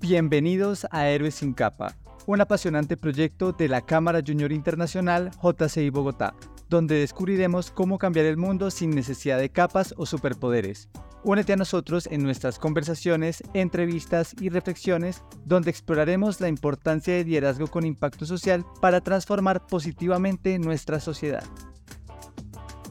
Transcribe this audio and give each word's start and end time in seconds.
Bienvenidos 0.00 0.86
a 0.92 1.08
Héroes 1.08 1.34
sin 1.34 1.52
Capa, 1.52 1.96
un 2.26 2.40
apasionante 2.40 2.96
proyecto 2.96 3.52
de 3.52 3.68
la 3.68 3.80
Cámara 3.80 4.22
Junior 4.24 4.52
Internacional 4.52 5.32
JCI 5.42 5.90
Bogotá, 5.90 6.34
donde 6.68 6.94
descubriremos 6.94 7.72
cómo 7.72 7.98
cambiar 7.98 8.26
el 8.26 8.36
mundo 8.36 8.70
sin 8.70 8.90
necesidad 8.90 9.38
de 9.38 9.50
capas 9.50 9.94
o 9.96 10.06
superpoderes. 10.06 10.88
Únete 11.24 11.54
a 11.54 11.56
nosotros 11.56 12.06
en 12.08 12.22
nuestras 12.22 12.60
conversaciones, 12.60 13.42
entrevistas 13.52 14.32
y 14.40 14.48
reflexiones, 14.48 15.24
donde 15.44 15.70
exploraremos 15.70 16.40
la 16.40 16.48
importancia 16.48 17.14
de 17.14 17.24
liderazgo 17.24 17.66
con 17.66 17.84
impacto 17.84 18.26
social 18.26 18.64
para 18.80 19.00
transformar 19.00 19.66
positivamente 19.66 20.56
nuestra 20.60 21.00
sociedad. 21.00 21.42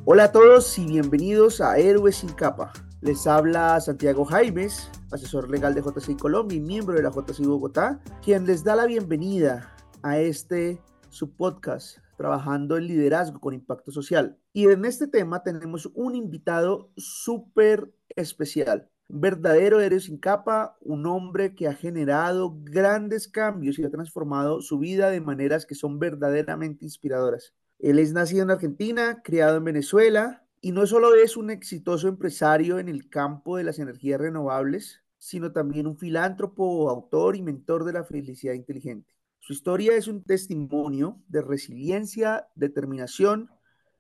Hola 0.04 0.26
a 0.26 0.32
todos 0.34 0.78
y 0.78 0.86
bienvenidos 0.86 1.62
a 1.62 1.78
Héroes 1.78 2.18
sin 2.18 2.34
Capa. 2.34 2.74
Les 3.06 3.28
habla 3.28 3.80
Santiago 3.82 4.26
Jaimes, 4.26 4.90
asesor 5.12 5.48
legal 5.48 5.76
de 5.76 5.84
JCI 5.84 6.16
Colombia 6.16 6.58
y 6.58 6.60
miembro 6.60 6.96
de 6.96 7.04
la 7.04 7.12
JCI 7.12 7.46
Bogotá, 7.46 8.02
quien 8.24 8.48
les 8.48 8.64
da 8.64 8.76
la 8.76 8.88
bienvenida 8.88 9.76
a 10.02 10.18
este 10.18 10.82
su 11.10 11.36
podcast 11.36 12.00
trabajando 12.18 12.78
en 12.78 12.88
liderazgo 12.88 13.40
con 13.40 13.54
impacto 13.54 13.92
social. 13.92 14.40
Y 14.54 14.66
en 14.66 14.86
este 14.86 15.06
tema 15.06 15.44
tenemos 15.44 15.88
un 15.94 16.16
invitado 16.16 16.90
súper 16.98 17.94
especial, 18.16 18.90
verdadero 19.08 19.82
héroe 19.82 20.00
sin 20.00 20.18
capa, 20.18 20.76
un 20.82 21.06
hombre 21.06 21.54
que 21.54 21.68
ha 21.68 21.76
generado 21.76 22.58
grandes 22.64 23.28
cambios 23.28 23.78
y 23.78 23.84
ha 23.84 23.92
transformado 23.92 24.62
su 24.62 24.80
vida 24.80 25.12
de 25.12 25.22
maneras 25.22 25.68
que 25.68 25.76
son 25.76 26.00
verdaderamente 26.00 26.86
inspiradoras. 26.86 27.54
Él 27.78 28.00
es 28.00 28.14
nacido 28.14 28.42
en 28.42 28.50
Argentina, 28.50 29.22
criado 29.24 29.58
en 29.58 29.64
Venezuela, 29.66 30.45
y 30.66 30.72
no 30.72 30.88
solo 30.88 31.14
es 31.14 31.38
un 31.38 31.52
exitoso 31.52 32.08
empresario 32.08 32.80
en 32.80 32.90
el 32.90 33.08
campo 33.08 33.56
de 33.56 33.64
las 33.64 33.78
energías 33.78 34.20
renovables, 34.20 35.04
sino 35.20 35.52
también 35.52 35.86
un 35.86 35.96
filántropo, 35.96 36.90
autor 36.90 37.36
y 37.36 37.44
mentor 37.44 37.84
de 37.84 37.94
la 37.94 38.04
felicidad 38.04 38.56
inteligente. 38.56 39.14
Su 39.40 39.54
historia 39.54 39.96
es 39.96 40.08
un 40.08 40.24
testimonio 40.24 41.22
de 41.28 41.44
resiliencia, 41.44 42.48
determinación 42.56 43.52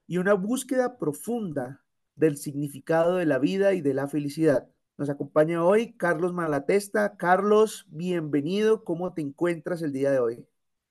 y 0.07 0.17
una 0.17 0.33
búsqueda 0.33 0.97
profunda 0.97 1.83
del 2.16 2.35
significado 2.35 3.17
de 3.17 3.27
la 3.27 3.38
vida 3.38 3.73
y 3.75 3.81
de 3.81 3.94
la 3.94 4.07
felicidad. 4.07 4.67
Nos 4.97 5.11
acompaña 5.11 5.63
hoy 5.63 5.94
Carlos 5.94 6.33
Malatesta. 6.33 7.16
Carlos, 7.16 7.85
bienvenido. 7.89 8.83
¿Cómo 8.83 9.13
te 9.13 9.22
encuentras 9.22 9.83
el 9.83 9.94
día 9.94 10.09
de 10.09 10.17
hoy? 10.17 10.47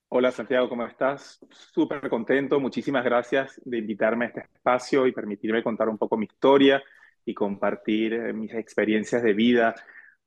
Hola 0.08 0.30
Santiago, 0.30 0.68
¿cómo 0.68 0.86
estás? 0.86 1.40
Súper 1.50 2.08
contento. 2.08 2.60
Muchísimas 2.60 3.04
gracias 3.04 3.60
de 3.64 3.78
invitarme 3.78 4.26
a 4.26 4.28
este 4.28 4.40
espacio 4.40 5.06
y 5.06 5.12
permitirme 5.12 5.62
contar 5.62 5.88
un 5.88 5.98
poco 5.98 6.16
mi 6.16 6.26
historia 6.26 6.82
y 7.24 7.34
compartir 7.34 8.12
eh, 8.12 8.32
mis 8.32 8.52
experiencias 8.54 9.22
de 9.22 9.32
vida 9.32 9.74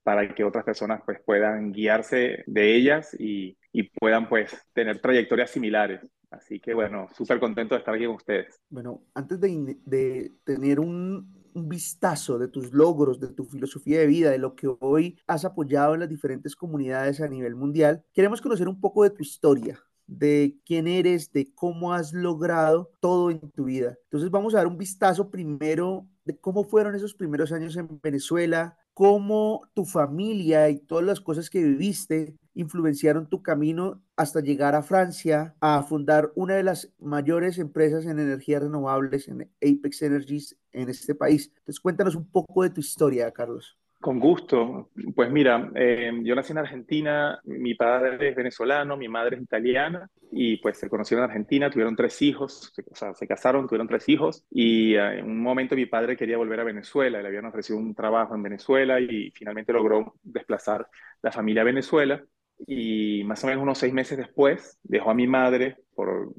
para 0.03 0.33
que 0.33 0.43
otras 0.43 0.65
personas 0.65 1.01
pues, 1.05 1.19
puedan 1.25 1.71
guiarse 1.71 2.43
de 2.47 2.75
ellas 2.75 3.15
y, 3.17 3.57
puedan 3.99 4.27
pues, 4.27 4.51
tener 4.73 4.99
trayectorias 4.99 5.51
similares. 5.51 6.01
Así 6.31 6.59
que 6.59 6.73
bueno, 6.73 7.07
súper 7.15 7.39
contento 7.39 7.75
de 7.75 7.79
estar 7.79 7.93
aquí 7.93 8.05
con 8.05 8.15
ustedes. 8.15 8.59
Bueno, 8.69 9.03
antes 9.13 9.39
de 9.39 10.33
tener 10.43 10.79
un, 10.79 11.36
un 11.53 11.69
vistazo 11.69 12.37
de 12.37 12.47
tus 12.47 12.71
logros, 12.73 13.19
de 13.19 13.27
tu 13.27 13.45
filosofía 13.45 13.99
de 13.99 14.07
vida, 14.07 14.31
de 14.31 14.37
lo 14.37 14.55
que 14.55 14.67
hoy 14.79 15.19
has 15.27 15.45
apoyado 15.45 15.93
en 15.93 16.01
las 16.01 16.09
diferentes 16.09 16.55
comunidades 16.55 17.21
a 17.21 17.27
nivel 17.27 17.55
mundial, 17.55 18.03
queremos 18.13 18.41
conocer 18.41 18.67
un 18.67 18.79
poco 18.79 19.03
de 19.03 19.09
tu 19.09 19.21
historia, 19.21 19.79
de 20.07 20.57
quién 20.65 20.87
eres, 20.87 21.31
de 21.31 21.53
cómo 21.53 21.93
has 21.93 22.13
logrado 22.13 22.91
todo 22.99 23.29
en 23.31 23.51
tu 23.51 23.65
vida. 23.65 23.97
Entonces 24.03 24.31
vamos 24.31 24.53
a 24.53 24.57
dar 24.57 24.67
un 24.67 24.77
vistazo 24.77 25.29
primero 25.29 26.07
de 26.25 26.37
cómo 26.37 26.63
fueron 26.63 26.95
esos 26.95 27.13
primeros 27.13 27.51
años 27.51 27.75
en 27.75 27.99
Venezuela, 28.01 28.77
cómo 28.97 29.69
tu 29.75 29.85
familia 29.85 30.71
y 30.71 30.79
todas 30.79 31.05
las 31.05 31.21
cosas 31.21 31.51
que 31.51 31.61
viviste 31.61 32.35
influenciaron 32.55 33.29
tu 33.29 33.43
camino 33.43 34.01
hasta 34.15 34.41
llegar 34.41 34.73
a 34.73 34.81
Francia 34.81 35.55
a 35.59 35.83
fundar 35.83 36.31
una 36.33 36.55
de 36.55 36.63
las 36.63 36.91
mayores 36.97 37.59
empresas 37.59 38.07
en 38.07 38.17
energías 38.17 38.63
renovables, 38.63 39.27
en 39.27 39.51
Apex 39.61 40.01
Energies, 40.01 40.57
en 40.71 40.89
este 40.89 41.13
país. 41.13 41.51
Entonces 41.59 41.79
cuéntanos 41.79 42.15
un 42.15 42.27
poco 42.27 42.63
de 42.63 42.71
tu 42.71 42.81
historia, 42.81 43.31
Carlos. 43.31 43.77
Con 43.99 44.19
gusto. 44.19 44.89
Pues 45.15 45.31
mira, 45.31 45.71
eh, 45.75 46.11
yo 46.23 46.35
nací 46.35 46.51
en 46.51 46.59
Argentina, 46.59 47.39
mi 47.45 47.73
padre 47.73 48.29
es 48.29 48.35
venezolano, 48.35 48.95
mi 48.95 49.07
madre 49.07 49.37
es 49.37 49.41
italiana 49.41 50.07
y 50.31 50.57
pues 50.57 50.77
se 50.77 50.89
conocieron 50.89 51.23
en 51.23 51.31
Argentina, 51.31 51.69
tuvieron 51.71 51.95
tres 51.95 52.21
hijos, 52.21 52.73
o 52.91 52.95
sea, 52.95 53.13
se 53.15 53.27
casaron, 53.27 53.65
tuvieron 53.67 53.87
tres 53.87 54.07
hijos 54.07 54.45
y 54.51 54.93
eh, 54.95 55.19
en 55.19 55.25
un 55.25 55.41
momento 55.41 55.75
mi 55.75 55.87
padre 55.87 56.15
quería 56.15 56.37
volver 56.37 56.59
a 56.59 56.63
Venezuela, 56.63 57.21
le 57.21 57.27
habían 57.27 57.45
ofrecido 57.45 57.79
un 57.79 57.95
trabajo 57.95 58.35
en 58.35 58.43
Venezuela 58.43 58.99
y 58.99 59.31
finalmente 59.31 59.73
logró 59.73 60.13
desplazar 60.21 60.87
la 61.23 61.31
familia 61.31 61.63
a 61.63 61.65
Venezuela 61.65 62.23
y 62.67 63.23
más 63.23 63.43
o 63.43 63.47
menos 63.47 63.63
unos 63.63 63.77
seis 63.79 63.93
meses 63.93 64.17
después 64.17 64.79
dejó 64.83 65.09
a 65.11 65.15
mi 65.15 65.27
madre 65.27 65.77
por 65.95 66.33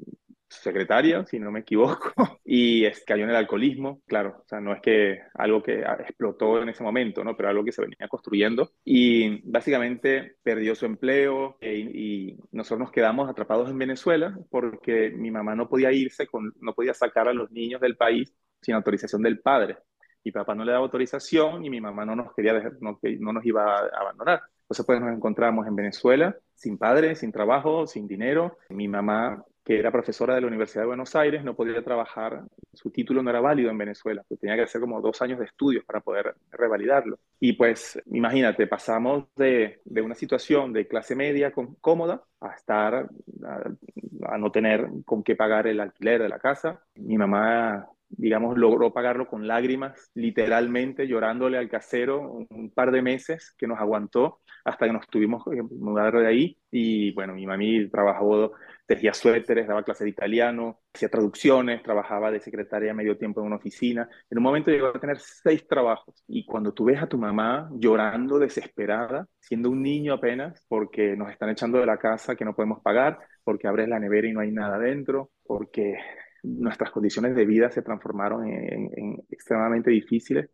secretaria, 0.49 1.25
si 1.25 1.39
no 1.39 1.51
me 1.51 1.59
equivoco, 1.59 2.11
y 2.43 2.85
es, 2.85 3.03
cayó 3.05 3.23
en 3.23 3.29
el 3.29 3.35
alcoholismo, 3.35 4.01
claro, 4.07 4.41
o 4.43 4.47
sea, 4.47 4.59
no 4.59 4.73
es 4.73 4.81
que 4.81 5.19
algo 5.35 5.61
que 5.61 5.81
explotó 5.81 6.61
en 6.61 6.69
ese 6.69 6.83
momento, 6.83 7.23
¿no? 7.23 7.37
Pero 7.37 7.49
algo 7.49 7.63
que 7.63 7.71
se 7.71 7.81
venía 7.81 8.07
construyendo 8.07 8.71
y 8.83 9.41
básicamente 9.49 10.35
perdió 10.43 10.75
su 10.75 10.85
empleo 10.85 11.57
e, 11.61 11.77
y 11.77 12.37
nosotros 12.51 12.79
nos 12.79 12.91
quedamos 12.91 13.29
atrapados 13.29 13.69
en 13.69 13.77
Venezuela 13.77 14.37
porque 14.49 15.11
mi 15.11 15.31
mamá 15.31 15.55
no 15.55 15.69
podía 15.69 15.91
irse, 15.91 16.27
con, 16.27 16.53
no 16.59 16.73
podía 16.73 16.93
sacar 16.93 17.27
a 17.27 17.33
los 17.33 17.51
niños 17.51 17.81
del 17.81 17.95
país 17.95 18.33
sin 18.61 18.75
autorización 18.75 19.21
del 19.21 19.39
padre. 19.39 19.77
Mi 20.23 20.31
papá 20.31 20.53
no 20.53 20.65
le 20.65 20.71
daba 20.71 20.83
autorización 20.83 21.63
y 21.63 21.69
mi 21.69 21.79
mamá 21.79 22.05
no 22.05 22.15
nos 22.15 22.33
quería 22.33 22.53
dejar, 22.53 22.73
no, 22.81 22.99
no 23.01 23.33
nos 23.33 23.45
iba 23.45 23.77
a 23.77 24.01
abandonar. 24.01 24.41
Entonces 24.63 24.85
pues 24.85 24.99
nos 24.99 25.15
encontramos 25.15 25.65
en 25.65 25.75
Venezuela 25.75 26.35
sin 26.53 26.77
padre, 26.77 27.15
sin 27.15 27.31
trabajo, 27.31 27.87
sin 27.87 28.07
dinero. 28.07 28.57
Mi 28.69 28.87
mamá 28.87 29.43
que 29.69 29.77
era 29.77 29.91
profesora 29.91 30.33
de 30.33 30.41
la 30.41 30.47
Universidad 30.47 30.81
de 30.81 30.87
Buenos 30.87 31.15
Aires, 31.15 31.43
no 31.43 31.55
podía 31.55 31.83
trabajar, 31.83 32.41
su 32.73 32.89
título 32.89 33.21
no 33.21 33.29
era 33.29 33.39
válido 33.39 33.69
en 33.69 33.77
Venezuela, 33.77 34.25
pues 34.27 34.39
tenía 34.39 34.55
que 34.55 34.63
hacer 34.63 34.81
como 34.81 34.99
dos 34.99 35.21
años 35.21 35.37
de 35.37 35.45
estudios 35.45 35.85
para 35.85 36.01
poder 36.01 36.33
revalidarlo. 36.49 37.19
Y 37.39 37.53
pues 37.53 38.01
imagínate, 38.07 38.65
pasamos 38.65 39.25
de, 39.35 39.79
de 39.85 40.01
una 40.01 40.15
situación 40.15 40.73
de 40.73 40.87
clase 40.87 41.15
media 41.15 41.53
cómoda 41.81 42.23
a 42.41 42.55
estar, 42.55 42.95
a, 42.95 44.33
a 44.33 44.37
no 44.39 44.51
tener 44.51 44.87
con 45.05 45.21
qué 45.21 45.35
pagar 45.35 45.67
el 45.67 45.79
alquiler 45.79 46.23
de 46.23 46.29
la 46.29 46.39
casa. 46.39 46.81
Mi 46.95 47.19
mamá 47.19 47.87
digamos, 48.09 48.57
logró 48.57 48.91
pagarlo 48.91 49.27
con 49.27 49.47
lágrimas, 49.47 50.09
literalmente 50.15 51.07
llorándole 51.07 51.59
al 51.59 51.69
casero 51.69 52.47
un 52.49 52.71
par 52.71 52.91
de 52.91 53.03
meses 53.03 53.53
que 53.55 53.67
nos 53.67 53.79
aguantó 53.79 54.39
hasta 54.65 54.87
que 54.87 54.93
nos 54.93 55.07
tuvimos 55.07 55.43
que 55.43 55.61
mudar 55.61 56.17
de 56.17 56.27
ahí. 56.27 56.57
Y 56.71 57.13
bueno, 57.13 57.35
mi 57.35 57.45
mami 57.45 57.87
trabajó 57.89 58.53
tejía 58.89 59.13
suéteres, 59.13 59.67
daba 59.67 59.83
clases 59.83 60.05
de 60.05 60.09
italiano, 60.09 60.79
hacía 60.91 61.09
traducciones, 61.09 61.83
trabajaba 61.83 62.31
de 62.31 62.39
secretaria 62.39 62.91
medio 62.91 63.19
tiempo 63.19 63.39
en 63.39 63.45
una 63.45 63.57
oficina. 63.57 64.09
En 64.31 64.39
un 64.39 64.43
momento 64.43 64.71
llegó 64.71 64.87
a 64.87 64.99
tener 64.99 65.19
seis 65.19 65.67
trabajos. 65.67 66.23
Y 66.27 66.43
cuando 66.43 66.73
tú 66.73 66.85
ves 66.85 66.99
a 66.99 67.05
tu 67.05 67.19
mamá 67.19 67.69
llorando 67.73 68.39
desesperada, 68.39 69.27
siendo 69.39 69.69
un 69.69 69.83
niño 69.83 70.15
apenas, 70.15 70.65
porque 70.67 71.15
nos 71.15 71.29
están 71.29 71.51
echando 71.51 71.77
de 71.77 71.85
la 71.85 71.99
casa 71.99 72.35
que 72.35 72.43
no 72.43 72.55
podemos 72.55 72.81
pagar, 72.81 73.19
porque 73.43 73.67
abres 73.67 73.87
la 73.87 73.99
nevera 73.99 74.27
y 74.27 74.33
no 74.33 74.39
hay 74.39 74.51
nada 74.51 74.79
dentro, 74.79 75.29
porque 75.43 75.99
nuestras 76.41 76.89
condiciones 76.89 77.35
de 77.35 77.45
vida 77.45 77.69
se 77.69 77.83
transformaron 77.83 78.47
en, 78.47 79.23
extremadamente 79.29 79.91
difíciles, 79.91 80.49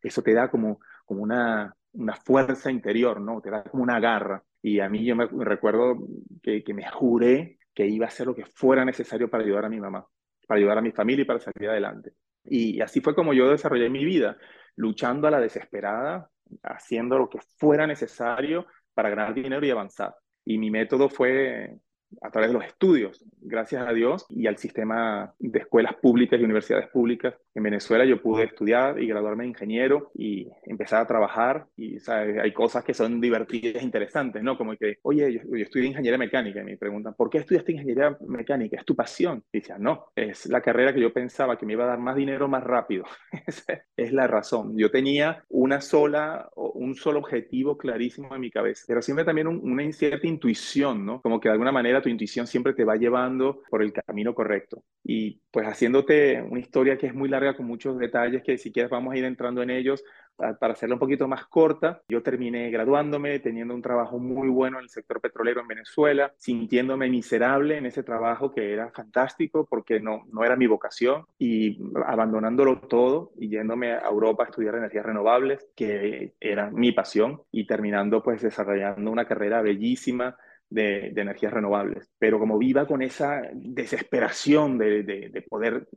eso 0.00 0.22
te 0.22 0.32
da 0.32 0.48
como, 0.48 0.78
como 1.04 1.22
una, 1.22 1.74
una 1.94 2.14
fuerza 2.14 2.70
interior, 2.70 3.20
¿no? 3.20 3.40
Te 3.40 3.50
da 3.50 3.64
como 3.64 3.82
una 3.82 3.98
garra. 3.98 4.44
Y 4.62 4.78
a 4.78 4.88
mí 4.88 5.04
yo 5.04 5.16
me 5.16 5.26
recuerdo 5.44 5.96
que, 6.40 6.62
que 6.62 6.74
me 6.74 6.88
juré 6.88 7.58
que 7.74 7.86
iba 7.86 8.06
a 8.06 8.08
hacer 8.08 8.26
lo 8.26 8.34
que 8.34 8.44
fuera 8.44 8.84
necesario 8.84 9.30
para 9.30 9.44
ayudar 9.44 9.64
a 9.64 9.68
mi 9.68 9.80
mamá, 9.80 10.06
para 10.46 10.58
ayudar 10.58 10.78
a 10.78 10.82
mi 10.82 10.92
familia 10.92 11.22
y 11.22 11.26
para 11.26 11.40
salir 11.40 11.68
adelante. 11.68 12.12
Y 12.44 12.80
así 12.80 13.00
fue 13.00 13.14
como 13.14 13.32
yo 13.32 13.48
desarrollé 13.50 13.88
mi 13.90 14.04
vida, 14.04 14.36
luchando 14.76 15.28
a 15.28 15.30
la 15.30 15.40
desesperada, 15.40 16.30
haciendo 16.62 17.18
lo 17.18 17.28
que 17.28 17.38
fuera 17.58 17.86
necesario 17.86 18.66
para 18.94 19.10
ganar 19.10 19.34
dinero 19.34 19.64
y 19.64 19.70
avanzar. 19.70 20.14
Y 20.44 20.58
mi 20.58 20.70
método 20.70 21.08
fue 21.08 21.76
a 22.20 22.30
través 22.30 22.50
de 22.50 22.54
los 22.54 22.64
estudios, 22.64 23.24
gracias 23.40 23.86
a 23.86 23.92
Dios 23.92 24.26
y 24.28 24.46
al 24.46 24.56
sistema 24.56 25.34
de 25.38 25.60
escuelas 25.60 25.94
públicas 25.94 26.40
y 26.40 26.44
universidades 26.44 26.88
públicas 26.88 27.34
en 27.54 27.62
Venezuela, 27.62 28.04
yo 28.04 28.22
pude 28.22 28.44
estudiar 28.44 29.02
y 29.02 29.06
graduarme 29.06 29.44
de 29.44 29.50
ingeniero 29.50 30.10
y 30.14 30.48
empezar 30.64 31.02
a 31.02 31.06
trabajar. 31.06 31.66
Y 31.76 31.98
hay 32.08 32.52
cosas 32.52 32.84
que 32.84 32.94
son 32.94 33.20
divertidas 33.20 33.82
interesantes, 33.82 34.42
¿no? 34.42 34.56
Como 34.56 34.76
que, 34.76 34.98
oye, 35.02 35.32
yo, 35.32 35.40
yo 35.44 35.62
estudié 35.62 35.88
ingeniería 35.88 36.18
mecánica 36.18 36.60
y 36.60 36.64
me 36.64 36.76
preguntan, 36.76 37.14
¿por 37.14 37.28
qué 37.28 37.38
estudiaste 37.38 37.72
ingeniería 37.72 38.16
mecánica? 38.26 38.76
¿Es 38.78 38.84
tu 38.84 38.94
pasión? 38.94 39.42
Y 39.52 39.58
decía, 39.58 39.78
no, 39.78 40.06
es 40.14 40.46
la 40.46 40.60
carrera 40.60 40.94
que 40.94 41.00
yo 41.00 41.12
pensaba 41.12 41.58
que 41.58 41.66
me 41.66 41.72
iba 41.72 41.84
a 41.84 41.88
dar 41.88 41.98
más 41.98 42.16
dinero 42.16 42.48
más 42.48 42.62
rápido. 42.62 43.04
Esa 43.46 43.84
es 43.96 44.12
la 44.12 44.26
razón. 44.26 44.76
Yo 44.76 44.90
tenía 44.90 45.44
una 45.48 45.80
sola, 45.80 46.48
un 46.54 46.94
solo 46.94 47.18
objetivo 47.18 47.76
clarísimo 47.76 48.34
en 48.34 48.40
mi 48.40 48.50
cabeza, 48.50 48.84
pero 48.86 49.02
siempre 49.02 49.24
también 49.24 49.48
una 49.48 49.90
cierta 49.92 50.26
intuición, 50.26 51.04
¿no? 51.04 51.20
Como 51.20 51.40
que 51.40 51.48
de 51.48 51.54
alguna 51.54 51.72
manera 51.72 51.99
tu 52.02 52.08
intuición 52.08 52.46
siempre 52.46 52.74
te 52.74 52.84
va 52.84 52.96
llevando 52.96 53.62
por 53.70 53.82
el 53.82 53.92
camino 53.92 54.34
correcto. 54.34 54.82
Y 55.04 55.40
pues 55.50 55.66
haciéndote 55.66 56.42
una 56.42 56.60
historia 56.60 56.96
que 56.98 57.06
es 57.06 57.14
muy 57.14 57.28
larga 57.28 57.56
con 57.56 57.66
muchos 57.66 57.98
detalles 57.98 58.42
que 58.42 58.58
si 58.58 58.72
quieres 58.72 58.90
vamos 58.90 59.14
a 59.14 59.16
ir 59.16 59.24
entrando 59.24 59.62
en 59.62 59.70
ellos, 59.70 60.04
para 60.58 60.72
hacerla 60.72 60.94
un 60.94 61.00
poquito 61.00 61.28
más 61.28 61.46
corta, 61.46 62.02
yo 62.08 62.22
terminé 62.22 62.70
graduándome, 62.70 63.38
teniendo 63.40 63.74
un 63.74 63.82
trabajo 63.82 64.18
muy 64.18 64.48
bueno 64.48 64.78
en 64.78 64.84
el 64.84 64.88
sector 64.88 65.20
petrolero 65.20 65.60
en 65.60 65.68
Venezuela, 65.68 66.32
sintiéndome 66.38 67.08
miserable 67.08 67.76
en 67.76 67.86
ese 67.86 68.02
trabajo 68.02 68.50
que 68.50 68.72
era 68.72 68.90
fantástico 68.90 69.66
porque 69.68 70.00
no, 70.00 70.24
no 70.32 70.44
era 70.44 70.56
mi 70.56 70.66
vocación 70.66 71.26
y 71.38 71.78
abandonándolo 72.06 72.80
todo 72.80 73.32
y 73.38 73.48
yéndome 73.50 73.92
a 73.92 74.08
Europa 74.08 74.44
a 74.44 74.46
estudiar 74.46 74.76
energías 74.76 75.04
renovables, 75.04 75.66
que 75.76 76.34
era 76.40 76.70
mi 76.70 76.92
pasión, 76.92 77.42
y 77.52 77.66
terminando 77.66 78.22
pues 78.22 78.42
desarrollando 78.42 79.10
una 79.10 79.26
carrera 79.26 79.62
bellísima 79.62 80.36
de, 80.70 81.08
energías 81.08 81.52
renovables. 81.52 82.08
Pero 82.18 82.38
como 82.38 82.56
viva 82.56 82.86
con 82.86 83.02
esa 83.02 83.42
desesperación 83.52 84.78
de, 84.78 85.44
poder 85.48 85.88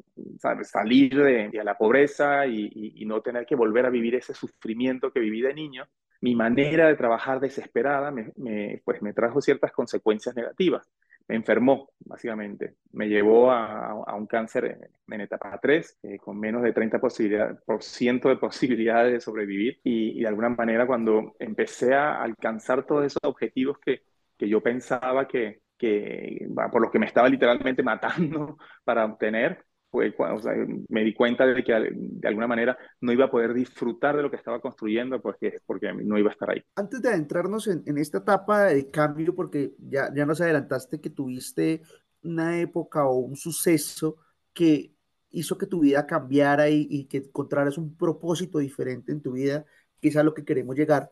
salir 0.63 1.15
de, 1.15 1.63
la 1.63 1.77
pobreza 1.77 2.45
y, 2.47 3.03
no 3.05 3.21
tener 3.21 3.45
que 3.45 3.55
volver 3.55 3.85
a 3.85 3.89
vivir 3.89 4.15
ese 4.15 4.33
sufrimiento 4.33 5.11
que 5.11 5.19
viví 5.19 5.41
de 5.41 5.53
niño, 5.53 5.85
mi 6.21 6.35
manera 6.35 6.87
de 6.87 6.95
trabajar 6.95 7.39
desesperada 7.39 8.09
me, 8.11 8.81
pues 8.85 9.01
me 9.01 9.13
trajo 9.13 9.41
ciertas 9.41 9.71
consecuencias 9.71 10.35
negativas. 10.35 10.89
Me 11.27 11.35
enfermó, 11.35 11.89
básicamente. 11.99 12.75
Me 12.91 13.07
llevó 13.07 13.51
a, 13.51 14.15
un 14.15 14.27
cáncer 14.27 14.89
en, 15.07 15.21
etapa 15.21 15.57
3, 15.61 15.99
eh, 16.03 16.17
con 16.17 16.39
menos 16.39 16.63
de 16.63 16.73
30% 16.73 17.61
por 17.65 17.83
ciento 17.83 18.29
de 18.29 18.37
posibilidades 18.37 19.13
de 19.13 19.19
sobrevivir. 19.21 19.79
Y 19.83 20.19
de 20.21 20.27
alguna 20.27 20.49
manera, 20.49 20.85
cuando 20.85 21.33
empecé 21.39 21.93
a 21.93 22.21
alcanzar 22.21 22.85
todos 22.85 23.05
esos 23.05 23.21
objetivos 23.23 23.77
que, 23.79 24.03
que 24.43 24.49
yo 24.49 24.61
pensaba 24.61 25.25
que, 25.25 25.61
que 25.77 26.47
por 26.69 26.81
los 26.81 26.91
que 26.91 26.99
me 26.99 27.05
estaba 27.05 27.29
literalmente 27.29 27.81
matando 27.83 28.57
para 28.83 29.05
obtener, 29.05 29.63
pues, 29.89 30.13
me 30.89 31.03
di 31.03 31.13
cuenta 31.13 31.45
de 31.45 31.63
que 31.63 31.71
de 31.93 32.27
alguna 32.27 32.47
manera 32.47 32.77
no 32.99 33.13
iba 33.13 33.25
a 33.25 33.31
poder 33.31 33.53
disfrutar 33.53 34.17
de 34.17 34.23
lo 34.23 34.29
que 34.29 34.37
estaba 34.37 34.59
construyendo 34.59 35.21
porque, 35.21 35.59
porque 35.65 35.93
no 35.93 36.17
iba 36.17 36.29
a 36.29 36.33
estar 36.33 36.49
ahí. 36.49 36.63
Antes 36.75 37.01
de 37.01 37.09
adentrarnos 37.09 37.67
en, 37.67 37.83
en 37.85 37.97
esta 37.99 38.17
etapa 38.17 38.65
de 38.65 38.89
cambio, 38.89 39.33
porque 39.35 39.75
ya, 39.77 40.11
ya 40.13 40.25
nos 40.25 40.41
adelantaste 40.41 40.99
que 40.99 41.11
tuviste 41.11 41.83
una 42.23 42.59
época 42.59 43.05
o 43.05 43.17
un 43.17 43.35
suceso 43.35 44.17
que 44.51 44.93
hizo 45.29 45.57
que 45.57 45.67
tu 45.67 45.81
vida 45.81 46.05
cambiara 46.05 46.69
y, 46.69 46.87
y 46.89 47.05
que 47.05 47.17
encontraras 47.17 47.77
un 47.77 47.95
propósito 47.95 48.59
diferente 48.59 49.11
en 49.11 49.21
tu 49.21 49.33
vida, 49.33 49.65
que 50.01 50.09
es 50.09 50.17
a 50.17 50.23
lo 50.23 50.33
que 50.33 50.43
queremos 50.43 50.75
llegar. 50.75 51.11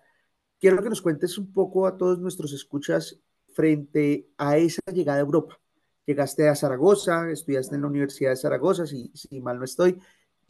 Quiero 0.62 0.84
que 0.84 0.90
nos 0.90 1.02
cuentes 1.02 1.40
un 1.40 1.52
poco 1.52 1.88
a 1.88 1.98
todos 1.98 2.19
nuestros 2.19 2.54
escuchas 2.54 3.19
frente 3.52 4.30
a 4.38 4.58
esa 4.58 4.80
llegada 4.94 5.18
a 5.18 5.22
Europa. 5.22 5.60
Llegaste 6.06 6.48
a 6.48 6.56
Zaragoza, 6.56 7.31
estudiaste 7.31 7.75
en 7.75 7.81
la 7.81 7.88
Universidad 7.88 8.30
de 8.30 8.36
Zaragoza, 8.36 8.86
si, 8.86 9.12
mal 9.42 9.58
no 9.58 9.66
estoy, 9.66 10.00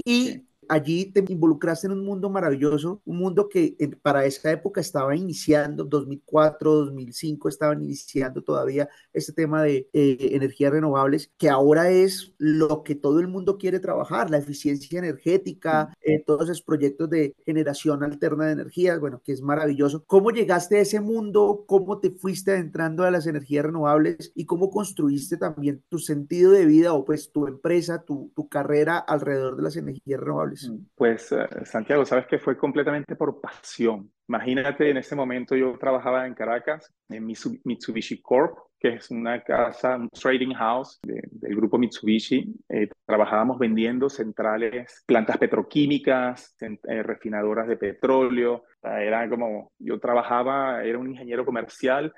y 0.04 0.46
allí 0.68 1.06
te 1.06 1.24
involucraste 1.28 1.88
en 1.88 1.94
un 1.94 2.06
mundo 2.06 2.30
maravilloso, 2.30 3.02
un 3.06 3.18
mundo 3.18 3.50
que 3.50 3.76
para 4.02 4.26
esa 4.26 4.52
época 4.52 4.82
estaba 4.82 5.16
iniciando, 5.16 5.84
2004, 5.84 6.72
2005, 6.72 7.50
estaban 7.50 7.84
iniciando 7.84 8.42
todavía 8.44 8.90
este 9.14 9.34
tema 9.34 9.64
de 9.64 9.90
eh, 9.94 10.30
energías 10.32 10.72
renovables, 10.72 11.32
que 11.38 11.50
ahora 11.50 11.90
es 11.90 12.34
lo 12.38 12.84
que 12.84 12.96
todo 12.96 13.20
el 13.20 13.28
mundo 13.28 13.58
quiere 13.58 13.80
trabajar, 13.80 14.30
la 14.30 14.38
eficiencia 14.38 15.00
energética, 15.00 15.96
eh, 16.02 16.24
todos 16.26 16.44
esos 16.44 16.62
proyectos 16.62 17.10
de 17.10 17.36
generación 17.46 18.04
alterna 18.04 18.46
de 18.46 18.54
energías, 18.54 19.00
bueno, 19.00 19.22
que 19.24 19.34
es 19.34 19.42
maravilloso. 19.42 20.04
¿Cómo 20.06 20.32
llegaste 20.32 20.78
a 20.78 20.82
ese 20.82 21.00
mundo? 21.00 21.66
¿Cómo 21.68 22.00
te 22.00 22.12
fuiste 22.12 22.52
adentrando 22.52 23.04
a 23.04 23.12
las 23.12 23.28
energías 23.28 23.66
renovables 23.66 24.32
y 24.36 24.46
cómo 24.46 24.70
construiste 24.70 25.38
también 25.38 25.84
tu 25.90 26.00
sentido 26.00 26.52
de 26.52 26.66
vida 26.66 26.94
o 26.94 27.06
pues 27.06 27.32
tu 27.32 27.48
empresa, 27.48 28.04
tu, 28.04 28.32
tu 28.36 28.48
carrera 28.48 28.98
alrededor 28.98 29.58
de 29.58 29.64
las 29.64 29.76
energías 29.76 30.20
renovables? 30.20 30.51
Pues 30.96 31.32
eh, 31.32 31.48
Santiago, 31.66 32.06
sabes 32.06 32.28
que 32.28 32.40
fue 32.40 32.58
completamente 32.58 33.16
por 33.16 33.40
pasión. 33.40 34.12
Imagínate, 34.28 34.90
en 34.90 34.98
ese 34.98 35.16
momento 35.16 35.56
yo 35.56 35.78
trabajaba 35.78 36.26
en 36.26 36.34
Caracas, 36.34 36.92
en 37.10 37.26
Mitsubishi 37.26 38.22
Corp, 38.22 38.58
que 38.80 38.96
es 38.96 39.12
una 39.12 39.44
casa, 39.44 39.96
un 39.96 40.10
trading 40.10 40.54
house 40.54 41.00
del 41.04 41.56
grupo 41.56 41.78
Mitsubishi. 41.78 42.54
Eh, 42.70 42.90
trabajábamos 43.06 43.60
vendiendo 43.60 44.10
centrales, 44.10 45.04
plantas 45.06 45.38
petroquímicas, 45.38 46.56
eh, 46.62 47.04
refinadoras 47.04 47.68
de 47.68 47.78
petróleo. 47.78 48.64
Era 48.82 49.30
como, 49.30 49.72
yo 49.80 50.00
trabajaba, 50.00 50.84
era 50.84 50.98
un 50.98 51.10
ingeniero 51.12 51.46
comercial 51.46 52.14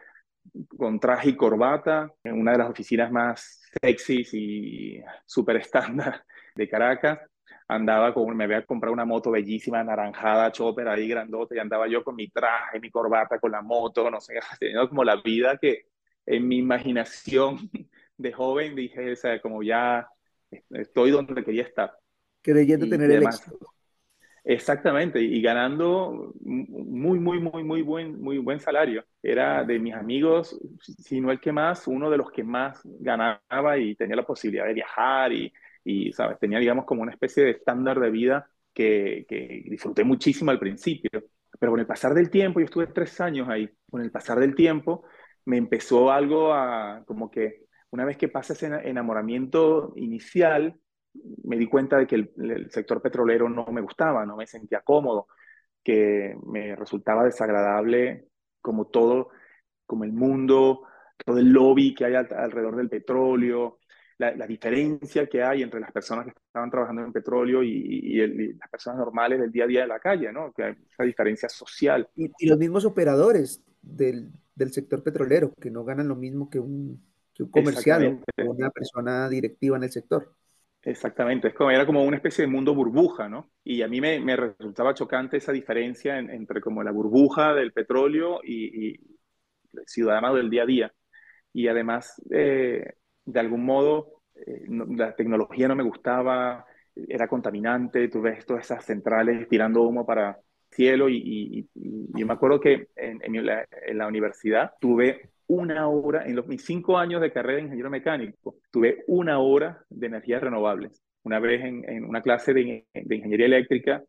con 0.77 1.00
traje 1.00 1.29
y 1.29 1.36
corbata 1.36 2.12
en 2.24 2.39
una 2.39 2.51
de 2.51 2.57
las 2.57 2.69
oficinas 2.69 3.12
más 3.12 3.62
sexys 3.81 4.33
y 4.33 5.01
súper 5.25 5.57
estándar 5.57 6.24
de 6.56 6.68
Caracas 6.68 7.19
andaba 7.68 8.13
con, 8.13 8.36
me 8.36 8.44
había 8.44 8.65
comprado 8.65 8.94
una 8.94 9.06
moto 9.06 9.31
bellísima, 9.31 9.80
anaranjada, 9.80 10.51
chopper 10.51 10.88
ahí 10.88 11.07
grandote, 11.07 11.56
y 11.56 11.60
andaba 11.60 11.88
yo 11.88 12.04
con 12.04 12.15
mi 12.15 12.30
traje, 12.30 12.80
mi 12.80 12.89
corbata, 12.89 13.39
con 13.39 13.51
la 13.51 13.62
moto, 13.62 14.10
no 14.10 14.19
sé, 14.19 14.36
teniendo 14.60 14.89
como 14.89 15.04
la 15.04 15.21
vida 15.21 15.57
que 15.57 15.88
en 16.25 16.48
mi 16.48 16.57
imaginación 16.57 17.57
de 18.18 18.31
joven 18.31 18.75
dije, 18.75 19.12
o 19.12 19.15
sea, 19.15 19.42
como 19.42 19.63
ya 19.63 20.07
estoy 20.71 21.12
donde 21.12 21.44
quería 21.44 21.63
estar. 21.63 21.94
Creyendo 22.42 22.88
tener 22.88 23.10
el 23.12 23.24
éxito. 23.24 23.57
Exactamente, 24.45 25.21
y 25.21 25.42
ganando 25.42 26.33
muy, 26.42 27.18
muy, 27.18 27.39
muy, 27.39 27.63
muy 27.63 27.81
buen, 27.81 28.21
muy 28.21 28.39
buen 28.39 28.60
salario. 28.60 29.06
Era 29.21 29.63
de 29.63 29.80
mis 29.80 29.94
amigos, 29.94 30.60
si 30.81 31.21
no 31.21 31.31
el 31.31 31.39
que 31.39 31.54
más, 31.54 31.88
uno 31.88 32.10
de 32.10 32.18
los 32.18 32.30
que 32.30 32.44
más 32.44 32.81
ganaba 32.83 33.77
y 33.77 33.95
tenía 33.95 34.18
la 34.18 34.25
posibilidad 34.25 34.65
de 34.65 34.74
viajar 34.74 35.31
y 35.31 35.54
y, 35.83 36.12
¿sabes? 36.13 36.39
Tenía, 36.39 36.59
digamos, 36.59 36.85
como 36.85 37.01
una 37.01 37.12
especie 37.12 37.44
de 37.44 37.51
estándar 37.51 38.00
de 38.00 38.12
vida 38.12 38.50
que, 38.74 39.25
disfruté 39.69 40.03
muchísimo 40.03 40.51
al 40.51 40.59
principio. 40.59 41.09
Pero 41.59 41.71
con 41.71 41.80
el 41.80 41.85
pasar 41.85 42.13
del 42.13 42.30
tiempo, 42.30 42.59
yo 42.59 42.65
estuve 42.65 42.88
tres 42.88 43.21
años 43.21 43.47
ahí, 43.50 43.69
con 43.89 44.01
el 44.01 44.12
pasar 44.12 44.39
del 44.39 44.56
tiempo 44.56 45.06
me 45.45 45.57
empezó 45.57 46.12
algo 46.12 46.53
a, 46.53 47.03
como 47.06 47.30
que 47.30 47.65
una 47.91 48.06
vez 48.06 48.18
que 48.18 48.30
pasa 48.30 48.53
ese 48.53 48.68
enamoramiento 48.68 49.94
inicial, 49.95 50.80
me 51.44 51.57
di 51.57 51.68
cuenta 51.68 51.97
de 51.97 52.07
que 52.07 52.15
el, 52.15 52.31
el, 52.38 52.71
sector 52.71 53.01
petrolero 53.01 53.50
no 53.50 53.65
me 53.68 53.81
gustaba, 53.81 54.25
no 54.25 54.36
me 54.36 54.47
sentía 54.47 54.81
cómodo, 54.81 55.27
que 55.83 56.36
me 56.45 56.75
resultaba 56.75 57.24
desagradable 57.24 58.27
como 58.62 58.88
todo, 58.88 59.29
como 59.86 60.06
el 60.06 60.13
mundo, 60.13 60.83
todo 61.24 61.38
el 61.38 61.50
lobby 61.51 61.94
que 61.94 62.06
hay 62.06 62.15
alrededor 62.15 62.77
del 62.77 62.89
petróleo, 62.89 63.79
la, 64.31 64.48
diferencia 64.48 65.28
que 65.28 65.44
hay 65.44 65.64
entre 65.64 65.80
las 65.80 65.92
personas 65.92 66.25
que 66.25 66.31
estaban 66.31 66.70
trabajando 66.70 67.04
en 67.04 67.12
petróleo 67.12 67.64
y, 67.64 68.18
las 68.58 68.70
personas 68.70 69.00
normales 69.00 69.40
del 69.40 69.52
día 69.52 69.66
a 69.66 69.68
día 69.68 69.81
de 69.81 69.88
la 69.88 70.00
calle, 70.00 70.31
¿no? 70.31 70.52
Que 70.54 70.64
hay 70.64 70.75
esa 70.90 71.04
diferencia 71.04 71.50
social. 71.50 72.08
Y, 72.16 72.48
los 72.48 72.58
mismos 72.58 72.86
operadores 72.86 73.63
del, 73.82 74.32
del, 74.56 74.72
sector 74.72 75.03
petrolero, 75.03 75.53
que 75.60 75.72
no 75.72 75.84
ganan 75.84 76.08
lo 76.08 76.15
mismo 76.15 76.50
que 76.50 76.60
un, 76.60 77.01
que 77.34 77.44
un 77.44 77.50
comercial 77.50 78.22
o 78.38 78.51
una 78.51 78.70
persona 78.70 79.30
directiva 79.30 79.77
en 79.77 79.84
el 79.84 79.92
sector. 79.92 80.36
Exactamente, 80.86 81.48
es 81.48 81.53
como, 81.53 81.72
era 81.72 81.86
como 81.86 82.03
una 82.03 82.18
especie 82.18 82.44
de 82.44 82.51
mundo 82.51 82.75
burbuja, 82.75 83.30
¿no? 83.30 83.51
Y 83.63 83.82
a 83.84 83.88
mí 83.88 84.01
me, 84.01 84.20
me 84.20 84.36
resultaba 84.36 84.94
chocante 84.94 85.38
esa 85.38 85.53
diferencia 85.53 86.20
entre 86.20 86.60
como 86.60 86.84
la 86.84 86.92
burbuja 86.92 87.53
del 87.53 87.72
petróleo 87.72 88.42
y, 88.44 88.89
y 88.89 89.00
el 89.74 89.88
ciudadano 89.88 90.36
del 90.36 90.50
día 90.50 90.63
a 90.63 90.65
día. 90.65 90.94
Y 91.53 91.68
además, 91.68 92.22
eh, 92.32 92.96
de 93.25 93.39
algún 93.39 93.65
modo 93.65 94.22
eh, 94.36 94.65
la 94.68 95.15
tecnología 95.15 95.68
no 95.68 95.75
me 95.75 95.84
gustaba, 95.84 96.65
era 96.96 97.27
contaminante, 97.27 98.08
tú 98.08 98.22
ves 98.22 98.46
todas 98.46 98.65
esas 98.65 98.86
centrales 98.86 99.48
tirando 99.48 99.82
humo 99.82 100.06
para 100.06 100.38
cielo 100.72 101.08
y, 101.10 101.68
yo 101.75 102.25
me 102.25 102.34
acuerdo 102.34 102.60
que 102.60 102.88
en, 102.96 103.46
la, 103.46 104.08
universidad 104.08 104.72
tuve 104.80 105.30
una 105.48 105.88
hora, 105.88 106.25
en 106.25 106.36
los, 106.36 106.48
mis 106.48 106.63
cinco 106.63 106.98
años 106.98 107.22
de 107.22 107.32
carrera 107.32 107.58
de 107.58 107.63
ingeniero 107.63 107.89
mecánico, 107.89 108.56
tuve 108.72 109.03
una 109.08 109.39
hora 109.39 109.84
de 109.89 110.08
energías 110.08 110.42
renovables. 110.42 111.01
Una 111.24 111.39
vez 111.39 111.63
en, 111.63 112.06
una 112.06 112.22
clase 112.22 112.53
de, 112.53 112.86
ingeniería 112.94 113.46
eléctrica 113.46 114.03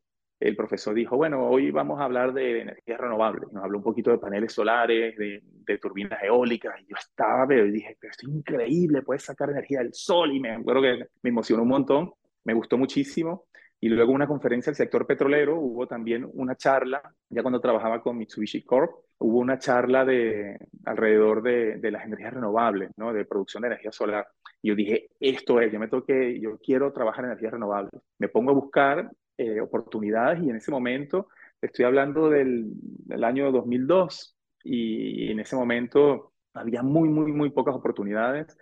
el 0.45 0.57
profesor 0.57 0.95
dijo, 0.95 1.17
bueno, 1.17 1.49
hoy 1.49 1.71
vamos 1.71 1.99
a 1.99 2.05
hablar 2.05 2.35
de 2.35 2.61
energías 2.61 3.01
renovables. 3.01 3.51
Nos 3.51 3.65
habló 3.65 3.79
un 3.79 3.85
poquito 3.85 4.11
de 4.11 4.19
paneles 4.19 4.53
solares, 4.53 5.17
de, 5.17 5.79
turbinas 5.79 6.23
eólicas. 6.23 6.79
Y 6.83 6.91
yo 6.91 6.97
estaba, 6.99 7.47
pero 7.47 7.65
dije, 7.65 7.97
pero 7.99 8.11
esto 8.11 8.27
es 8.29 8.35
increíble, 8.35 9.01
puedes 9.01 9.23
sacar 9.23 9.49
energía 9.49 9.79
del 9.79 9.95
sol. 9.95 10.33
Y 10.35 10.41
me 10.41 10.51
acuerdo 10.51 10.83
que 10.83 11.07
me 11.23 11.31
emocionó 11.31 11.63
un 11.63 11.71
montón, 11.71 12.13
me 12.45 12.53
gustó 12.53 12.77
muchísimo. 12.77 13.47
Y 13.81 13.89
luego 13.89 14.13
una 14.13 14.27
conferencia 14.27 14.71
del 14.71 14.77
sector 14.77 15.07
petrolero, 15.07 15.59
hubo 15.59 15.87
también 15.87 16.29
una 16.35 16.57
charla, 16.57 17.03
ya 17.31 17.41
cuando 17.41 17.61
trabajaba 17.61 18.03
con 18.03 18.19
Mitsubishi 18.19 18.65
Corp, 18.65 18.91
hubo 19.21 19.39
una 19.39 19.59
charla 19.59 20.05
de, 20.05 20.59
alrededor 20.85 21.43
de, 21.43 21.79
de 21.79 21.91
las 21.91 22.05
energías 22.05 22.35
renovables, 22.35 22.91
¿no? 22.99 23.15
de 23.15 23.25
producción 23.25 23.63
de 23.63 23.69
energía 23.69 23.93
solar. 23.93 24.27
Y 24.61 24.69
yo 24.69 24.75
dije, 24.75 25.09
esto 25.21 25.59
es, 25.59 25.73
yo 25.73 25.81
me 25.81 25.89
toqué, 25.89 26.39
yo 26.39 26.59
quiero 26.59 26.93
trabajar 26.93 27.25
en 27.25 27.31
energías 27.31 27.53
renovables. 27.53 28.03
Me 28.19 28.29
pongo 28.29 28.51
a 28.51 28.55
buscar 28.55 29.11
eh, 29.37 29.61
oportunidades 29.61 30.43
y 30.43 30.51
en 30.51 30.57
ese 30.57 30.71
momento, 30.71 31.29
estoy 31.61 31.85
hablando 31.85 32.31
del, 32.31 32.67
del, 32.73 33.25
año 33.25 33.51
2002 33.51 34.37
y 34.63 35.31
en 35.31 35.41
ese 35.41 35.57
momento 35.57 36.33
había 36.55 36.83
muy, 36.83 37.09
muy, 37.09 37.33
muy 37.33 37.51
pocas 37.51 37.75
oportunidades, 37.75 38.57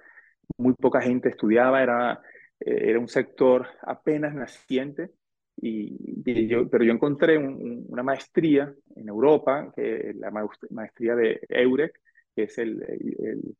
muy 0.56 0.74
poca 0.74 1.00
gente 1.00 1.28
estudiaba, 1.28 1.82
era, 1.82 2.22
eh, 2.60 2.90
era 2.90 2.98
un 2.98 3.08
sector 3.08 3.66
apenas 3.82 4.34
naciente 4.34 5.10
y, 5.56 6.48
yo, 6.48 6.68
pero 6.68 6.84
yo 6.84 6.92
encontré 6.92 7.38
una 7.38 8.02
maestría 8.02 8.72
en 8.96 9.08
Europa, 9.08 9.70
que 9.76 10.14
la 10.16 10.32
maestría 10.70 11.14
de 11.14 11.40
EUREC, 11.48 12.00
que 12.34 12.44
es 12.44 12.58
el, 12.58 12.82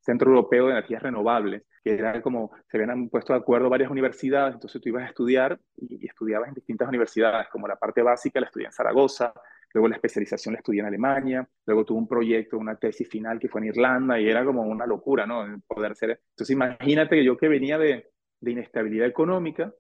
Centro 0.01 0.31
Europeo 0.31 0.67
de 0.67 0.73
Energías 0.73 1.03
Renovables, 1.03 1.63
que 1.85 1.95
era 1.95 2.21
como, 2.23 2.53
se 2.71 2.79
habían 2.79 3.09
puesto 3.09 3.33
de 3.33 3.39
acuerdo 3.39 3.69
varias 3.69 3.91
universidades, 3.91 4.55
entonces 4.55 4.81
tú 4.81 4.89
ibas 4.89 5.05
a 5.05 5.09
estudiar 5.09 5.59
y, 5.77 6.07
estudiabas 6.07 6.49
en 6.49 6.55
distintas 6.55 6.89
universidades, 6.89 7.49
como 7.49 7.69
la 7.69 7.77
parte 7.77 8.03
básica 8.03 8.41
la 8.41 8.47
estudié 8.47 8.67
en 8.67 8.73
Zaragoza, 8.73 9.33
luego 9.75 9.89
la 9.89 9.97
especialización 9.97 10.55
la 10.55 10.59
estudié 10.59 10.81
en 10.81 10.87
Alemania, 10.87 11.49
luego 11.67 11.85
tuve 11.85 11.99
un 11.99 12.09
proyecto, 12.09 12.59
una 12.59 12.77
tesis 12.77 13.09
final 13.09 13.39
que 13.39 13.49
fue 13.49 13.61
en 13.63 13.69
Irlanda 13.69 14.21
y 14.21 14.29
era 14.29 14.45
como 14.45 14.63
una 14.63 14.87
locura, 14.87 15.27
¿no? 15.27 15.45
Poder 15.67 15.95
ser... 15.97 16.21
Entonces 16.31 16.51
imagínate 16.51 17.17
que 17.17 17.25
yo 17.25 17.37
que 17.37 17.49
venía 17.49 17.79
de, 17.79 18.11
de 18.41 18.51
inestabilidad 18.51 19.07
económica 19.07 19.73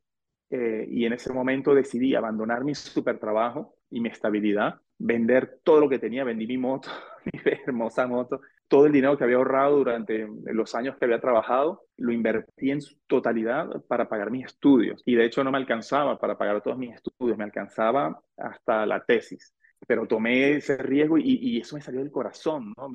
eh, 0.50 0.86
y 0.90 1.06
en 1.06 1.14
ese 1.14 1.32
momento 1.32 1.74
decidí 1.74 2.14
abandonar 2.14 2.62
mi 2.62 2.74
super 2.74 3.18
trabajo 3.18 3.74
y 3.90 4.00
mi 4.00 4.10
estabilidad, 4.10 4.80
vender 4.98 5.60
todo 5.64 5.80
lo 5.80 5.88
que 5.88 5.98
tenía, 5.98 6.24
vendí 6.24 6.46
mi 6.46 6.58
moto, 6.58 6.90
mi 7.24 7.40
hermosa 7.66 8.06
moto, 8.06 8.40
todo 8.68 8.86
el 8.86 8.92
dinero 8.92 9.18
que 9.18 9.24
había 9.24 9.36
ahorrado 9.36 9.76
durante 9.76 10.26
los 10.46 10.74
años 10.74 10.96
que 10.96 11.04
había 11.04 11.20
trabajado, 11.20 11.84
lo 11.96 12.12
invertí 12.12 12.70
en 12.70 12.80
su 12.80 12.96
totalidad 13.06 13.68
para 13.86 14.08
pagar 14.08 14.30
mis 14.30 14.46
estudios. 14.46 15.02
Y 15.04 15.14
de 15.14 15.26
hecho 15.26 15.44
no 15.44 15.50
me 15.50 15.58
alcanzaba 15.58 16.18
para 16.18 16.38
pagar 16.38 16.62
todos 16.62 16.78
mis 16.78 16.94
estudios, 16.94 17.36
me 17.36 17.44
alcanzaba 17.44 18.20
hasta 18.36 18.86
la 18.86 19.04
tesis. 19.04 19.54
Pero 19.86 20.06
tomé 20.06 20.56
ese 20.56 20.76
riesgo 20.76 21.18
y, 21.18 21.58
eso 21.60 21.76
me 21.76 21.82
salió 21.82 22.00
del 22.00 22.10
corazón, 22.10 22.72
¿no? 22.76 22.88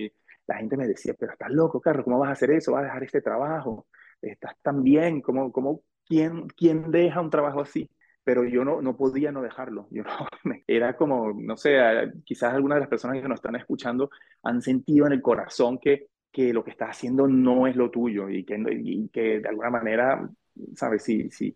La 0.48 0.56
gente 0.58 0.78
me 0.78 0.88
decía, 0.88 1.14
pero 1.20 1.34
estás 1.34 1.52
loco, 1.52 1.82
Carlos, 1.82 2.06
¿cómo 2.06 2.20
vas 2.20 2.30
a 2.30 2.34
hacer 2.34 2.52
eso? 2.52 2.72
¿Vas 2.72 2.82
a 2.82 2.86
dejar 2.86 3.04
este 3.04 3.22
trabajo? 3.22 3.88
Estás 4.22 4.56
tan 4.62 4.82
bien, 4.82 5.22
¿cómo, 5.22 5.52
cómo, 5.52 5.82
quién, 6.08 6.48
quién 6.48 6.90
deja 6.90 7.22
un 7.22 7.30
trabajo 7.30 7.62
así? 7.62 7.90
Pero 8.28 8.44
yo 8.44 8.66
no, 8.66 8.82
no 8.82 8.98
podía 8.98 9.32
no 9.32 9.42
dejarlo. 9.42 9.88
Yo 9.90 10.04
no, 10.04 10.10
era 10.68 10.98
como, 10.98 11.32
no 11.34 11.56
sé, 11.56 11.80
quizás 12.26 12.54
algunas 12.54 12.76
de 12.76 12.80
las 12.82 12.90
personas 12.90 13.22
que 13.22 13.28
nos 13.30 13.38
están 13.38 13.56
escuchando 13.56 14.10
han 14.44 14.62
sentido 14.62 15.08
en 15.08 15.14
el 15.14 15.22
corazón 15.22 15.78
que, 15.78 16.08
que 16.30 16.52
lo 16.52 16.62
que 16.62 16.72
estás 16.72 16.90
haciendo 16.90 17.26
no 17.26 17.68
es 17.68 17.78
lo 17.78 17.90
tuyo 17.90 18.28
y 18.28 18.44
que, 18.44 18.62
y 18.84 19.08
que 19.08 19.40
de 19.40 19.48
alguna 19.48 19.70
manera, 19.70 20.30
¿sabes? 20.76 21.04
Si, 21.04 21.32
si 21.32 21.56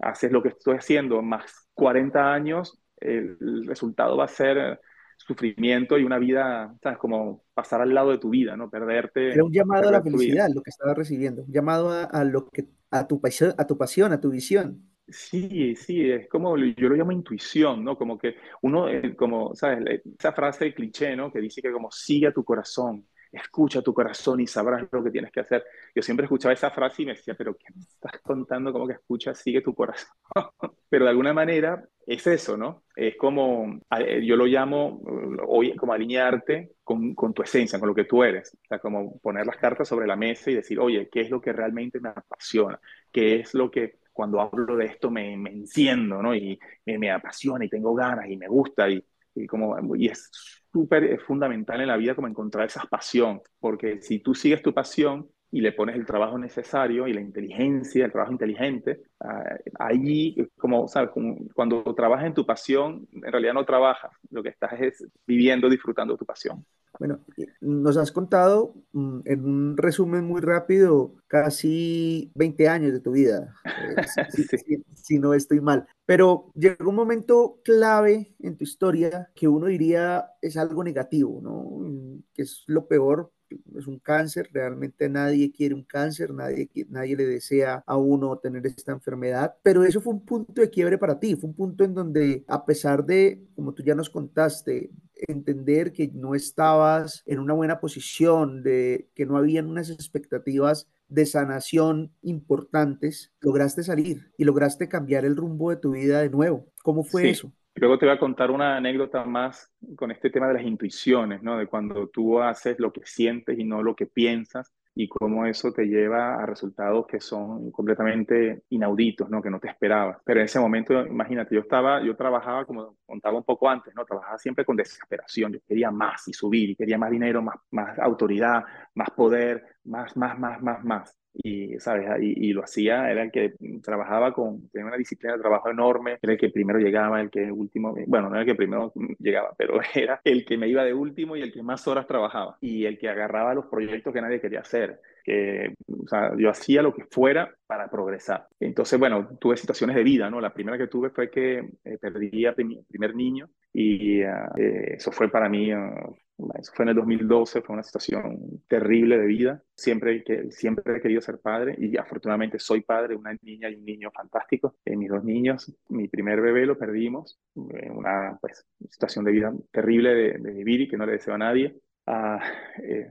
haces 0.00 0.32
lo 0.32 0.42
que 0.42 0.48
estoy 0.48 0.76
haciendo 0.76 1.20
más 1.20 1.68
40 1.74 2.32
años, 2.32 2.80
el 2.96 3.66
resultado 3.66 4.16
va 4.16 4.24
a 4.24 4.28
ser 4.28 4.80
sufrimiento 5.18 5.98
y 5.98 6.04
una 6.04 6.18
vida, 6.18 6.74
¿sabes? 6.82 6.96
Como 6.96 7.44
pasar 7.52 7.82
al 7.82 7.92
lado 7.92 8.12
de 8.12 8.18
tu 8.18 8.30
vida, 8.30 8.56
¿no? 8.56 8.70
Perderte. 8.70 9.32
Era 9.34 9.44
un 9.44 9.52
llamado 9.52 9.90
a 9.90 9.92
la 9.92 10.02
felicidad 10.02 10.48
lo 10.48 10.62
que 10.62 10.70
estaba 10.70 10.94
recibiendo, 10.94 11.42
un 11.42 11.52
llamado 11.52 11.90
a, 11.90 12.04
a, 12.04 12.24
lo 12.24 12.48
que, 12.48 12.68
a, 12.90 13.06
tu 13.06 13.20
pasión, 13.20 13.52
a 13.58 13.66
tu 13.66 13.76
pasión, 13.76 14.14
a 14.14 14.20
tu 14.22 14.30
visión. 14.30 14.95
Sí, 15.08 15.76
sí, 15.76 16.10
es 16.10 16.28
como, 16.28 16.56
yo 16.56 16.88
lo 16.88 16.96
llamo 16.96 17.12
intuición, 17.12 17.84
¿no? 17.84 17.96
Como 17.96 18.18
que 18.18 18.36
uno, 18.62 18.88
eh, 18.88 19.14
como, 19.14 19.54
¿sabes? 19.54 20.02
Esa 20.18 20.32
frase 20.32 20.74
cliché, 20.74 21.14
¿no? 21.14 21.32
Que 21.32 21.40
dice 21.40 21.62
que 21.62 21.70
como 21.70 21.92
sigue 21.92 22.26
a 22.26 22.32
tu 22.32 22.44
corazón, 22.44 23.06
escucha 23.30 23.82
tu 23.82 23.94
corazón 23.94 24.40
y 24.40 24.48
sabrás 24.48 24.86
lo 24.90 25.04
que 25.04 25.12
tienes 25.12 25.30
que 25.30 25.40
hacer. 25.40 25.64
Yo 25.94 26.02
siempre 26.02 26.24
escuchaba 26.24 26.54
esa 26.54 26.70
frase 26.70 27.02
y 27.02 27.06
me 27.06 27.14
decía, 27.14 27.34
pero 27.34 27.54
¿qué 27.56 27.66
me 27.74 27.82
estás 27.82 28.20
contando? 28.22 28.72
Como 28.72 28.86
que 28.86 28.94
escucha, 28.94 29.32
sigue 29.34 29.60
tu 29.60 29.74
corazón. 29.74 30.10
pero 30.88 31.04
de 31.04 31.10
alguna 31.10 31.32
manera 31.32 31.84
es 32.04 32.26
eso, 32.26 32.56
¿no? 32.56 32.84
Es 32.96 33.16
como, 33.16 33.80
yo 34.22 34.36
lo 34.36 34.46
llamo 34.46 35.02
hoy 35.46 35.76
como 35.76 35.92
alinearte 35.92 36.72
con, 36.82 37.14
con, 37.14 37.32
tu 37.32 37.42
esencia, 37.42 37.78
con 37.78 37.88
lo 37.88 37.94
que 37.94 38.04
tú 38.04 38.24
eres. 38.24 38.54
O 38.54 38.66
sea, 38.66 38.78
como 38.80 39.18
poner 39.20 39.46
las 39.46 39.56
cartas 39.56 39.88
sobre 39.88 40.06
la 40.06 40.16
mesa 40.16 40.50
y 40.50 40.54
decir, 40.54 40.80
oye, 40.80 41.08
¿qué 41.10 41.20
es 41.20 41.30
lo 41.30 41.40
que 41.40 41.52
realmente 41.52 42.00
me 42.00 42.08
apasiona? 42.08 42.80
¿Qué 43.12 43.36
es 43.36 43.54
lo 43.54 43.70
que 43.70 43.98
cuando 44.16 44.40
hablo 44.40 44.76
de 44.76 44.86
esto 44.86 45.10
me, 45.10 45.36
me 45.36 45.50
enciendo, 45.50 46.22
¿no? 46.22 46.34
Y 46.34 46.58
me, 46.86 46.98
me, 46.98 47.10
apasiona 47.10 47.66
y 47.66 47.68
tengo 47.68 47.94
ganas 47.94 48.28
y 48.30 48.36
me 48.38 48.48
gusta 48.48 48.88
y, 48.88 49.04
y 49.34 49.46
como, 49.46 49.94
y 49.94 50.08
es 50.08 50.30
súper 50.72 51.20
fundamental 51.20 51.82
en 51.82 51.88
la 51.88 51.98
vida 51.98 52.14
como 52.14 52.26
encontrar 52.26 52.66
esa 52.66 52.84
pasión, 52.84 53.42
porque 53.60 54.00
si 54.00 54.20
tú 54.20 54.34
sigues 54.34 54.62
tu 54.62 54.72
pasión 54.72 55.28
y 55.50 55.60
le 55.60 55.72
pones 55.72 55.96
el 55.96 56.06
trabajo 56.06 56.38
necesario 56.38 57.06
y 57.06 57.12
la 57.12 57.20
inteligencia, 57.20 58.04
el 58.04 58.12
trabajo 58.12 58.32
inteligente, 58.32 59.02
uh, 59.20 59.72
ahí, 59.78 60.36
como, 60.58 60.88
¿sabes? 60.88 61.10
Como 61.10 61.36
cuando 61.54 61.82
trabajas 61.94 62.26
en 62.26 62.34
tu 62.34 62.44
pasión, 62.44 63.08
en 63.12 63.32
realidad 63.32 63.54
no 63.54 63.64
trabajas, 63.64 64.10
lo 64.30 64.42
que 64.42 64.50
estás 64.50 64.72
es 64.80 65.06
viviendo, 65.26 65.68
disfrutando 65.68 66.16
tu 66.16 66.24
pasión. 66.24 66.64
Bueno, 66.98 67.20
nos 67.60 67.96
has 67.98 68.10
contado 68.10 68.74
mm, 68.92 69.20
en 69.24 69.44
un 69.44 69.76
resumen 69.76 70.24
muy 70.24 70.40
rápido 70.40 71.14
casi 71.26 72.32
20 72.34 72.68
años 72.68 72.92
de 72.92 73.00
tu 73.00 73.12
vida, 73.12 73.54
eh, 73.64 73.96
si, 74.30 74.44
sí. 74.44 74.58
si, 74.58 74.84
si, 74.94 75.18
no 75.18 75.34
estoy 75.34 75.60
mal. 75.60 75.86
Pero 76.06 76.50
llegó 76.54 76.88
un 76.88 76.96
momento 76.96 77.60
clave 77.64 78.34
en 78.38 78.56
tu 78.56 78.64
historia 78.64 79.30
que 79.34 79.46
uno 79.46 79.66
diría 79.66 80.30
es 80.40 80.56
algo 80.56 80.82
negativo, 80.82 81.40
¿no? 81.42 82.22
Que 82.32 82.42
es 82.42 82.64
lo 82.66 82.86
peor 82.86 83.30
es 83.76 83.86
un 83.86 83.98
cáncer, 83.98 84.48
realmente 84.52 85.08
nadie 85.08 85.52
quiere 85.52 85.74
un 85.74 85.84
cáncer, 85.84 86.32
nadie, 86.32 86.68
nadie 86.88 87.16
le 87.16 87.26
desea 87.26 87.82
a 87.86 87.96
uno 87.96 88.38
tener 88.38 88.66
esta 88.66 88.92
enfermedad, 88.92 89.54
pero 89.62 89.84
eso 89.84 90.00
fue 90.00 90.14
un 90.14 90.24
punto 90.24 90.60
de 90.60 90.70
quiebre 90.70 90.98
para 90.98 91.18
ti, 91.18 91.36
fue 91.36 91.50
un 91.50 91.56
punto 91.56 91.84
en 91.84 91.94
donde 91.94 92.44
a 92.48 92.64
pesar 92.64 93.04
de, 93.04 93.44
como 93.54 93.72
tú 93.72 93.82
ya 93.82 93.94
nos 93.94 94.10
contaste, 94.10 94.90
entender 95.28 95.92
que 95.92 96.08
no 96.12 96.34
estabas 96.34 97.22
en 97.26 97.38
una 97.38 97.54
buena 97.54 97.80
posición, 97.80 98.62
de 98.62 99.08
que 99.14 99.26
no 99.26 99.36
habían 99.36 99.66
unas 99.66 99.90
expectativas 99.90 100.88
de 101.08 101.24
sanación 101.24 102.12
importantes, 102.22 103.32
lograste 103.40 103.82
salir 103.82 104.32
y 104.36 104.44
lograste 104.44 104.88
cambiar 104.88 105.24
el 105.24 105.36
rumbo 105.36 105.70
de 105.70 105.76
tu 105.76 105.92
vida 105.92 106.20
de 106.20 106.30
nuevo. 106.30 106.66
¿Cómo 106.82 107.04
fue 107.04 107.22
sí. 107.22 107.28
eso? 107.28 107.52
Luego 107.78 107.98
te 107.98 108.06
voy 108.06 108.14
a 108.14 108.18
contar 108.18 108.50
una 108.50 108.76
anécdota 108.76 109.24
más 109.24 109.70
con 109.96 110.10
este 110.10 110.30
tema 110.30 110.48
de 110.48 110.54
las 110.54 110.62
intuiciones, 110.62 111.42
¿no? 111.42 111.58
De 111.58 111.66
cuando 111.66 112.08
tú 112.08 112.40
haces 112.40 112.78
lo 112.78 112.90
que 112.90 113.02
sientes 113.04 113.58
y 113.58 113.64
no 113.64 113.82
lo 113.82 113.94
que 113.94 114.06
piensas 114.06 114.72
y 114.94 115.08
cómo 115.08 115.44
eso 115.44 115.72
te 115.72 115.84
lleva 115.84 116.36
a 116.42 116.46
resultados 116.46 117.06
que 117.06 117.20
son 117.20 117.70
completamente 117.70 118.62
inauditos, 118.70 119.28
¿no? 119.28 119.42
Que 119.42 119.50
no 119.50 119.60
te 119.60 119.68
esperabas. 119.68 120.16
Pero 120.24 120.40
en 120.40 120.46
ese 120.46 120.58
momento, 120.58 121.06
imagínate, 121.06 121.54
yo 121.54 121.60
estaba, 121.60 122.02
yo 122.02 122.16
trabajaba, 122.16 122.64
como 122.64 122.96
contaba 123.04 123.36
un 123.36 123.44
poco 123.44 123.68
antes, 123.68 123.94
¿no? 123.94 124.06
Trabajaba 124.06 124.38
siempre 124.38 124.64
con 124.64 124.74
desesperación. 124.74 125.52
Yo 125.52 125.58
quería 125.68 125.90
más 125.90 126.26
y 126.28 126.32
subir, 126.32 126.70
y 126.70 126.76
quería 126.76 126.96
más 126.96 127.10
dinero, 127.10 127.42
más, 127.42 127.56
más 127.72 127.98
autoridad, 127.98 128.64
más 128.94 129.10
poder, 129.10 129.75
más, 129.86 130.16
más, 130.16 130.38
más, 130.38 130.62
más, 130.62 130.84
más 130.84 131.16
y, 131.42 131.78
¿sabes? 131.78 132.06
Y, 132.20 132.48
y, 132.48 132.52
lo 132.52 132.64
hacía, 132.64 133.10
era 133.10 133.22
el 133.22 133.30
que 133.30 133.54
trabajaba 133.82 134.32
con, 134.32 134.68
tenía 134.70 134.86
una 134.86 134.96
disciplina 134.96 135.34
de 135.34 135.40
trabajo 135.40 135.70
enorme, 135.70 136.18
era 136.22 136.32
el 136.32 136.38
que 136.38 136.50
primero 136.50 136.78
llegaba, 136.78 137.20
el 137.20 137.30
que 137.30 137.50
último, 137.50 137.94
bueno, 138.06 138.28
no 138.28 138.36
era 138.36 138.42
el 138.42 138.46
que 138.46 138.54
primero 138.54 138.92
llegaba, 139.18 139.54
pero 139.56 139.80
era 139.94 140.20
el 140.24 140.44
que 140.44 140.56
me 140.56 140.68
iba 140.68 140.84
de 140.84 140.94
último 140.94 141.36
y 141.36 141.42
el 141.42 141.52
que 141.52 141.62
más 141.62 141.86
horas 141.88 142.06
trabajaba 142.06 142.56
y 142.60 142.86
el 142.86 142.98
que 142.98 143.08
agarraba 143.08 143.54
los 143.54 143.66
proyectos 143.66 144.12
que 144.12 144.22
nadie 144.22 144.40
quería 144.40 144.60
hacer. 144.60 145.00
Que, 145.24 145.74
o 145.88 146.06
sea, 146.06 146.32
yo 146.38 146.48
hacía 146.48 146.82
lo 146.82 146.94
que 146.94 147.04
fuera 147.10 147.52
para 147.66 147.90
progresar. 147.90 148.46
Entonces, 148.60 148.96
bueno, 148.98 149.36
tuve 149.40 149.56
situaciones 149.56 149.96
de 149.96 150.04
vida, 150.04 150.30
¿no? 150.30 150.40
La 150.40 150.54
primera 150.54 150.78
que 150.78 150.86
tuve 150.86 151.10
fue 151.10 151.30
que 151.30 151.68
eh, 151.84 151.98
perdí 152.00 152.46
a 152.46 152.54
mi 152.58 152.80
primer 152.84 153.14
niño 153.14 153.48
y 153.72 154.22
uh, 154.22 154.56
eh, 154.56 154.94
eso 154.94 155.10
fue 155.10 155.28
para 155.28 155.48
mí 155.48 155.74
uh, 155.74 156.16
eso 156.58 156.72
fue 156.74 156.84
en 156.84 156.90
el 156.90 156.96
2012, 156.96 157.62
fue 157.62 157.74
una 157.74 157.82
situación 157.82 158.62
terrible 158.68 159.18
de 159.18 159.26
vida. 159.26 159.62
Siempre, 159.74 160.22
que, 160.22 160.50
siempre 160.50 160.96
he 160.96 161.00
querido 161.00 161.20
ser 161.20 161.38
padre 161.40 161.74
y 161.78 161.96
afortunadamente 161.96 162.58
soy 162.58 162.82
padre, 162.82 163.16
una 163.16 163.36
niña 163.42 163.70
y 163.70 163.76
un 163.76 163.84
niño 163.84 164.10
fantástico. 164.10 164.76
Eh, 164.84 164.96
mis 164.96 165.08
dos 165.08 165.24
niños, 165.24 165.72
mi 165.88 166.08
primer 166.08 166.40
bebé 166.40 166.66
lo 166.66 166.78
perdimos, 166.78 167.38
en 167.54 167.92
una 167.92 168.38
pues, 168.40 168.66
situación 168.90 169.24
de 169.24 169.32
vida 169.32 169.52
terrible 169.70 170.14
de, 170.14 170.38
de 170.38 170.50
vivir 170.52 170.82
y 170.82 170.88
que 170.88 170.96
no 170.96 171.06
le 171.06 171.12
deseo 171.12 171.34
a 171.34 171.38
nadie. 171.38 171.76
Uh, 172.08 172.38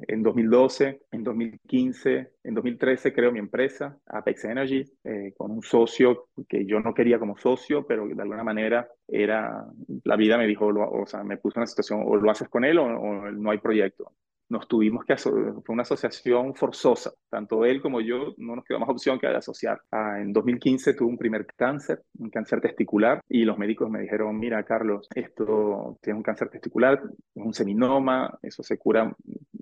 en 0.07 0.23
2012, 0.23 1.01
en 1.11 1.23
2015, 1.23 2.31
en 2.43 2.53
2013 2.53 3.13
creo 3.13 3.29
mi 3.29 3.39
empresa, 3.39 3.97
Apex 4.05 4.45
Energy, 4.45 4.85
eh, 5.03 5.33
con 5.35 5.51
un 5.51 5.61
socio 5.61 6.29
que 6.47 6.65
yo 6.65 6.79
no 6.79 6.93
quería 6.93 7.19
como 7.19 7.37
socio, 7.37 7.85
pero 7.85 8.07
de 8.07 8.21
alguna 8.21 8.45
manera 8.45 8.87
era, 9.05 9.65
la 10.05 10.15
vida 10.15 10.37
me 10.37 10.47
dijo, 10.47 10.71
lo, 10.71 10.89
o 10.89 11.05
sea, 11.05 11.23
me 11.25 11.35
puso 11.35 11.59
en 11.59 11.63
una 11.63 11.67
situación, 11.67 12.03
o 12.05 12.15
lo 12.15 12.31
haces 12.31 12.47
con 12.47 12.63
él 12.63 12.77
o, 12.77 12.85
o 12.85 13.31
no 13.31 13.51
hay 13.51 13.57
proyecto 13.57 14.13
nos 14.49 14.67
tuvimos 14.67 15.05
que, 15.05 15.17
fue 15.17 15.61
una 15.69 15.83
asociación 15.83 16.55
forzosa, 16.55 17.11
tanto 17.29 17.65
él 17.65 17.81
como 17.81 18.01
yo, 18.01 18.33
no 18.37 18.55
nos 18.55 18.65
quedó 18.65 18.79
más 18.79 18.89
opción 18.89 19.19
que 19.19 19.27
asociar. 19.27 19.81
Ah, 19.91 20.19
en 20.19 20.31
2015 20.33 20.93
tuve 20.93 21.09
un 21.09 21.17
primer 21.17 21.45
cáncer, 21.45 22.03
un 22.19 22.29
cáncer 22.29 22.61
testicular, 22.61 23.21
y 23.27 23.43
los 23.43 23.57
médicos 23.57 23.89
me 23.89 24.01
dijeron, 24.01 24.37
mira 24.37 24.63
Carlos, 24.63 25.07
esto 25.15 25.97
tiene 26.01 26.17
un 26.17 26.23
cáncer 26.23 26.49
testicular, 26.49 27.01
es 27.33 27.43
un 27.43 27.53
seminoma, 27.53 28.37
eso 28.41 28.63
se 28.63 28.77
cura, 28.77 29.15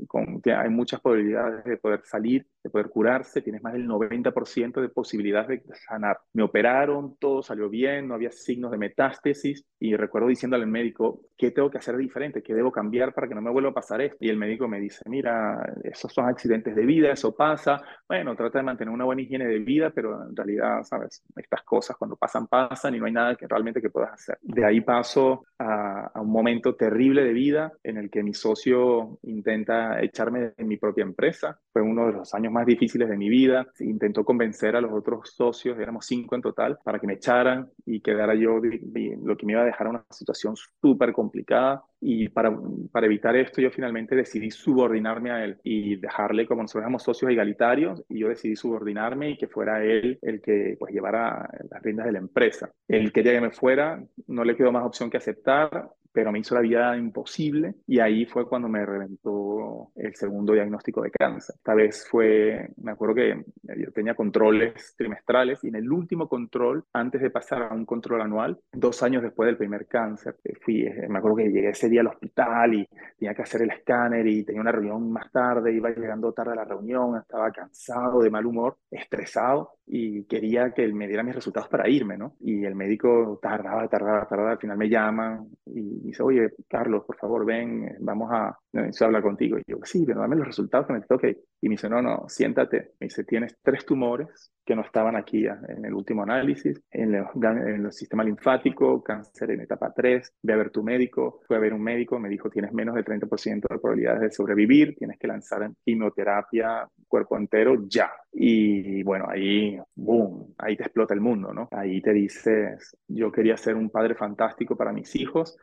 con, 0.07 0.41
hay 0.45 0.69
muchas 0.69 1.01
probabilidades 1.01 1.63
de 1.63 1.77
poder 1.77 2.01
salir, 2.03 2.45
de 2.63 2.69
poder 2.69 2.89
curarse, 2.89 3.41
tienes 3.41 3.63
más 3.63 3.73
del 3.73 3.87
90% 3.87 4.81
de 4.81 4.89
posibilidad 4.89 5.47
de 5.47 5.63
sanar. 5.87 6.19
Me 6.33 6.43
operaron, 6.43 7.15
todo 7.17 7.41
salió 7.41 7.69
bien, 7.69 8.07
no 8.07 8.15
había 8.15 8.31
signos 8.31 8.71
de 8.71 8.77
metástasis 8.77 9.65
y 9.79 9.95
recuerdo 9.95 10.27
diciéndole 10.27 10.63
al 10.63 10.69
médico, 10.69 11.21
¿qué 11.37 11.51
tengo 11.51 11.69
que 11.69 11.77
hacer 11.77 11.97
diferente? 11.97 12.43
¿Qué 12.43 12.53
debo 12.53 12.71
cambiar 12.71 13.13
para 13.13 13.27
que 13.27 13.35
no 13.35 13.41
me 13.41 13.51
vuelva 13.51 13.71
a 13.71 13.73
pasar 13.73 14.01
esto? 14.01 14.17
Y 14.19 14.29
el 14.29 14.37
médico 14.37 14.67
me 14.67 14.72
dice, 14.79 15.03
mira, 15.09 15.73
esos 15.83 16.11
son 16.13 16.25
accidentes 16.27 16.75
de 16.75 16.85
vida, 16.85 17.11
eso 17.11 17.35
pasa. 17.35 17.81
Bueno, 18.07 18.35
trata 18.35 18.59
de 18.59 18.63
mantener 18.63 18.93
una 18.93 19.05
buena 19.05 19.21
higiene 19.21 19.45
de 19.45 19.59
vida, 19.59 19.91
pero 19.91 20.23
en 20.27 20.35
realidad, 20.35 20.83
sabes, 20.83 21.23
estas 21.35 21.63
cosas 21.63 21.97
cuando 21.97 22.15
pasan, 22.15 22.47
pasan 22.47 22.95
y 22.95 22.99
no 22.99 23.05
hay 23.05 23.13
nada 23.13 23.35
que 23.35 23.47
realmente 23.47 23.81
que 23.81 23.89
puedas 23.89 24.13
hacer. 24.13 24.37
De 24.41 24.65
ahí 24.65 24.81
paso 24.81 25.45
a, 25.59 26.11
a 26.13 26.21
un 26.21 26.31
momento 26.31 26.75
terrible 26.75 27.23
de 27.23 27.33
vida 27.33 27.71
en 27.83 27.97
el 27.97 28.09
que 28.09 28.23
mi 28.23 28.33
socio 28.33 29.19
intenta 29.23 30.01
echarme 30.01 30.53
de 30.55 30.63
mi 30.63 30.77
propia 30.77 31.03
empresa. 31.03 31.59
Fue 31.71 31.81
uno 31.81 32.07
de 32.07 32.13
los 32.13 32.33
años 32.33 32.51
más 32.51 32.65
difíciles 32.65 33.09
de 33.09 33.17
mi 33.17 33.29
vida. 33.29 33.65
Intentó 33.79 34.23
convencer 34.23 34.75
a 34.75 34.81
los 34.81 34.91
otros 34.91 35.33
socios, 35.35 35.79
éramos 35.79 36.05
cinco 36.05 36.35
en 36.35 36.41
total, 36.41 36.77
para 36.83 36.99
que 36.99 37.07
me 37.07 37.13
echaran 37.13 37.69
y 37.85 38.01
quedara 38.01 38.35
yo 38.35 38.59
lo 38.59 39.37
que 39.37 39.45
me 39.45 39.53
iba 39.53 39.61
a 39.61 39.65
dejar 39.65 39.87
una 39.87 40.05
situación 40.09 40.55
súper 40.81 41.13
complicada. 41.13 41.83
Y 42.05 42.27
para, 42.27 42.53
para 42.91 43.05
evitar 43.05 43.33
esto, 43.37 43.61
yo 43.61 43.71
finalmente 43.71 44.13
decidí 44.13 44.51
subordinarme 44.51 45.31
a 45.31 45.45
él 45.45 45.57
y 45.63 45.95
dejarle, 45.95 46.45
como 46.45 46.61
nosotros 46.61 46.83
éramos 46.83 47.03
socios 47.03 47.31
egalitarios, 47.31 48.03
y 48.09 48.19
yo 48.19 48.27
decidí 48.27 48.57
subordinarme 48.57 49.29
y 49.29 49.37
que 49.37 49.47
fuera 49.47 49.81
él 49.83 50.19
el 50.21 50.41
que 50.41 50.75
pues, 50.77 50.93
llevara 50.93 51.49
las 51.71 51.81
riendas 51.81 52.05
de 52.05 52.11
la 52.11 52.19
empresa. 52.19 52.69
Él 52.89 53.13
quería 53.13 53.31
que 53.31 53.41
me 53.41 53.51
fuera, 53.51 54.03
no 54.27 54.43
le 54.43 54.57
quedó 54.57 54.73
más 54.73 54.83
opción 54.83 55.09
que 55.09 55.17
aceptar 55.17 55.89
pero 56.13 56.31
me 56.31 56.39
hizo 56.39 56.55
la 56.55 56.61
vida 56.61 56.95
imposible 56.95 57.75
y 57.87 57.99
ahí 57.99 58.25
fue 58.25 58.47
cuando 58.47 58.69
me 58.69 58.85
reventó 58.85 59.91
el 59.95 60.15
segundo 60.15 60.53
diagnóstico 60.53 61.01
de 61.01 61.11
cáncer. 61.11 61.55
Esta 61.57 61.73
vez 61.73 62.07
fue, 62.09 62.69
me 62.77 62.91
acuerdo 62.91 63.15
que 63.15 63.43
yo 63.63 63.91
tenía 63.91 64.13
controles 64.13 64.95
trimestrales 64.95 65.63
y 65.63 65.69
en 65.69 65.75
el 65.75 65.91
último 65.91 66.29
control, 66.29 66.85
antes 66.93 67.21
de 67.21 67.31
pasar 67.31 67.63
a 67.63 67.73
un 67.73 67.85
control 67.85 68.21
anual, 68.21 68.59
dos 68.71 69.01
años 69.03 69.23
después 69.23 69.47
del 69.47 69.57
primer 69.57 69.87
cáncer, 69.87 70.37
eh, 70.43 70.53
fui, 70.61 70.83
eh, 70.83 71.07
me 71.09 71.17
acuerdo 71.17 71.37
que 71.37 71.49
llegué 71.49 71.69
ese 71.69 71.89
día 71.89 72.01
al 72.01 72.07
hospital 72.07 72.75
y 72.75 72.87
tenía 73.17 73.33
que 73.33 73.41
hacer 73.41 73.63
el 73.63 73.71
escáner 73.71 74.25
y 74.27 74.43
tenía 74.43 74.61
una 74.61 74.71
reunión 74.71 75.11
más 75.11 75.31
tarde, 75.31 75.73
iba 75.73 75.89
llegando 75.89 76.31
tarde 76.31 76.53
a 76.53 76.57
la 76.57 76.65
reunión, 76.65 77.17
estaba 77.17 77.51
cansado, 77.51 78.21
de 78.21 78.29
mal 78.29 78.45
humor, 78.45 78.77
estresado 78.91 79.71
y 79.85 80.23
quería 80.25 80.71
que 80.71 80.83
él 80.83 80.93
me 80.93 81.07
diera 81.07 81.23
mis 81.23 81.35
resultados 81.35 81.69
para 81.69 81.89
irme, 81.89 82.17
¿no? 82.17 82.35
Y 82.39 82.63
el 82.63 82.75
médico 82.75 83.39
tardaba, 83.41 83.87
tardaba, 83.87 84.27
tardaba, 84.27 84.51
al 84.51 84.57
final 84.59 84.77
me 84.77 84.89
llaman 84.89 85.47
y 85.65 86.02
dice, 86.07 86.23
oye, 86.23 86.49
Carlos, 86.67 87.03
por 87.05 87.17
favor, 87.17 87.45
ven, 87.45 87.97
vamos 87.99 88.29
a, 88.31 88.57
se 88.91 89.05
habla 89.05 89.21
contigo. 89.21 89.57
Y 89.57 89.63
yo, 89.71 89.77
sí, 89.83 90.03
pero 90.05 90.21
dame 90.21 90.35
los 90.35 90.47
resultados 90.47 90.87
que 90.87 90.93
me 90.93 91.01
toque. 91.01 91.37
Y 91.61 91.69
me 91.69 91.73
dice, 91.73 91.89
no, 91.89 92.01
no, 92.01 92.25
siéntate. 92.27 92.93
Me 92.99 93.07
dice, 93.07 93.23
tienes 93.23 93.57
tres 93.61 93.85
tumores 93.85 94.51
que 94.65 94.75
no 94.75 94.81
estaban 94.81 95.15
aquí 95.15 95.45
en 95.45 95.85
el 95.85 95.93
último 95.93 96.23
análisis, 96.23 96.81
en 96.91 97.15
el, 97.15 97.25
en 97.35 97.85
el 97.85 97.91
sistema 97.91 98.23
linfático, 98.23 99.03
cáncer 99.03 99.51
en 99.51 99.61
etapa 99.61 99.93
3, 99.93 100.33
ve 100.41 100.53
a 100.53 100.57
ver 100.57 100.69
tu 100.69 100.83
médico, 100.83 101.41
fue 101.47 101.57
a 101.57 101.59
ver 101.59 101.73
un 101.73 101.81
médico, 101.81 102.17
me 102.17 102.29
dijo, 102.29 102.49
tienes 102.49 102.71
menos 102.71 102.95
del 102.95 103.03
30% 103.03 103.67
de 103.69 103.79
probabilidades 103.79 104.21
de 104.21 104.31
sobrevivir, 104.31 104.95
tienes 104.95 105.19
que 105.19 105.27
lanzar 105.27 105.69
quimioterapia 105.83 106.87
cuerpo 107.07 107.37
entero 107.37 107.85
ya. 107.87 108.11
Y 108.31 109.03
bueno, 109.03 109.25
ahí, 109.29 109.77
boom, 109.95 110.55
ahí 110.57 110.75
te 110.75 110.83
explota 110.83 111.13
el 111.13 111.21
mundo, 111.21 111.53
¿no? 111.53 111.67
Ahí 111.71 112.01
te 112.01 112.11
dices, 112.11 112.97
yo 113.07 113.31
quería 113.31 113.57
ser 113.57 113.75
un 113.75 113.89
padre 113.89 114.15
fantástico 114.15 114.75
para 114.75 114.91
mis 114.91 115.15
hijos, 115.15 115.57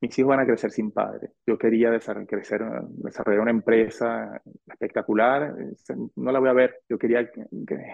mis 0.00 0.18
hijos 0.18 0.30
van 0.30 0.40
a 0.40 0.46
crecer 0.46 0.70
sin 0.70 0.90
padre. 0.90 1.30
Yo 1.46 1.56
quería 1.56 1.90
desarrollar, 1.90 2.28
crecer, 2.28 2.62
desarrollar 2.88 3.40
una 3.40 3.50
empresa 3.50 4.40
espectacular, 4.66 5.54
no 6.16 6.32
la 6.32 6.38
voy 6.38 6.48
a 6.48 6.52
ver. 6.52 6.80
Yo 6.88 6.98
quería 6.98 7.28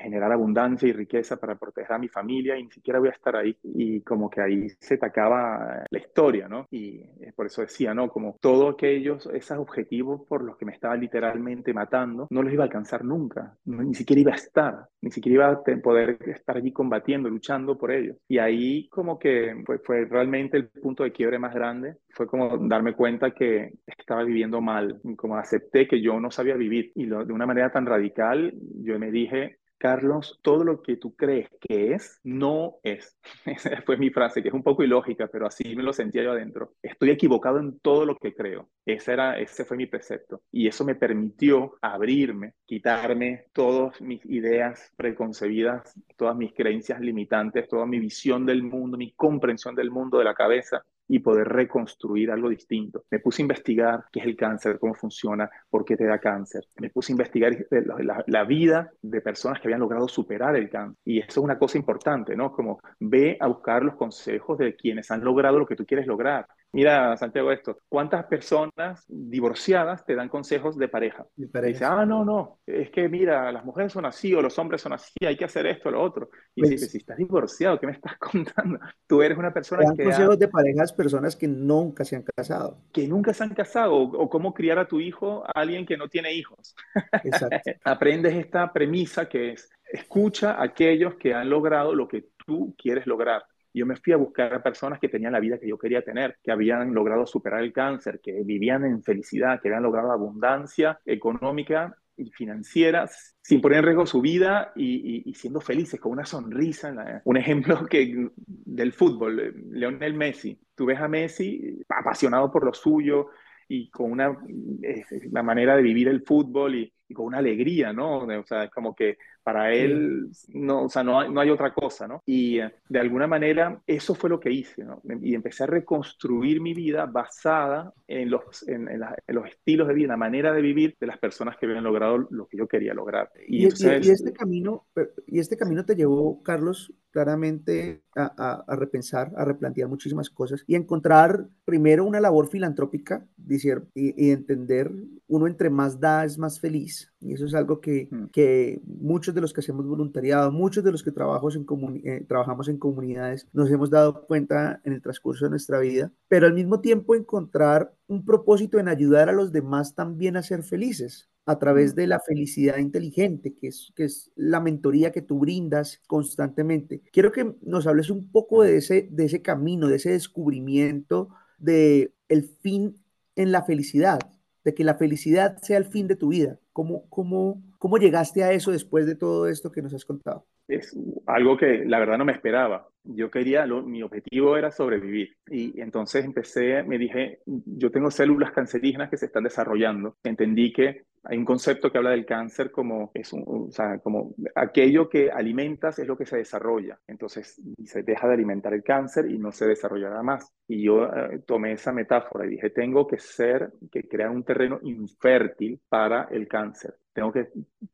generar 0.02 0.32
abundancia 0.32 0.88
y 0.88 0.92
riqueza 0.92 1.36
para 1.36 1.56
proteger 1.56 1.92
a 1.92 1.98
mi 1.98 2.08
familia 2.08 2.56
y 2.56 2.64
ni 2.64 2.70
siquiera 2.70 2.98
voy 2.98 3.08
a 3.08 3.12
estar 3.12 3.36
ahí. 3.36 3.56
Y 3.62 4.00
como 4.02 4.28
que 4.28 4.40
ahí 4.40 4.68
se 4.80 4.98
tacaba 4.98 5.84
la 5.88 5.98
historia, 5.98 6.48
¿no? 6.48 6.66
Y 6.70 7.04
por 7.36 7.46
eso 7.46 7.62
decía, 7.62 7.94
¿no? 7.94 8.08
Como 8.08 8.36
todos 8.40 8.74
aquellos, 8.74 9.26
esos 9.32 9.58
objetivos 9.58 10.22
por 10.26 10.42
los 10.42 10.56
que 10.56 10.64
me 10.64 10.72
estaba 10.72 10.96
literalmente 10.96 11.72
matando, 11.72 12.26
no 12.30 12.42
los 12.42 12.52
iba 12.52 12.64
a 12.64 12.66
alcanzar 12.66 13.04
nunca, 13.04 13.56
ni 13.64 13.94
siquiera 13.94 14.20
iba 14.20 14.32
a 14.32 14.36
estar, 14.36 14.86
ni 15.00 15.10
siquiera 15.10 15.34
iba 15.34 15.48
a 15.52 15.80
poder 15.82 16.18
estar 16.28 16.56
allí 16.56 16.72
combatiendo, 16.72 17.28
luchando 17.28 17.78
por 17.78 17.92
ellos. 17.92 18.16
Y 18.28 18.38
ahí 18.38 18.88
como 18.88 19.18
que 19.18 19.62
fue, 19.64 19.78
fue 19.78 20.04
realmente 20.04 20.56
el 20.56 20.68
punto 20.68 21.04
de 21.04 21.12
quiebre 21.12 21.38
más 21.38 21.54
grande 21.54 21.89
fue 22.10 22.26
como 22.26 22.56
darme 22.68 22.94
cuenta 22.94 23.32
que 23.32 23.72
estaba 23.86 24.24
viviendo 24.24 24.60
mal, 24.60 25.00
como 25.16 25.36
acepté 25.36 25.86
que 25.86 26.00
yo 26.00 26.20
no 26.20 26.30
sabía 26.30 26.54
vivir 26.54 26.92
y 26.94 27.06
de 27.06 27.32
una 27.32 27.46
manera 27.46 27.70
tan 27.70 27.86
radical 27.86 28.52
yo 28.82 28.98
me 28.98 29.10
dije, 29.10 29.60
Carlos, 29.80 30.38
todo 30.42 30.62
lo 30.62 30.82
que 30.82 30.98
tú 30.98 31.16
crees 31.16 31.48
que 31.58 31.94
es, 31.94 32.20
no 32.22 32.76
es. 32.82 33.16
Esa 33.46 33.80
fue 33.80 33.96
mi 33.96 34.10
frase, 34.10 34.42
que 34.42 34.48
es 34.48 34.54
un 34.54 34.62
poco 34.62 34.82
ilógica, 34.82 35.26
pero 35.28 35.46
así 35.46 35.74
me 35.74 35.82
lo 35.82 35.94
sentía 35.94 36.22
yo 36.22 36.32
adentro. 36.32 36.74
Estoy 36.82 37.08
equivocado 37.08 37.58
en 37.58 37.80
todo 37.80 38.04
lo 38.04 38.14
que 38.16 38.34
creo. 38.34 38.68
Ese, 38.84 39.14
era, 39.14 39.38
ese 39.38 39.64
fue 39.64 39.78
mi 39.78 39.86
precepto. 39.86 40.42
Y 40.52 40.68
eso 40.68 40.84
me 40.84 40.96
permitió 40.96 41.78
abrirme, 41.80 42.52
quitarme 42.66 43.46
todas 43.54 43.98
mis 44.02 44.22
ideas 44.26 44.92
preconcebidas, 44.96 45.94
todas 46.14 46.36
mis 46.36 46.52
creencias 46.52 47.00
limitantes, 47.00 47.66
toda 47.66 47.86
mi 47.86 47.98
visión 47.98 48.44
del 48.44 48.62
mundo, 48.62 48.98
mi 48.98 49.12
comprensión 49.12 49.74
del 49.74 49.90
mundo 49.90 50.18
de 50.18 50.24
la 50.24 50.34
cabeza 50.34 50.84
y 51.10 51.18
poder 51.18 51.48
reconstruir 51.48 52.30
algo 52.30 52.48
distinto. 52.48 53.04
Me 53.10 53.18
puse 53.18 53.42
a 53.42 53.44
investigar 53.44 54.04
qué 54.12 54.20
es 54.20 54.26
el 54.26 54.36
cáncer, 54.36 54.78
cómo 54.78 54.94
funciona, 54.94 55.50
por 55.68 55.84
qué 55.84 55.96
te 55.96 56.04
da 56.04 56.20
cáncer. 56.20 56.68
Me 56.78 56.88
puse 56.88 57.12
a 57.12 57.14
investigar 57.14 57.52
la, 57.68 58.22
la, 58.24 58.44
vida 58.44 58.92
de 59.02 59.20
personas 59.20 59.60
que 59.60 59.66
habían 59.66 59.80
logrado 59.80 60.06
superar 60.06 60.54
el 60.54 60.70
cáncer. 60.70 60.96
Y 61.04 61.18
eso 61.18 61.28
es 61.28 61.38
una 61.38 61.58
cosa 61.58 61.78
importante, 61.78 62.36
¿no? 62.36 62.52
Como 62.52 62.78
ve 63.00 63.36
a 63.40 63.48
buscar 63.48 63.82
los 63.82 63.96
consejos 63.96 64.56
de 64.58 64.76
quienes 64.76 65.10
han 65.10 65.24
logrado 65.24 65.58
lo 65.58 65.66
que 65.66 65.74
tú 65.74 65.84
quieres 65.84 66.06
lograr. 66.06 66.46
Mira, 66.72 67.16
Santiago, 67.16 67.50
esto, 67.50 67.78
¿cuántas 67.88 68.26
personas 68.26 69.04
divorciadas 69.08 70.04
te 70.04 70.14
dan 70.14 70.28
consejos 70.28 70.78
de 70.78 70.88
pareja? 70.88 71.26
Dice, 71.34 71.84
ah, 71.84 72.06
no, 72.06 72.24
no, 72.24 72.60
es 72.64 72.90
que 72.90 73.08
mira, 73.08 73.50
las 73.50 73.64
mujeres 73.64 73.92
son 73.92 74.06
así 74.06 74.32
o 74.34 74.40
los 74.40 74.56
hombres 74.58 74.80
son 74.80 74.92
así, 74.92 75.12
hay 75.26 75.36
que 75.36 75.44
hacer 75.44 75.66
esto 75.66 75.88
o 75.88 75.92
lo 75.92 76.00
otro. 76.00 76.30
Y 76.54 76.62
dice, 76.62 76.76
pues 76.76 76.90
si 76.92 76.98
estás 76.98 77.16
divorciado, 77.16 77.80
¿qué 77.80 77.86
me 77.86 77.92
estás 77.92 78.16
contando? 78.18 78.78
Tú 79.06 79.20
eres 79.20 79.36
una 79.36 79.52
persona 79.52 79.82
dan 79.82 79.96
consejos 79.96 80.38
de 80.38 80.46
parejas 80.48 80.92
personas 80.92 81.34
que 81.34 81.48
nunca 81.48 82.04
se 82.04 82.16
han 82.16 82.22
casado. 82.22 82.78
Que 82.92 83.08
nunca 83.08 83.34
se 83.34 83.42
han 83.42 83.54
casado, 83.54 83.96
o, 83.96 84.30
cómo 84.30 84.54
criar 84.54 84.78
a 84.78 84.86
tu 84.86 85.00
hijo 85.00 85.42
a 85.44 85.60
alguien 85.60 85.84
que 85.84 85.96
no 85.96 86.08
tiene 86.08 86.32
hijos. 86.32 86.76
Exacto. 87.24 87.70
Aprendes 87.84 88.34
esta 88.34 88.72
premisa 88.72 89.28
que 89.28 89.52
es, 89.52 89.68
escucha 89.92 90.52
a 90.52 90.62
aquellos 90.62 91.16
que 91.16 91.34
han 91.34 91.50
logrado 91.50 91.96
lo 91.96 92.06
que 92.06 92.28
tú 92.46 92.76
quieres 92.78 93.08
lograr 93.08 93.42
yo 93.72 93.86
me 93.86 93.96
fui 93.96 94.12
a 94.12 94.16
buscar 94.16 94.52
a 94.54 94.62
personas 94.62 94.98
que 94.98 95.08
tenían 95.08 95.32
la 95.32 95.40
vida 95.40 95.58
que 95.58 95.68
yo 95.68 95.78
quería 95.78 96.02
tener, 96.02 96.38
que 96.42 96.50
habían 96.50 96.92
logrado 96.92 97.26
superar 97.26 97.62
el 97.62 97.72
cáncer, 97.72 98.20
que 98.20 98.42
vivían 98.42 98.84
en 98.84 99.02
felicidad, 99.02 99.60
que 99.60 99.68
habían 99.68 99.82
logrado 99.82 100.12
abundancia 100.12 100.98
económica 101.04 101.96
y 102.16 102.30
financiera 102.30 103.08
sin 103.42 103.60
poner 103.60 103.78
en 103.78 103.84
riesgo 103.84 104.06
su 104.06 104.20
vida 104.20 104.72
y, 104.76 105.32
siendo 105.34 105.60
felices, 105.60 105.98
con 105.98 106.12
una 106.12 106.26
sonrisa. 106.26 106.94
Un 107.24 107.36
ejemplo 107.36 107.86
que, 107.86 108.28
del 108.46 108.92
fútbol, 108.92 109.40
eh, 109.40 109.52
Leonel 109.70 110.14
Messi. 110.14 110.58
Tú 110.74 110.86
ves 110.86 111.00
a 111.00 111.08
Messi 111.08 111.80
apasionado 111.88 112.50
por 112.50 112.64
lo 112.64 112.74
suyo 112.74 113.28
y 113.68 113.90
con 113.90 114.10
una 114.10 114.36
eh, 114.82 115.04
la 115.30 115.42
manera 115.42 115.76
de 115.76 115.82
vivir 115.82 116.08
el 116.08 116.22
fútbol 116.22 116.74
y, 116.74 116.92
y, 117.10 117.14
con 117.14 117.26
una 117.26 117.38
alegría, 117.38 117.92
¿no? 117.92 118.20
O 118.20 118.46
sea, 118.46 118.68
como 118.68 118.94
que 118.94 119.18
para 119.42 119.72
él, 119.72 120.30
no, 120.48 120.84
o 120.84 120.88
sea, 120.88 121.02
no 121.02 121.18
hay, 121.18 121.30
no 121.30 121.40
hay 121.40 121.50
otra 121.50 121.72
cosa, 121.72 122.06
¿no? 122.06 122.22
Y 122.26 122.58
eh, 122.58 122.72
de 122.88 123.00
alguna 123.00 123.26
manera 123.26 123.80
eso 123.86 124.14
fue 124.14 124.30
lo 124.30 124.38
que 124.38 124.52
hice, 124.52 124.84
¿no? 124.84 125.00
Y 125.22 125.34
empecé 125.34 125.64
a 125.64 125.66
reconstruir 125.66 126.60
mi 126.60 126.74
vida 126.74 127.06
basada 127.06 127.92
en 128.06 128.30
los, 128.30 128.66
en, 128.68 128.88
los 129.28 129.46
estilos 129.46 129.88
de 129.88 129.94
vida, 129.94 130.08
la 130.08 130.16
manera 130.16 130.52
de 130.52 130.60
vivir 130.60 130.96
de 131.00 131.06
las 131.06 131.18
personas 131.18 131.56
que 131.56 131.66
habían 131.66 131.84
logrado 131.84 132.28
lo 132.30 132.46
que 132.46 132.58
yo 132.58 132.68
quería 132.68 132.92
lograr. 132.92 133.30
Y, 133.46 133.66
este 133.66 134.32
camino, 134.32 134.86
y 135.26 135.38
este 135.38 135.56
camino 135.56 135.84
te 135.84 135.96
llevó, 135.96 136.42
Carlos, 136.42 136.92
claramente 137.10 138.02
a, 138.14 138.64
a, 138.66 138.76
repensar, 138.76 139.32
a 139.36 139.44
replantear 139.44 139.88
muchísimas 139.88 140.30
cosas 140.30 140.62
y 140.66 140.74
encontrar 140.74 141.46
primero 141.64 142.04
una 142.04 142.20
labor 142.20 142.48
filantrópica 142.48 143.26
decir, 143.36 143.82
y, 143.94 144.26
y 144.26 144.30
entender, 144.30 144.92
uno 145.26 145.46
entre 145.46 145.70
más 145.70 145.98
da 145.98 146.24
es 146.24 146.38
más 146.38 146.60
feliz. 146.60 146.99
Y 147.20 147.34
eso 147.34 147.46
es 147.46 147.54
algo 147.54 147.80
que, 147.80 148.08
mm. 148.10 148.26
que 148.26 148.80
muchos 148.84 149.34
de 149.34 149.40
los 149.40 149.52
que 149.52 149.60
hacemos 149.60 149.86
voluntariado, 149.86 150.50
muchos 150.52 150.84
de 150.84 150.92
los 150.92 151.02
que 151.02 151.12
trabajamos 151.12 151.56
en 151.56 151.66
eh, 152.04 152.24
trabajamos 152.28 152.68
en 152.68 152.78
comunidades, 152.78 153.46
nos 153.52 153.70
hemos 153.70 153.90
dado 153.90 154.26
cuenta 154.26 154.80
en 154.84 154.92
el 154.92 155.02
transcurso 155.02 155.44
de 155.44 155.50
nuestra 155.50 155.78
vida, 155.78 156.12
pero 156.28 156.46
al 156.46 156.54
mismo 156.54 156.80
tiempo 156.80 157.14
encontrar 157.14 157.94
un 158.06 158.24
propósito 158.24 158.78
en 158.78 158.88
ayudar 158.88 159.28
a 159.28 159.32
los 159.32 159.52
demás 159.52 159.94
también 159.94 160.36
a 160.36 160.42
ser 160.42 160.62
felices 160.62 161.28
a 161.46 161.58
través 161.58 161.94
de 161.94 162.06
la 162.06 162.20
felicidad 162.20 162.78
inteligente, 162.78 163.54
que 163.54 163.68
es, 163.68 163.92
que 163.96 164.04
es 164.04 164.30
la 164.36 164.60
mentoría 164.60 165.10
que 165.10 165.22
tú 165.22 165.40
brindas 165.40 166.00
constantemente. 166.06 167.02
Quiero 167.12 167.32
que 167.32 167.56
nos 167.62 167.86
hables 167.86 168.10
un 168.10 168.30
poco 168.30 168.62
de 168.62 168.76
ese, 168.76 169.08
de 169.10 169.24
ese 169.24 169.42
camino, 169.42 169.88
de 169.88 169.96
ese 169.96 170.10
descubrimiento 170.10 171.30
de 171.58 172.14
el 172.28 172.44
fin 172.44 172.96
en 173.36 173.52
la 173.52 173.62
felicidad, 173.64 174.20
de 174.64 174.74
que 174.74 174.84
la 174.84 174.94
felicidad 174.94 175.58
sea 175.62 175.78
el 175.78 175.86
fin 175.86 176.06
de 176.06 176.16
tu 176.16 176.28
vida. 176.28 176.58
¿Cómo, 176.72 177.08
cómo, 177.08 177.62
¿Cómo 177.80 177.96
llegaste 177.96 178.44
a 178.44 178.52
eso 178.52 178.72
después 178.72 179.06
de 179.06 179.16
todo 179.16 179.48
esto 179.48 179.72
que 179.72 179.80
nos 179.80 179.94
has 179.94 180.04
contado? 180.04 180.44
Es 180.68 180.94
algo 181.26 181.56
que 181.56 181.86
la 181.86 181.98
verdad 181.98 182.18
no 182.18 182.26
me 182.26 182.32
esperaba. 182.32 182.86
Yo 183.04 183.30
quería, 183.30 183.64
mi 183.64 184.02
objetivo 184.02 184.54
era 184.58 184.70
sobrevivir. 184.70 185.30
Y 185.48 185.80
entonces 185.80 186.26
empecé, 186.26 186.82
me 186.82 186.98
dije, 186.98 187.38
yo 187.46 187.90
tengo 187.90 188.10
células 188.10 188.52
cancerígenas 188.52 189.08
que 189.08 189.16
se 189.16 189.24
están 189.24 189.44
desarrollando. 189.44 190.18
Entendí 190.22 190.74
que 190.74 191.06
hay 191.24 191.38
un 191.38 191.46
concepto 191.46 191.90
que 191.90 191.96
habla 191.96 192.10
del 192.10 192.26
cáncer 192.26 192.70
como, 192.70 193.10
es 193.14 193.32
un, 193.32 193.44
o 193.46 193.72
sea, 193.72 193.98
como 194.00 194.34
aquello 194.54 195.08
que 195.08 195.30
alimentas 195.30 195.98
es 195.98 196.06
lo 196.06 196.18
que 196.18 196.26
se 196.26 196.36
desarrolla. 196.36 196.98
Entonces 197.06 197.62
se 197.82 198.02
deja 198.02 198.28
de 198.28 198.34
alimentar 198.34 198.74
el 198.74 198.82
cáncer 198.82 199.30
y 199.30 199.38
no 199.38 199.52
se 199.52 199.66
desarrollará 199.66 200.22
más. 200.22 200.52
Y 200.68 200.84
yo 200.84 201.06
eh, 201.06 201.40
tomé 201.46 201.72
esa 201.72 201.92
metáfora 201.94 202.44
y 202.44 202.50
dije, 202.50 202.68
tengo 202.68 203.06
que 203.06 203.18
ser, 203.18 203.72
que 203.90 204.06
crear 204.06 204.28
un 204.28 204.44
terreno 204.44 204.80
infértil 204.82 205.80
para 205.88 206.24
el 206.24 206.46
cáncer. 206.46 206.94
Tengo 207.20 207.32
que, 207.32 207.50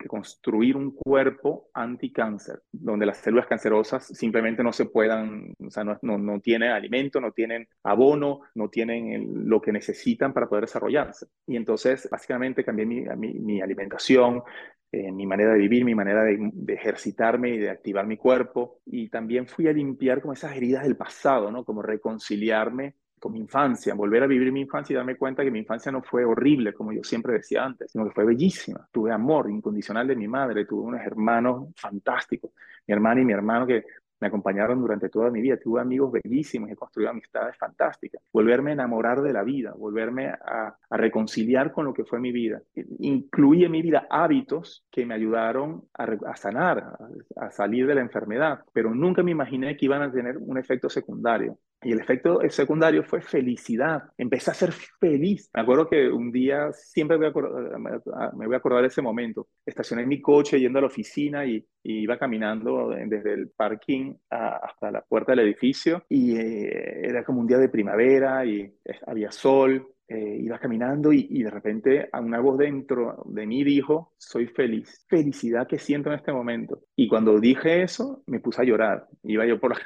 construir 0.07 0.77
un 0.77 0.93
cuerpo 0.93 1.69
anticáncer, 1.75 2.63
donde 2.71 3.07
las 3.07 3.17
células 3.17 3.49
cancerosas 3.49 4.07
simplemente 4.07 4.63
no 4.63 4.73
se 4.73 4.85
puedan, 4.85 5.53
o 5.59 5.69
sea, 5.69 5.83
no, 5.83 5.99
no, 6.03 6.17
no 6.17 6.39
tienen 6.39 6.71
alimento, 6.71 7.21
no 7.21 7.33
tienen 7.33 7.67
abono, 7.83 8.43
no 8.55 8.69
tienen 8.69 9.49
lo 9.49 9.61
que 9.61 9.73
necesitan 9.73 10.33
para 10.33 10.49
poder 10.49 10.67
desarrollarse. 10.67 11.27
Y 11.45 11.57
entonces, 11.57 12.09
básicamente, 12.09 12.65
cambié 12.65 12.87
mi, 12.87 13.01
mi, 13.17 13.61
alimentación, 13.61 14.45
eh, 14.93 15.11
mi 15.11 15.27
manera 15.27 15.55
de 15.55 15.59
vivir, 15.59 15.85
mi 15.85 15.97
manera 15.97 16.23
de, 16.23 16.53
ejercitarme 16.69 17.49
y 17.49 17.59
de 17.59 17.71
activar 17.71 18.07
mi 18.07 18.17
cuerpo. 18.17 18.81
Y 18.87 19.09
también 19.09 19.49
fui 19.49 19.67
a 19.67 19.73
limpiar 19.73 20.21
como 20.21 20.35
esas 20.35 20.55
heridas 20.57 20.85
del 20.85 20.97
pasado, 20.97 21.51
¿no? 21.51 21.65
Como 21.65 21.83
reconciliarme 21.83 22.95
mi 23.29 23.41
infancia, 23.41 23.95
volver 23.95 24.23
a 24.23 24.27
vivir 24.27 24.53
mi 24.53 24.63
infancia 24.63 24.95
y 24.95 24.97
darme 24.97 25.17
cuenta 25.17 25.45
que 25.45 25.51
mi 25.51 25.61
infancia 25.61 25.91
no 25.93 26.03
fue 26.03 26.25
horrible, 26.25 26.73
como 26.73 26.93
yo 26.93 27.03
siempre 27.03 27.35
decía 27.35 27.65
antes, 27.65 27.91
sino 27.91 28.05
que 28.05 28.13
fue 28.13 28.25
bellísima. 28.25 28.89
Tuve 28.93 29.13
amor 29.13 29.51
incondicional 29.51 30.07
de 30.07 30.17
mi 30.17 30.29
madre, 30.29 30.65
tuve 30.65 30.83
unos 30.83 31.01
hermanos 31.01 31.69
fantásticos, 31.77 32.51
mi 32.87 32.95
hermana 32.95 33.21
y 33.21 33.25
mi 33.25 33.33
hermano 33.33 33.67
que 33.67 33.85
me 34.21 34.29
acompañaron 34.29 34.81
durante 34.81 35.09
toda 35.09 35.31
mi 35.31 35.41
vida. 35.41 35.59
Tuve 35.59 35.81
amigos 35.81 36.13
bellísimos, 36.13 36.71
he 36.71 36.77
construido 36.77 37.11
amistades 37.11 37.57
fantásticas. 37.57 38.23
Volverme 38.33 38.71
a 38.71 38.75
enamorar 38.75 39.21
de 39.21 39.33
la 39.33 39.43
vida, 39.43 39.75
volverme 39.77 40.29
a, 40.29 40.77
reconciliar 40.91 41.73
con 41.73 41.85
lo 41.85 41.93
que 41.93 42.05
fue 42.05 42.19
mi 42.21 42.33
vida. 42.33 42.63
Incluí 43.01 43.65
en 43.65 43.73
mi 43.73 43.83
vida 43.83 44.07
hábitos 44.09 44.85
que 44.91 45.05
me 45.05 45.15
ayudaron 45.15 45.85
a, 45.95 46.37
sanar, 46.37 46.97
a, 47.37 47.51
salir 47.51 47.87
de 47.87 47.95
la 47.95 48.01
enfermedad, 48.01 48.61
pero 48.73 48.95
nunca 48.95 49.23
me 49.23 49.33
imaginé 49.33 49.77
que 49.77 49.87
iban 49.87 50.03
a 50.03 50.11
tener 50.11 50.39
un 50.39 50.57
efecto 50.57 50.89
secundario. 50.89 51.59
Y 51.87 51.93
el 51.93 52.01
efecto 52.01 52.41
secundario 52.49 53.05
fue 53.05 53.21
felicidad. 53.21 54.03
Empecé 54.19 54.51
a 54.51 54.55
ser 54.55 54.73
feliz. 54.73 55.49
Me 55.55 55.63
acuerdo 55.63 55.89
que 55.89 56.09
un 56.09 56.33
día, 56.33 56.73
siempre 56.73 57.17
voy 57.17 57.27
a 57.27 58.33
me 58.35 58.47
voy 58.47 58.57
a 58.57 58.59
acordar 58.59 58.81
de 58.83 58.89
ese 58.89 59.03
momento. 59.03 59.47
Estacioné 59.65 60.05
mi 60.05 60.21
coche 60.21 60.59
yendo 60.59 60.81
a 60.81 60.83
la 60.83 60.89
oficina 60.89 61.47
y, 61.47 61.65
iba 61.85 62.19
caminando 62.19 62.89
desde 62.89 63.35
el 63.35 63.51
parking 63.51 64.15
hasta 64.29 64.91
la 64.91 65.03
puerta 65.03 65.31
del 65.31 65.47
edificio. 65.47 66.03
Y 66.09 66.37
eh, 66.37 67.07
era 67.07 67.23
como 67.25 67.41
un 67.41 67.47
día 67.47 67.59
de 67.59 67.69
primavera 67.69 68.45
y 68.45 68.69
había 69.07 69.31
sol. 69.31 69.87
Eh, 70.09 70.39
iba 70.41 70.59
caminando 70.59 71.13
y, 71.13 71.29
y, 71.31 71.45
de 71.45 71.51
repente 71.51 72.09
una 72.21 72.41
voz 72.41 72.59
dentro 72.59 73.23
de 73.27 73.47
mí 73.47 73.63
dijo, 73.65 74.13
soy 74.17 74.47
feliz, 74.47 75.05
felicidad 75.09 75.67
que 75.69 75.79
siento 75.79 76.11
en 76.11 76.17
este 76.17 76.33
momento. 76.33 76.83
Y 76.97 77.07
cuando 77.07 77.39
dije 77.39 77.83
eso, 77.83 78.25
me 78.27 78.41
puse 78.41 78.63
a 78.63 78.65
llorar. 78.65 79.07
Iba 79.23 79.47
yo 79.47 79.61
por 79.61 79.71
la 79.71 79.85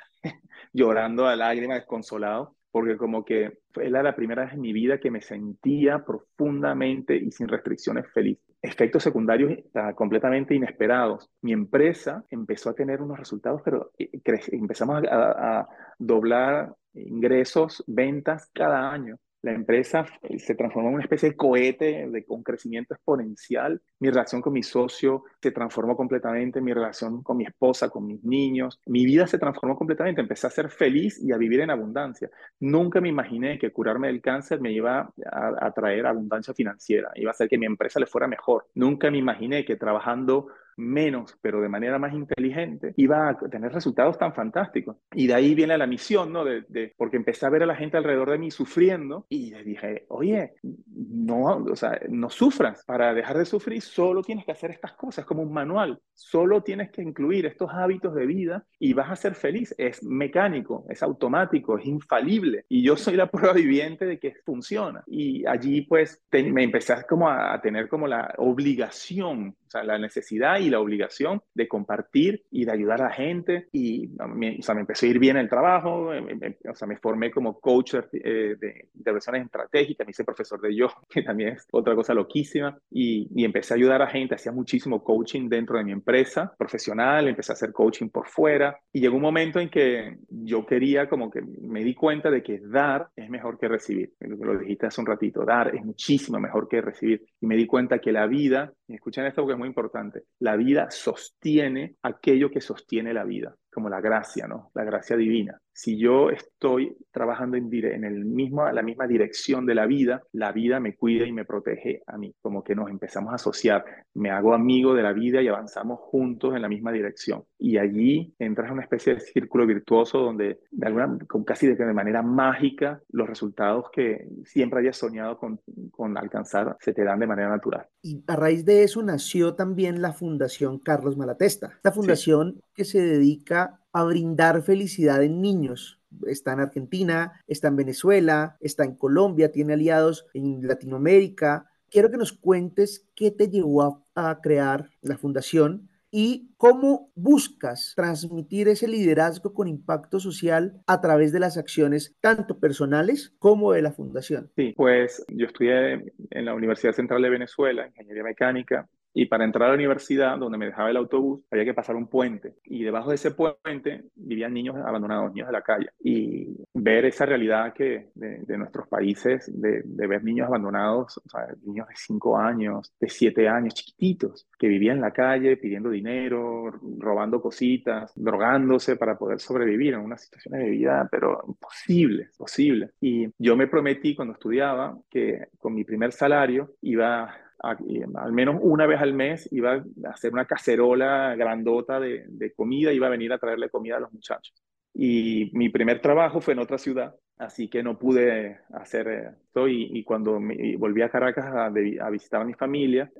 llorando 0.72 1.26
a 1.26 1.36
lágrimas, 1.36 1.78
desconsolado, 1.78 2.56
porque 2.70 2.96
como 2.96 3.24
que 3.24 3.58
era 3.80 4.02
la 4.02 4.14
primera 4.14 4.44
vez 4.44 4.54
en 4.54 4.60
mi 4.60 4.72
vida 4.72 4.98
que 4.98 5.10
me 5.10 5.20
sentía 5.20 6.04
profundamente 6.04 7.16
y 7.16 7.30
sin 7.32 7.48
restricciones 7.48 8.06
feliz. 8.12 8.38
Efectos 8.62 9.02
secundarios 9.02 9.58
completamente 9.94 10.54
inesperados. 10.54 11.30
Mi 11.40 11.52
empresa 11.52 12.24
empezó 12.30 12.70
a 12.70 12.74
tener 12.74 13.00
unos 13.00 13.18
resultados, 13.18 13.62
pero 13.64 13.92
eh, 13.98 14.10
empezamos 14.52 15.02
a 15.10 15.66
doblar 15.98 16.74
ingresos, 16.94 17.82
ventas 17.86 18.50
cada 18.52 18.92
año. 18.92 19.16
La 19.42 19.52
empresa 19.52 20.06
eh, 20.22 20.38
se 20.38 20.54
transformó 20.54 20.88
en 20.88 20.94
una 20.96 21.04
especie 21.04 21.30
de 21.30 21.36
cohete 21.36 22.08
de, 22.08 22.24
con 22.24 22.42
crecimiento 22.42 22.94
exponencial. 22.94 23.80
Mi 23.98 24.10
relación 24.10 24.42
con 24.42 24.52
mi 24.52 24.62
socio 24.62 25.24
se 25.40 25.50
transformó 25.50 25.96
completamente, 25.96 26.60
mi 26.60 26.74
relación 26.74 27.22
con 27.22 27.36
mi 27.36 27.44
esposa, 27.44 27.88
con 27.88 28.06
mis 28.06 28.22
niños. 28.22 28.80
Mi 28.86 29.04
vida 29.04 29.26
se 29.26 29.38
transformó 29.38 29.76
completamente. 29.76 30.20
Empecé 30.20 30.46
a 30.46 30.50
ser 30.50 30.68
feliz 30.68 31.18
y 31.22 31.32
a 31.32 31.36
vivir 31.36 31.60
en 31.60 31.70
abundancia. 31.70 32.30
Nunca 32.60 33.00
me 33.00 33.08
imaginé 33.08 33.58
que 33.58 33.72
curarme 33.72 34.08
del 34.08 34.20
cáncer 34.20 34.60
me 34.60 34.72
iba 34.72 35.12
a, 35.30 35.66
a 35.66 35.72
traer 35.72 36.06
abundancia 36.06 36.52
financiera, 36.52 37.10
iba 37.14 37.30
a 37.30 37.32
hacer 37.32 37.48
que 37.48 37.58
mi 37.58 37.66
empresa 37.66 38.00
le 38.00 38.06
fuera 38.06 38.26
mejor. 38.26 38.66
Nunca 38.74 39.10
me 39.10 39.18
imaginé 39.18 39.64
que 39.64 39.76
trabajando 39.76 40.48
menos, 40.80 41.36
pero 41.40 41.60
de 41.60 41.68
manera 41.68 41.98
más 41.98 42.14
inteligente, 42.14 42.92
iba 42.96 43.28
a 43.28 43.38
tener 43.38 43.72
resultados 43.72 44.18
tan 44.18 44.34
fantásticos. 44.34 44.96
Y 45.12 45.26
de 45.26 45.34
ahí 45.34 45.54
viene 45.54 45.76
la 45.78 45.86
misión, 45.86 46.32
¿no? 46.32 46.44
De, 46.44 46.92
porque 46.96 47.16
empecé 47.16 47.46
a 47.46 47.50
ver 47.50 47.62
a 47.62 47.66
la 47.66 47.76
gente 47.76 47.96
alrededor 47.96 48.30
de 48.30 48.38
mí 48.38 48.50
sufriendo 48.50 49.26
y 49.28 49.50
les 49.50 49.64
dije, 49.64 50.06
oye, 50.08 50.54
no, 50.86 51.64
o 51.70 51.76
sea, 51.76 52.00
no 52.08 52.30
sufras. 52.30 52.84
Para 52.84 53.14
dejar 53.14 53.38
de 53.38 53.44
sufrir 53.44 53.82
solo 53.82 54.22
tienes 54.22 54.44
que 54.44 54.52
hacer 54.52 54.70
estas 54.70 54.92
cosas 54.94 55.24
como 55.24 55.42
un 55.42 55.52
manual. 55.52 56.00
Solo 56.14 56.62
tienes 56.62 56.90
que 56.90 57.02
incluir 57.02 57.46
estos 57.46 57.70
hábitos 57.72 58.14
de 58.14 58.26
vida 58.26 58.64
y 58.78 58.92
vas 58.92 59.10
a 59.10 59.16
ser 59.16 59.34
feliz. 59.34 59.74
Es 59.78 60.02
mecánico, 60.02 60.84
es 60.88 61.02
automático, 61.02 61.78
es 61.78 61.86
infalible. 61.86 62.64
Y 62.68 62.82
yo 62.82 62.96
soy 62.96 63.16
la 63.16 63.26
prueba 63.30 63.52
viviente 63.52 64.06
de 64.06 64.18
que 64.18 64.34
funciona. 64.44 65.02
Y 65.06 65.46
allí 65.46 65.82
pues 65.82 66.22
me 66.32 66.64
empecé 66.64 66.94
como 67.08 67.28
a, 67.28 67.54
a 67.54 67.60
tener 67.60 67.88
como 67.88 68.06
la 68.06 68.34
obligación, 68.38 69.56
o 69.70 69.72
sea, 69.72 69.84
la 69.84 69.98
necesidad 69.98 70.58
y 70.58 70.68
la 70.68 70.80
obligación 70.80 71.40
de 71.54 71.68
compartir 71.68 72.44
y 72.50 72.64
de 72.64 72.72
ayudar 72.72 73.00
a 73.02 73.04
la 73.04 73.14
gente. 73.14 73.68
Y 73.70 74.10
me, 74.34 74.58
o 74.58 74.62
sea, 74.62 74.74
me 74.74 74.80
empezó 74.80 75.06
a 75.06 75.10
ir 75.10 75.20
bien 75.20 75.36
el 75.36 75.48
trabajo, 75.48 76.10
o 76.10 76.74
sea, 76.74 76.88
me 76.88 76.96
formé 76.96 77.30
como 77.30 77.60
coach 77.60 77.94
eh, 77.94 78.56
de 78.58 78.88
intervenciones 78.94 79.44
estratégicas, 79.44 80.04
me 80.04 80.10
hice 80.10 80.24
profesor 80.24 80.60
de 80.60 80.74
yo, 80.74 80.88
que 81.08 81.22
también 81.22 81.50
es 81.50 81.68
otra 81.70 81.94
cosa 81.94 82.14
loquísima, 82.14 82.76
y, 82.90 83.28
y 83.32 83.44
empecé 83.44 83.74
a 83.74 83.76
ayudar 83.76 84.02
a 84.02 84.08
gente, 84.08 84.34
hacía 84.34 84.50
muchísimo 84.50 85.04
coaching 85.04 85.48
dentro 85.48 85.78
de 85.78 85.84
mi 85.84 85.92
empresa 85.92 86.52
profesional, 86.58 87.28
empecé 87.28 87.52
a 87.52 87.54
hacer 87.54 87.72
coaching 87.72 88.08
por 88.08 88.26
fuera, 88.26 88.76
y 88.92 89.00
llegó 89.00 89.16
un 89.16 89.22
momento 89.22 89.60
en 89.60 89.70
que 89.70 90.18
yo 90.28 90.66
quería 90.66 91.08
como 91.08 91.30
que 91.30 91.42
me 91.42 91.84
di 91.84 91.94
cuenta 91.94 92.28
de 92.28 92.42
que 92.42 92.58
dar 92.58 93.08
es 93.14 93.30
mejor 93.30 93.56
que 93.56 93.68
recibir, 93.68 94.14
lo 94.18 94.58
dijiste 94.58 94.86
hace 94.86 95.00
un 95.00 95.06
ratito, 95.06 95.44
dar 95.44 95.74
es 95.74 95.84
muchísimo 95.84 96.40
mejor 96.40 96.68
que 96.68 96.80
recibir, 96.80 97.24
y 97.40 97.46
me 97.46 97.56
di 97.56 97.66
cuenta 97.66 98.00
que 98.00 98.10
la 98.10 98.26
vida, 98.26 98.72
escuchen 98.88 99.26
esto 99.26 99.42
porque 99.42 99.54
es 99.54 99.59
muy 99.60 99.68
importante, 99.68 100.24
la 100.40 100.56
vida 100.56 100.90
sostiene 100.90 101.96
aquello 102.02 102.50
que 102.50 102.60
sostiene 102.60 103.14
la 103.14 103.24
vida 103.24 103.56
como 103.72 103.88
la 103.88 104.00
gracia, 104.00 104.46
¿no? 104.46 104.70
La 104.74 104.84
gracia 104.84 105.16
divina. 105.16 105.60
Si 105.72 105.96
yo 105.96 106.30
estoy 106.30 106.94
trabajando 107.10 107.56
en, 107.56 107.72
en 107.72 108.04
el 108.04 108.24
mismo, 108.24 108.70
la 108.70 108.82
misma 108.82 109.06
dirección 109.06 109.64
de 109.64 109.74
la 109.74 109.86
vida, 109.86 110.22
la 110.32 110.52
vida 110.52 110.78
me 110.78 110.94
cuida 110.94 111.26
y 111.26 111.32
me 111.32 111.44
protege 111.44 112.02
a 112.06 112.18
mí. 112.18 112.34
Como 112.42 112.62
que 112.62 112.74
nos 112.74 112.90
empezamos 112.90 113.32
a 113.32 113.36
asociar. 113.36 113.84
Me 114.14 114.30
hago 114.30 114.52
amigo 114.52 114.94
de 114.94 115.02
la 115.02 115.12
vida 115.12 115.40
y 115.40 115.48
avanzamos 115.48 115.98
juntos 116.00 116.54
en 116.54 116.62
la 116.62 116.68
misma 116.68 116.92
dirección. 116.92 117.44
Y 117.58 117.78
allí 117.78 118.34
entras 118.38 118.68
en 118.68 118.74
una 118.74 118.82
especie 118.82 119.14
de 119.14 119.20
círculo 119.20 119.66
virtuoso 119.66 120.18
donde, 120.18 120.58
de 120.70 120.86
alguna, 120.86 121.16
con 121.26 121.44
casi 121.44 121.66
de, 121.66 121.76
de 121.76 121.94
manera 121.94 122.22
mágica, 122.22 123.00
los 123.10 123.28
resultados 123.28 123.86
que 123.90 124.28
siempre 124.44 124.80
hayas 124.80 124.96
soñado 124.96 125.38
con, 125.38 125.60
con 125.90 126.18
alcanzar 126.18 126.76
se 126.80 126.92
te 126.92 127.04
dan 127.04 127.20
de 127.20 127.26
manera 127.26 127.48
natural. 127.48 127.86
Y 128.02 128.22
a 128.26 128.36
raíz 128.36 128.64
de 128.64 128.82
eso 128.82 129.02
nació 129.02 129.54
también 129.54 130.02
la 130.02 130.12
Fundación 130.12 130.78
Carlos 130.78 131.16
Malatesta. 131.16 131.72
Esta 131.76 131.92
fundación 131.92 132.60
que 132.74 132.84
se 132.84 133.00
dedica 133.00 133.69
a 133.92 134.04
brindar 134.04 134.62
felicidad 134.62 135.22
en 135.22 135.40
niños. 135.40 136.00
Está 136.26 136.52
en 136.52 136.60
Argentina, 136.60 137.40
está 137.46 137.68
en 137.68 137.76
Venezuela, 137.76 138.56
está 138.60 138.84
en 138.84 138.94
Colombia, 138.94 139.52
tiene 139.52 139.74
aliados 139.74 140.26
en 140.34 140.66
Latinoamérica. 140.66 141.70
Quiero 141.88 142.10
que 142.10 142.16
nos 142.16 142.32
cuentes 142.32 143.08
qué 143.14 143.30
te 143.30 143.48
llevó 143.48 144.04
a, 144.14 144.40
crear 144.42 144.90
la 145.02 145.16
fundación 145.16 145.88
y 146.12 146.50
cómo 146.56 147.12
buscas 147.14 147.92
transmitir 147.94 148.68
ese 148.68 148.88
liderazgo 148.88 149.54
con 149.54 149.68
impacto 149.68 150.18
social 150.18 150.82
a 150.86 151.00
través 151.00 151.32
de 151.32 151.38
las 151.38 151.56
acciones 151.56 152.16
tanto 152.20 152.58
personales 152.58 153.32
como 153.38 153.72
de 153.72 153.82
la 153.82 153.92
fundación. 153.92 154.50
Sí, 154.56 154.74
pues 154.76 155.24
yo 155.28 155.46
estudié 155.46 156.12
en 156.30 156.44
la 156.44 156.54
Universidad 156.54 156.92
Central 156.92 157.22
de 157.22 157.30
Venezuela, 157.30 157.86
Ingeniería 157.86 158.24
Mecánica, 158.24 158.88
y 159.12 159.26
para 159.26 159.44
entrar 159.44 159.66
a 159.66 159.68
la 159.70 159.74
universidad, 159.74 160.38
donde 160.38 160.58
me 160.58 160.66
dejaba 160.66 160.90
el 160.90 160.96
autobús, 160.96 161.42
había 161.50 161.64
que 161.64 161.74
pasar 161.74 161.96
un 161.96 162.08
puente. 162.08 162.54
Y 162.64 162.84
debajo 162.84 163.10
de 163.10 163.16
ese 163.16 163.32
puente 163.32 164.04
vivían 164.14 164.54
niños 164.54 164.76
abandonados, 164.76 165.32
niños 165.32 165.48
de 165.48 165.52
la 165.52 165.62
calle. 165.62 165.88
Y 165.98 166.48
ver 166.74 167.04
esa 167.04 167.26
realidad 167.26 167.72
que 167.72 168.10
de, 168.14 168.58
nuestros 168.58 168.86
países, 168.88 169.50
de, 169.52 169.82
ver 170.06 170.22
niños 170.22 170.46
abandonados, 170.46 171.18
o 171.18 171.38
niños 171.66 171.88
de 171.88 171.94
5 171.96 172.38
años, 172.38 172.92
de 173.00 173.08
7 173.08 173.48
años, 173.48 173.74
chiquititos, 173.74 174.46
que 174.58 174.68
vivían 174.68 174.96
en 174.96 175.02
la 175.02 175.12
calle 175.12 175.56
pidiendo 175.56 175.90
dinero, 175.90 176.70
robando 176.98 177.40
cositas, 177.40 178.12
drogándose 178.14 178.96
para 178.96 179.18
poder 179.18 179.40
sobrevivir 179.40 179.94
en 179.94 180.00
una 180.00 180.16
situación 180.16 180.58
de 180.58 180.70
vida, 180.70 181.08
pero 181.10 181.42
imposible, 181.46 182.28
posible. 182.36 182.90
Y 183.00 183.28
yo 183.38 183.56
me 183.56 183.66
prometí 183.66 184.14
cuando 184.14 184.34
estudiaba 184.34 184.96
que 185.10 185.48
con 185.58 185.74
mi 185.74 185.84
primer 185.84 186.12
salario 186.12 186.74
iba 186.82 187.34
al 187.62 188.32
menos 188.32 188.56
una 188.60 188.86
vez 188.86 189.00
al 189.00 189.12
mes 189.12 189.48
iba 189.52 189.74
a 189.74 190.10
hacer 190.10 190.32
una 190.32 190.46
cacerola 190.46 191.34
grandota 191.36 192.00
de, 192.00 192.24
de 192.28 192.52
comida, 192.52 192.92
iba 192.92 193.06
a 193.06 193.10
venir 193.10 193.32
a 193.32 193.38
traerle 193.38 193.68
comida 193.68 193.96
a 193.96 194.00
los 194.00 194.12
muchachos. 194.12 194.54
Y 194.94 195.50
mi 195.52 195.68
primer 195.68 196.00
trabajo 196.00 196.40
fue 196.40 196.54
en 196.54 196.60
otra 196.60 196.78
ciudad, 196.78 197.14
así 197.38 197.68
que 197.68 197.82
no 197.82 197.98
pude 197.98 198.58
hacer 198.72 199.08
esto. 199.08 199.68
Y, 199.68 200.02
cuando 200.04 200.40
me, 200.40 200.76
volví 200.76 201.02
a 201.02 201.08
Caracas 201.08 201.46
a, 201.46 201.66
a, 201.66 202.10
visitar 202.10 202.42
a 202.42 202.44
mi 202.44 202.54
familia, 202.54 203.10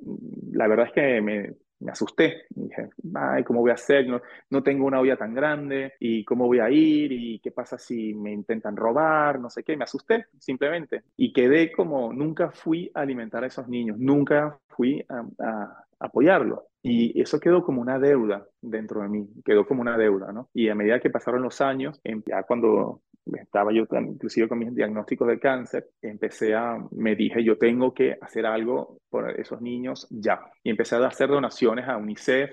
la 0.51 0.67
verdad 0.67 0.87
es 0.87 0.93
que 0.93 1.21
me, 1.21 1.53
me 1.81 1.91
asusté. 1.91 2.45
Dije, 2.49 2.89
ay, 3.13 3.43
¿cómo 3.43 3.61
voy 3.61 3.71
a 3.71 3.75
hacer? 3.75 4.07
No, 4.07 4.21
no, 4.49 4.63
tengo 4.63 4.85
una 4.85 4.99
olla 4.99 5.17
tan 5.17 5.33
grande. 5.33 5.93
¿Y 5.99 6.23
cómo 6.23 6.47
voy 6.47 6.59
a 6.59 6.69
ir? 6.69 7.11
¿Y 7.11 7.39
qué 7.39 7.51
pasa 7.51 7.77
si 7.77 8.13
me 8.13 8.31
intentan 8.31 8.75
robar? 8.75 9.39
No 9.39 9.49
sé 9.49 9.63
qué. 9.63 9.75
Me 9.75 9.83
asusté, 9.83 10.25
simplemente. 10.39 11.03
Y 11.17 11.33
quedé 11.33 11.71
como, 11.71 12.13
nunca 12.13 12.51
fui 12.51 12.91
a 12.93 13.01
alimentar 13.01 13.43
a 13.43 13.47
esos 13.47 13.67
niños. 13.67 13.97
Nunca 13.97 14.57
fui 14.67 15.03
a, 15.09 15.25
a 15.39 15.85
apoyarlos. 15.99 16.59
Y 16.83 17.19
eso 17.21 17.39
quedó 17.39 17.63
como 17.63 17.81
una 17.81 17.99
deuda 17.99 18.47
dentro 18.59 19.01
de 19.01 19.07
mí, 19.07 19.29
quedó 19.45 19.67
como 19.67 19.81
una 19.81 19.97
deuda, 19.97 20.31
¿no? 20.31 20.49
Y 20.53 20.69
a 20.69 20.75
medida 20.75 20.99
que 20.99 21.11
pasaron 21.11 21.43
los 21.43 21.61
años, 21.61 22.01
ya 22.25 22.43
cuando 22.43 23.01
estaba 23.39 23.71
yo 23.71 23.85
inclusive 23.91 24.47
con 24.47 24.59
mis 24.59 24.73
diagnósticos 24.73 25.27
de 25.27 25.39
cáncer, 25.39 25.89
empecé 26.01 26.55
a, 26.55 26.77
me 26.91 27.15
dije, 27.15 27.43
yo 27.43 27.57
tengo 27.57 27.93
que 27.93 28.17
hacer 28.21 28.45
algo 28.45 28.99
por 29.09 29.29
esos 29.39 29.61
niños 29.61 30.07
ya. 30.09 30.41
Y 30.63 30.69
empecé 30.69 30.95
a 30.95 31.07
hacer 31.07 31.29
donaciones 31.29 31.87
a 31.87 31.97
UNICEF, 31.97 32.51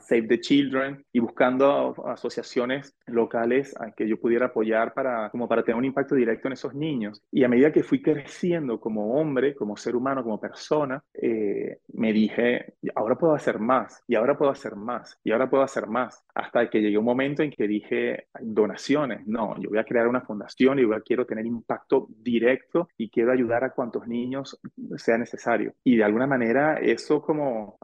Save 0.00 0.28
the 0.28 0.40
Children 0.40 1.04
y 1.12 1.20
buscando 1.20 1.94
asociaciones 2.06 2.96
locales 3.06 3.74
a 3.80 3.92
que 3.92 4.08
yo 4.08 4.18
pudiera 4.20 4.46
apoyar 4.46 4.94
para, 4.94 5.30
como 5.30 5.48
para 5.48 5.62
tener 5.62 5.76
un 5.76 5.84
impacto 5.84 6.14
directo 6.14 6.48
en 6.48 6.52
esos 6.52 6.74
niños. 6.74 7.22
Y 7.30 7.44
a 7.44 7.48
medida 7.48 7.72
que 7.72 7.82
fui 7.82 8.02
creciendo 8.02 8.80
como 8.80 9.14
hombre, 9.14 9.54
como 9.54 9.76
ser 9.76 9.96
humano, 9.96 10.22
como 10.22 10.40
persona, 10.40 11.02
eh, 11.14 11.78
me 11.94 12.12
dije, 12.12 12.74
ahora 12.94 13.16
puedo 13.16 13.34
hacer 13.34 13.58
más, 13.58 14.02
y 14.06 14.14
ahora 14.14 14.36
puedo 14.36 14.50
hacer 14.50 14.76
más, 14.76 15.18
y 15.24 15.32
ahora 15.32 15.48
puedo 15.48 15.62
hacer 15.62 15.86
más. 15.86 16.24
Hasta 16.34 16.68
que 16.70 16.80
llegué 16.80 16.98
un 16.98 17.04
momento 17.04 17.42
en 17.42 17.50
que 17.50 17.66
dije, 17.66 18.28
donaciones, 18.40 19.26
no, 19.26 19.56
yo 19.60 19.70
voy 19.70 19.78
a 19.78 19.84
crear 19.84 20.06
una 20.08 20.20
fundación 20.20 20.78
y 20.78 20.84
voy 20.84 20.96
a, 20.96 21.00
quiero 21.00 21.26
tener 21.26 21.46
impacto 21.46 22.08
directo 22.10 22.88
y 22.96 23.10
quiero 23.10 23.32
ayudar 23.32 23.64
a 23.64 23.70
cuantos 23.70 24.06
niños 24.06 24.58
sea 24.96 25.18
necesario. 25.18 25.74
Y 25.84 25.96
de 25.96 26.04
alguna 26.04 26.26
manera 26.26 26.78
eso 26.80 27.20
como, 27.22 27.78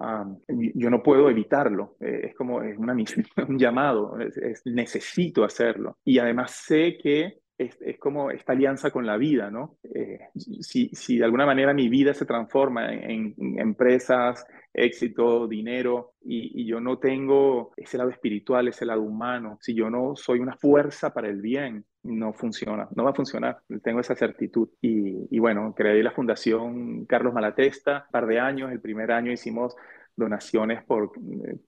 yo 0.49 0.91
no 0.91 1.03
puedo 1.03 1.31
evitarlo 1.31 1.84
eh, 2.01 2.21
es 2.25 2.35
como 2.35 2.63
es 2.63 2.77
una 2.79 2.95
misión, 2.95 3.25
un 3.49 3.59
llamado, 3.59 4.19
es, 4.21 4.63
necesito 4.65 5.45
hacerlo. 5.45 5.99
Y 6.05 6.19
además 6.19 6.53
sé 6.53 6.99
que 6.99 7.41
es, 7.57 7.77
como 7.99 8.31
esta 8.31 8.53
alianza 8.53 8.91
con 8.91 9.07
la 9.07 9.17
vida, 9.17 9.51
¿no? 9.51 9.79
Eh, 9.85 10.19
si, 10.35 10.89
si, 10.89 11.19
de 11.19 11.25
alguna 11.25 11.47
manera 11.47 11.73
mi 11.73 11.89
vida 11.89 12.13
se 12.13 12.27
transforma 12.27 12.93
en, 12.93 13.35
empresas, 13.59 14.45
éxito, 14.73 15.47
dinero, 15.47 16.15
y, 16.23 16.63
y, 16.63 16.67
yo 16.67 16.81
no 16.81 16.99
tengo 16.99 17.73
ese 17.77 17.97
lado 17.97 18.11
espiritual, 18.11 18.67
ese 18.67 18.87
lado 18.87 19.03
humano, 19.03 19.59
si 19.61 19.75
yo 19.75 19.89
no 19.89 20.17
soy 20.17 20.41
una 20.41 20.57
fuerza 20.57 21.15
para 21.15 21.29
el 21.29 21.41
bien, 21.41 21.85
no 22.03 22.33
funciona, 22.33 22.89
no 22.95 23.05
va 23.05 23.11
a 23.11 23.15
funcionar, 23.15 23.59
tengo 23.83 24.01
esa 24.01 24.15
certitud. 24.15 24.69
Y, 24.81 25.27
y 25.31 25.39
bueno, 25.39 25.75
creé 25.77 26.03
la 26.03 26.13
Fundación 26.13 27.07
Carlos 27.07 27.33
Malatesta, 27.33 28.05
un 28.07 28.13
par 28.13 28.27
de 28.27 28.41
años, 28.41 28.73
el 28.73 28.81
primer 28.81 29.13
año 29.13 29.33
hicimos 29.33 29.75
donaciones 30.17 30.85
por 30.85 31.13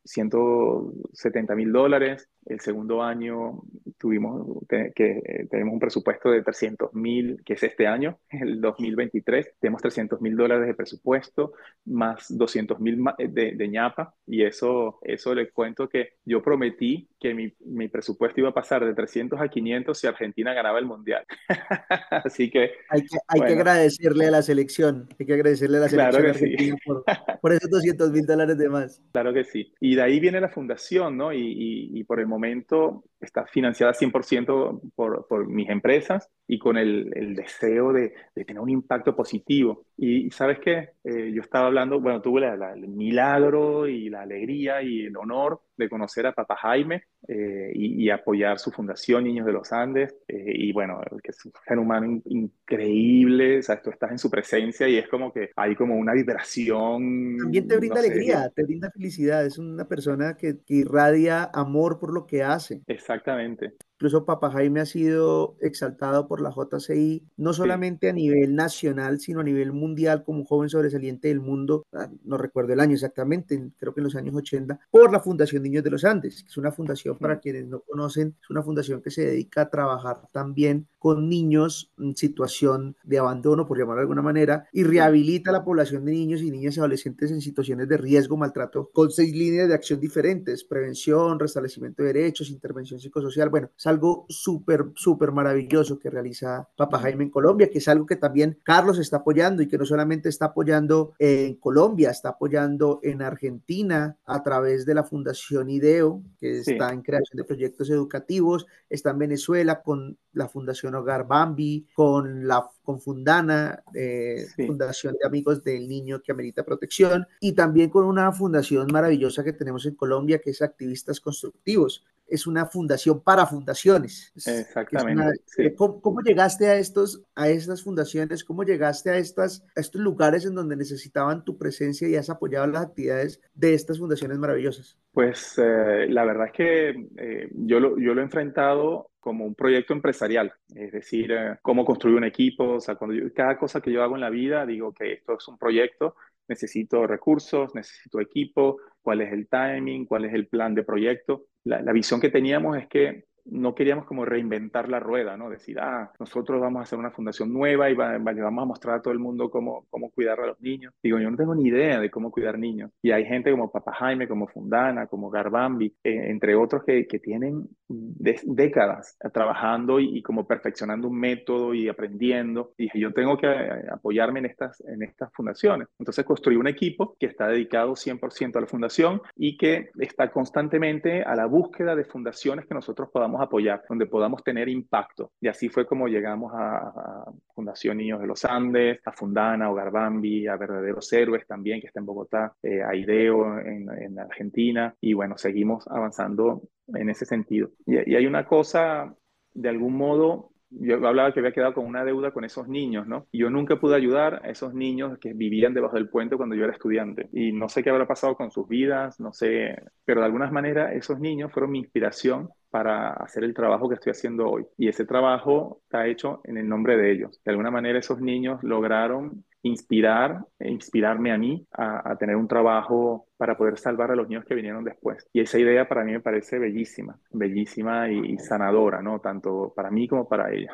170 0.04 1.52
eh, 1.52 1.56
mil 1.56 1.72
dólares. 1.72 2.28
El 2.44 2.60
segundo 2.60 3.02
año 3.02 3.62
tuvimos 3.98 4.64
que, 4.68 4.92
eh, 4.94 5.46
tenemos 5.50 5.74
un 5.74 5.80
presupuesto 5.80 6.30
de 6.30 6.42
300 6.42 6.94
mil, 6.94 7.42
que 7.44 7.54
es 7.54 7.62
este 7.62 7.86
año, 7.86 8.18
el 8.30 8.60
2023. 8.60 9.54
Tenemos 9.58 9.82
300 9.82 10.20
mil 10.20 10.36
dólares 10.36 10.66
de 10.66 10.74
presupuesto, 10.74 11.52
más 11.86 12.26
200 12.28 12.78
mil 12.80 13.02
eh, 13.18 13.28
de, 13.28 13.52
de, 13.52 13.68
ñapa. 13.68 14.14
Y 14.26 14.42
eso, 14.42 14.98
eso 15.02 15.34
les 15.34 15.52
cuento 15.52 15.88
que 15.88 16.14
yo 16.24 16.42
prometí 16.42 17.08
que 17.18 17.34
mi, 17.34 17.52
mi, 17.64 17.88
presupuesto 17.88 18.40
iba 18.40 18.50
a 18.50 18.54
pasar 18.54 18.84
de 18.84 18.94
300 18.94 19.40
a 19.40 19.48
500 19.48 19.98
si 19.98 20.06
Argentina 20.06 20.52
ganaba 20.52 20.78
el 20.78 20.86
Mundial. 20.86 21.24
Así 22.10 22.50
que... 22.50 22.72
Hay 22.90 23.02
que, 23.02 23.16
hay 23.28 23.40
que 23.40 23.52
agradecerle 23.52 24.26
a 24.26 24.30
la 24.30 24.42
selección, 24.42 25.08
hay 25.18 25.26
que 25.26 25.34
agradecerle 25.34 25.78
a 25.78 25.80
la 25.80 25.88
selección 25.88 26.26
argentina 26.26 26.76
por, 26.84 27.04
por 27.40 27.52
esos 27.52 27.70
200 27.70 28.10
mil 28.12 28.26
dólares 28.26 28.58
de 28.58 28.68
más. 28.68 29.02
Claro 29.12 29.32
que 29.32 29.44
sí. 29.44 29.72
Y 29.80 29.94
de 29.94 30.02
ahí 30.02 30.20
viene 30.20 30.40
la 30.40 30.48
fundación, 30.48 31.16
¿no? 31.16 31.32
Y, 31.32 31.90
y, 31.92 32.04
por 32.04 32.20
el 32.20 32.26
momento 32.26 33.04
está 33.20 33.46
financiada 33.46 33.92
100% 33.92 34.92
por, 34.94 35.26
por 35.26 35.48
mis 35.48 35.68
empresas 35.68 36.30
y 36.46 36.58
con 36.58 36.76
el, 36.76 37.34
deseo 37.34 37.92
de, 37.92 38.14
de, 38.34 38.44
tener 38.44 38.60
un 38.60 38.70
impacto 38.70 39.16
positivo. 39.16 39.84
Y 39.96 40.30
sabes 40.30 40.58
qué, 40.60 40.90
eh, 41.04 41.32
yo 41.32 41.42
estaba 41.42 41.66
hablando, 41.66 42.00
bueno, 42.00 42.20
tuve 42.20 42.46
el 42.46 42.88
milagro 42.88 43.88
y 43.88 44.08
la 44.10 44.22
alegría 44.22 44.82
y 44.82 45.06
el 45.06 45.16
honor 45.16 45.60
de 45.76 45.88
conocer 45.88 46.26
a 46.26 46.32
Papa 46.32 46.56
Jaime 46.56 47.04
eh, 47.28 47.72
y, 47.74 48.08
apoyar 48.10 48.58
su 48.58 48.70
fundación 48.70 49.24
Niños 49.24 49.46
de 49.46 49.52
los 49.52 49.72
Andes. 49.72 50.14
Eh, 50.28 50.52
y 50.54 50.72
bueno, 50.72 51.00
que 51.22 51.30
es 51.30 51.44
un 51.44 51.52
ser 51.66 51.78
humano 51.78 52.20
increíble, 52.24 53.58
o 53.58 53.62
sea, 53.62 53.80
tú 53.80 53.90
estás 53.90 54.12
en 54.12 54.18
su 54.18 54.30
presencia 54.30 54.88
y 54.88 54.96
es 54.96 55.08
como 55.08 55.32
que 55.32 55.50
hay 55.56 55.74
como 55.74 55.96
una 55.96 56.12
vibración. 56.12 57.36
También 57.38 57.66
te 57.66 57.76
brinda 57.76 58.00
alegría, 58.00 58.50
te 58.54 58.62
brinda 58.62 58.90
felicidad, 58.90 59.44
es 59.44 59.58
una 59.58 59.86
persona 59.88 60.36
que, 60.36 60.58
que 60.64 60.74
irradia 60.74 61.50
amor 61.52 61.98
por 61.98 62.12
lo 62.12 62.26
que 62.26 62.42
hace. 62.42 62.82
Exactamente. 62.86 63.74
Incluso 63.96 64.26
Papa 64.26 64.50
Jaime 64.50 64.80
ha 64.80 64.86
sido 64.86 65.56
exaltado 65.60 66.28
por 66.28 66.42
la 66.42 66.50
JCI, 66.50 67.24
no 67.38 67.54
solamente 67.54 68.10
a 68.10 68.12
nivel 68.12 68.54
nacional, 68.54 69.20
sino 69.20 69.40
a 69.40 69.44
nivel 69.44 69.72
mundial 69.72 70.22
como 70.22 70.40
un 70.40 70.44
joven 70.44 70.68
sobresaliente 70.68 71.28
del 71.28 71.40
mundo, 71.40 71.86
ah, 71.94 72.10
no 72.22 72.36
recuerdo 72.36 72.74
el 72.74 72.80
año 72.80 72.92
exactamente, 72.92 73.70
creo 73.78 73.94
que 73.94 74.00
en 74.00 74.04
los 74.04 74.16
años 74.16 74.34
80, 74.34 74.78
por 74.90 75.10
la 75.10 75.20
Fundación 75.20 75.62
Niños 75.62 75.82
de 75.82 75.90
los 75.90 76.04
Andes, 76.04 76.42
que 76.42 76.50
es 76.50 76.56
una 76.58 76.72
fundación, 76.72 77.16
para 77.16 77.40
quienes 77.40 77.66
no 77.66 77.80
conocen, 77.80 78.36
es 78.42 78.50
una 78.50 78.62
fundación 78.62 79.00
que 79.00 79.10
se 79.10 79.24
dedica 79.24 79.62
a 79.62 79.70
trabajar 79.70 80.20
también 80.30 80.86
con 81.06 81.28
niños 81.28 81.92
en 82.00 82.16
situación 82.16 82.96
de 83.04 83.20
abandono, 83.20 83.64
por 83.64 83.78
llamarlo 83.78 84.00
de 84.00 84.06
alguna 84.06 84.22
manera, 84.22 84.66
y 84.72 84.82
rehabilita 84.82 85.50
a 85.50 85.52
la 85.52 85.64
población 85.64 86.04
de 86.04 86.10
niños 86.10 86.42
y 86.42 86.50
niñas 86.50 86.76
y 86.76 86.80
adolescentes 86.80 87.30
en 87.30 87.40
situaciones 87.40 87.88
de 87.88 87.96
riesgo, 87.96 88.36
maltrato, 88.36 88.90
con 88.92 89.12
seis 89.12 89.32
líneas 89.32 89.68
de 89.68 89.74
acción 89.74 90.00
diferentes, 90.00 90.64
prevención, 90.64 91.38
restablecimiento 91.38 92.02
de 92.02 92.12
derechos, 92.12 92.50
intervención 92.50 92.98
psicosocial, 92.98 93.50
bueno, 93.50 93.70
algo 93.84 94.26
súper, 94.28 94.86
súper 94.96 95.30
maravilloso 95.30 95.96
que 95.96 96.10
realiza 96.10 96.68
Papa 96.76 96.98
Jaime 96.98 97.22
en 97.22 97.30
Colombia, 97.30 97.70
que 97.70 97.78
es 97.78 97.86
algo 97.86 98.04
que 98.04 98.16
también 98.16 98.58
Carlos 98.64 98.98
está 98.98 99.18
apoyando 99.18 99.62
y 99.62 99.68
que 99.68 99.78
no 99.78 99.84
solamente 99.84 100.28
está 100.28 100.46
apoyando 100.46 101.12
en 101.20 101.54
Colombia, 101.54 102.10
está 102.10 102.30
apoyando 102.30 102.98
en 103.04 103.22
Argentina 103.22 104.16
a 104.26 104.42
través 104.42 104.84
de 104.84 104.94
la 104.94 105.04
Fundación 105.04 105.70
IDEO, 105.70 106.24
que 106.40 106.58
está 106.58 106.92
en 106.92 107.02
creación 107.02 107.36
de 107.36 107.44
proyectos 107.44 107.90
educativos, 107.90 108.66
está 108.90 109.10
en 109.10 109.18
Venezuela 109.20 109.82
con 109.82 110.18
la 110.36 110.48
Fundación 110.48 110.94
Hogar 110.94 111.26
Bambi, 111.26 111.86
con 111.94 112.46
la 112.46 112.68
con 112.84 113.00
Fundana, 113.00 113.82
eh, 113.94 114.46
Fundación 114.54 115.16
de 115.18 115.26
Amigos 115.26 115.64
del 115.64 115.88
Niño 115.88 116.22
que 116.22 116.30
Amerita 116.30 116.62
Protección, 116.62 117.26
y 117.40 117.52
también 117.52 117.90
con 117.90 118.04
una 118.04 118.30
fundación 118.32 118.86
maravillosa 118.92 119.42
que 119.42 119.54
tenemos 119.54 119.86
en 119.86 119.96
Colombia, 119.96 120.38
que 120.38 120.50
es 120.50 120.62
Activistas 120.62 121.20
Constructivos. 121.20 122.04
Es 122.26 122.46
una 122.46 122.66
fundación 122.66 123.22
para 123.22 123.46
fundaciones. 123.46 124.32
Exactamente. 124.34 125.40
Eh, 125.58 125.74
¿cómo, 125.74 126.20
llegaste 126.22 126.66
a, 126.68 126.76
estos, 126.76 127.22
a 127.34 127.48
estas 127.48 127.82
fundaciones? 127.82 128.44
¿Cómo 128.44 128.64
llegaste 128.64 129.10
a, 129.10 129.18
estas, 129.18 129.64
a 129.76 129.80
estos 129.80 130.00
lugares 130.00 130.44
en 130.44 130.54
donde 130.54 130.76
necesitaban 130.76 131.44
tu 131.44 131.56
presencia 131.56 132.08
y 132.08 132.16
has 132.16 132.30
apoyado 132.30 132.66
las 132.66 132.82
actividades 132.82 133.40
de 133.54 133.74
estas 133.74 133.98
fundaciones 133.98 134.38
maravillosas? 134.38 134.98
Pues 135.12 135.54
eh, 135.58 136.06
la 136.08 136.24
verdad 136.24 136.46
es 136.46 136.52
que 136.52 137.50
yo, 137.54 137.80
lo, 137.80 137.98
yo 137.98 138.14
lo 138.14 138.20
he 138.20 138.24
enfrentado 138.24 139.10
como 139.26 139.44
un 139.44 139.56
proyecto 139.56 139.92
empresarial, 139.92 140.52
es 140.72 140.92
decir, 140.92 141.32
eh, 141.32 141.56
cómo 141.60 141.84
construir 141.84 142.16
un 142.16 142.22
equipo, 142.22 142.74
o 142.74 142.80
sea, 142.80 142.94
cuando 142.94 143.16
cada 143.34 143.58
cosa 143.58 143.80
que 143.80 143.90
yo 143.90 144.04
hago 144.04 144.14
en 144.14 144.20
la 144.20 144.30
vida, 144.30 144.64
digo 144.64 144.94
que 144.94 145.14
esto 145.14 145.36
es 145.36 145.48
un 145.48 145.58
proyecto, 145.58 146.14
necesito 146.46 147.08
recursos, 147.08 147.74
necesito 147.74 148.20
equipo, 148.20 148.78
cuál 149.02 149.22
es 149.22 149.32
el 149.32 149.48
timing, 149.48 150.06
cuál 150.06 150.26
es 150.26 150.32
el 150.32 150.46
plan 150.46 150.76
de 150.76 150.84
proyecto. 150.84 151.46
La, 151.66 151.92
visión 151.92 152.20
que 152.20 152.30
teníamos 152.30 152.78
es 152.78 152.86
que 152.86 153.24
no 153.50 153.74
queríamos 153.74 154.06
como 154.06 154.24
reinventar 154.24 154.88
la 154.88 155.00
rueda, 155.00 155.36
¿no? 155.36 155.50
Decir, 155.50 155.78
ah, 155.80 156.12
nosotros 156.18 156.60
vamos 156.60 156.80
a 156.80 156.82
hacer 156.82 156.98
una 156.98 157.10
fundación 157.10 157.52
nueva 157.52 157.90
y 157.90 157.94
vamos 157.94 158.62
a 158.62 158.66
mostrar 158.66 158.96
a 158.96 159.02
todo 159.02 159.12
el 159.12 159.18
mundo 159.18 159.50
cómo, 159.50 159.86
cómo 159.90 160.10
cuidar 160.10 160.40
a 160.40 160.46
los 160.46 160.60
niños. 160.60 160.92
Digo, 161.02 161.18
yo 161.18 161.30
no 161.30 161.36
tengo 161.36 161.54
ni 161.54 161.68
idea 161.68 162.00
de 162.00 162.10
cómo 162.10 162.30
cuidar 162.30 162.58
niños. 162.58 162.90
Y 163.02 163.10
hay 163.10 163.24
gente 163.24 163.50
como 163.50 163.70
Papa 163.70 163.92
Jaime, 163.94 164.28
como 164.28 164.48
Fundana, 164.48 165.06
como 165.06 165.30
Garbambi, 165.30 165.86
eh, 166.02 166.30
entre 166.30 166.54
otros 166.54 166.84
que, 166.84 167.06
que 167.06 167.18
tienen 167.18 167.68
décadas 167.88 169.16
trabajando 169.32 170.00
y, 170.00 170.22
como 170.22 170.46
perfeccionando 170.46 171.08
un 171.08 171.18
método 171.18 171.74
y 171.74 171.88
aprendiendo. 171.88 172.72
Y 172.76 172.84
dije, 172.84 173.00
yo 173.00 173.12
tengo 173.12 173.36
que 173.36 173.46
eh, 173.46 173.86
apoyarme 173.92 174.40
en 174.40 174.46
estas, 174.46 174.80
en 174.80 175.02
estas 175.02 175.32
fundaciones. 175.32 175.88
Entonces 175.98 176.24
construí 176.24 176.56
un 176.56 176.66
equipo 176.66 177.16
que 177.18 177.26
está 177.26 177.48
dedicado 177.48 177.92
100% 177.92 178.56
a 178.56 178.60
la 178.60 178.66
fundación 178.66 179.20
y 179.36 179.56
que 179.56 179.90
está 179.98 180.30
constantemente 180.30 181.22
a 181.22 181.34
la 181.36 181.46
búsqueda 181.46 181.94
de 181.94 182.04
fundaciones 182.04 182.66
que 182.66 182.74
nosotros 182.74 183.08
podamos 183.12 183.35
apoyar, 183.40 183.82
donde 183.88 184.06
podamos 184.06 184.42
tener 184.42 184.68
impacto. 184.68 185.32
Y 185.40 185.48
así 185.48 185.68
fue 185.68 185.86
como 185.86 186.08
llegamos 186.08 186.52
a, 186.54 187.24
Fundación 187.54 187.96
Niños 187.96 188.20
de 188.20 188.26
los 188.26 188.44
Andes, 188.44 189.00
a 189.06 189.12
Fundana, 189.12 189.70
Hogar 189.70 189.90
Bambi, 189.90 190.46
a 190.46 190.56
Verdaderos 190.56 191.10
Héroes 191.12 191.46
también, 191.46 191.80
que 191.80 191.86
está 191.86 192.00
en 192.00 192.06
Bogotá, 192.06 192.54
eh, 192.62 192.82
a 192.82 192.94
IDEO 192.94 193.58
en, 193.60 193.88
en, 193.90 194.18
Argentina, 194.18 194.94
y 195.00 195.14
bueno, 195.14 195.38
seguimos 195.38 195.86
avanzando 195.88 196.62
en 196.88 197.08
ese 197.08 197.24
sentido. 197.24 197.70
y 197.86 198.14
hay 198.14 198.26
una 198.26 198.44
cosa, 198.44 199.14
de 199.54 199.68
algún 199.68 199.94
modo, 199.94 200.50
yo 200.70 201.06
hablaba 201.06 201.32
que 201.32 201.40
había 201.40 201.52
quedado 201.52 201.74
con 201.74 201.86
una 201.86 202.04
deuda 202.04 202.32
con 202.32 202.44
esos 202.44 202.68
niños, 202.68 203.06
¿no? 203.06 203.26
Y 203.32 203.38
yo 203.38 203.50
nunca 203.50 203.78
pude 203.80 203.96
ayudar 203.96 204.40
a 204.44 204.50
esos 204.50 204.74
niños 204.74 205.18
que 205.18 205.32
vivían 205.32 205.74
debajo 205.74 205.96
del 205.96 206.08
puente 206.08 206.36
cuando 206.36 206.54
yo 206.54 206.64
era 206.64 206.72
estudiante. 206.72 207.28
Y 207.32 207.52
no 207.52 207.68
sé 207.68 207.82
qué 207.82 207.90
habrá 207.90 208.06
pasado 208.06 208.36
con 208.36 208.50
sus 208.50 208.68
vidas, 208.68 209.20
no 209.20 209.32
sé, 209.32 209.76
pero 210.04 210.20
de 210.20 210.26
alguna 210.26 210.50
manera 210.50 210.92
esos 210.92 211.18
niños 211.18 211.52
fueron 211.52 211.70
mi 211.70 211.78
inspiración 211.78 212.50
para 212.70 213.12
hacer 213.14 213.44
el 213.44 213.54
trabajo 213.54 213.88
que 213.88 213.94
estoy 213.94 214.10
haciendo 214.10 214.50
hoy. 214.50 214.66
Y 214.76 214.88
ese 214.88 215.06
trabajo 215.06 215.80
está 215.84 216.06
hecho 216.06 216.40
en 216.44 216.58
el 216.58 216.68
nombre 216.68 216.96
de 216.98 217.12
ellos. 217.12 217.40
De 217.44 217.52
alguna 217.52 217.70
manera 217.70 217.98
esos 217.98 218.20
niños 218.20 218.62
lograron 218.62 219.45
inspirar 219.66 220.44
inspirarme 220.60 221.32
a 221.32 221.38
mí 221.38 221.66
a, 221.72 222.16
tener 222.18 222.36
un 222.36 222.48
trabajo 222.48 223.28
para 223.36 223.56
poder 223.56 223.78
salvar 223.78 224.10
a 224.10 224.16
los 224.16 224.28
niños 224.28 224.44
que 224.44 224.54
vinieron 224.54 224.84
después. 224.84 225.26
Y 225.32 225.40
esa 225.40 225.58
idea 225.58 225.88
para 225.88 226.04
mí 226.04 226.12
me 226.12 226.20
parece 226.20 226.58
bellísima, 226.58 227.18
bellísima 227.30 228.10
y, 228.10 228.38
sanadora, 228.38 229.02
¿no? 229.02 229.20
Tanto 229.20 229.72
para 229.74 229.90
mí 229.90 230.08
como 230.08 230.28
para 230.28 230.52
ella. 230.52 230.72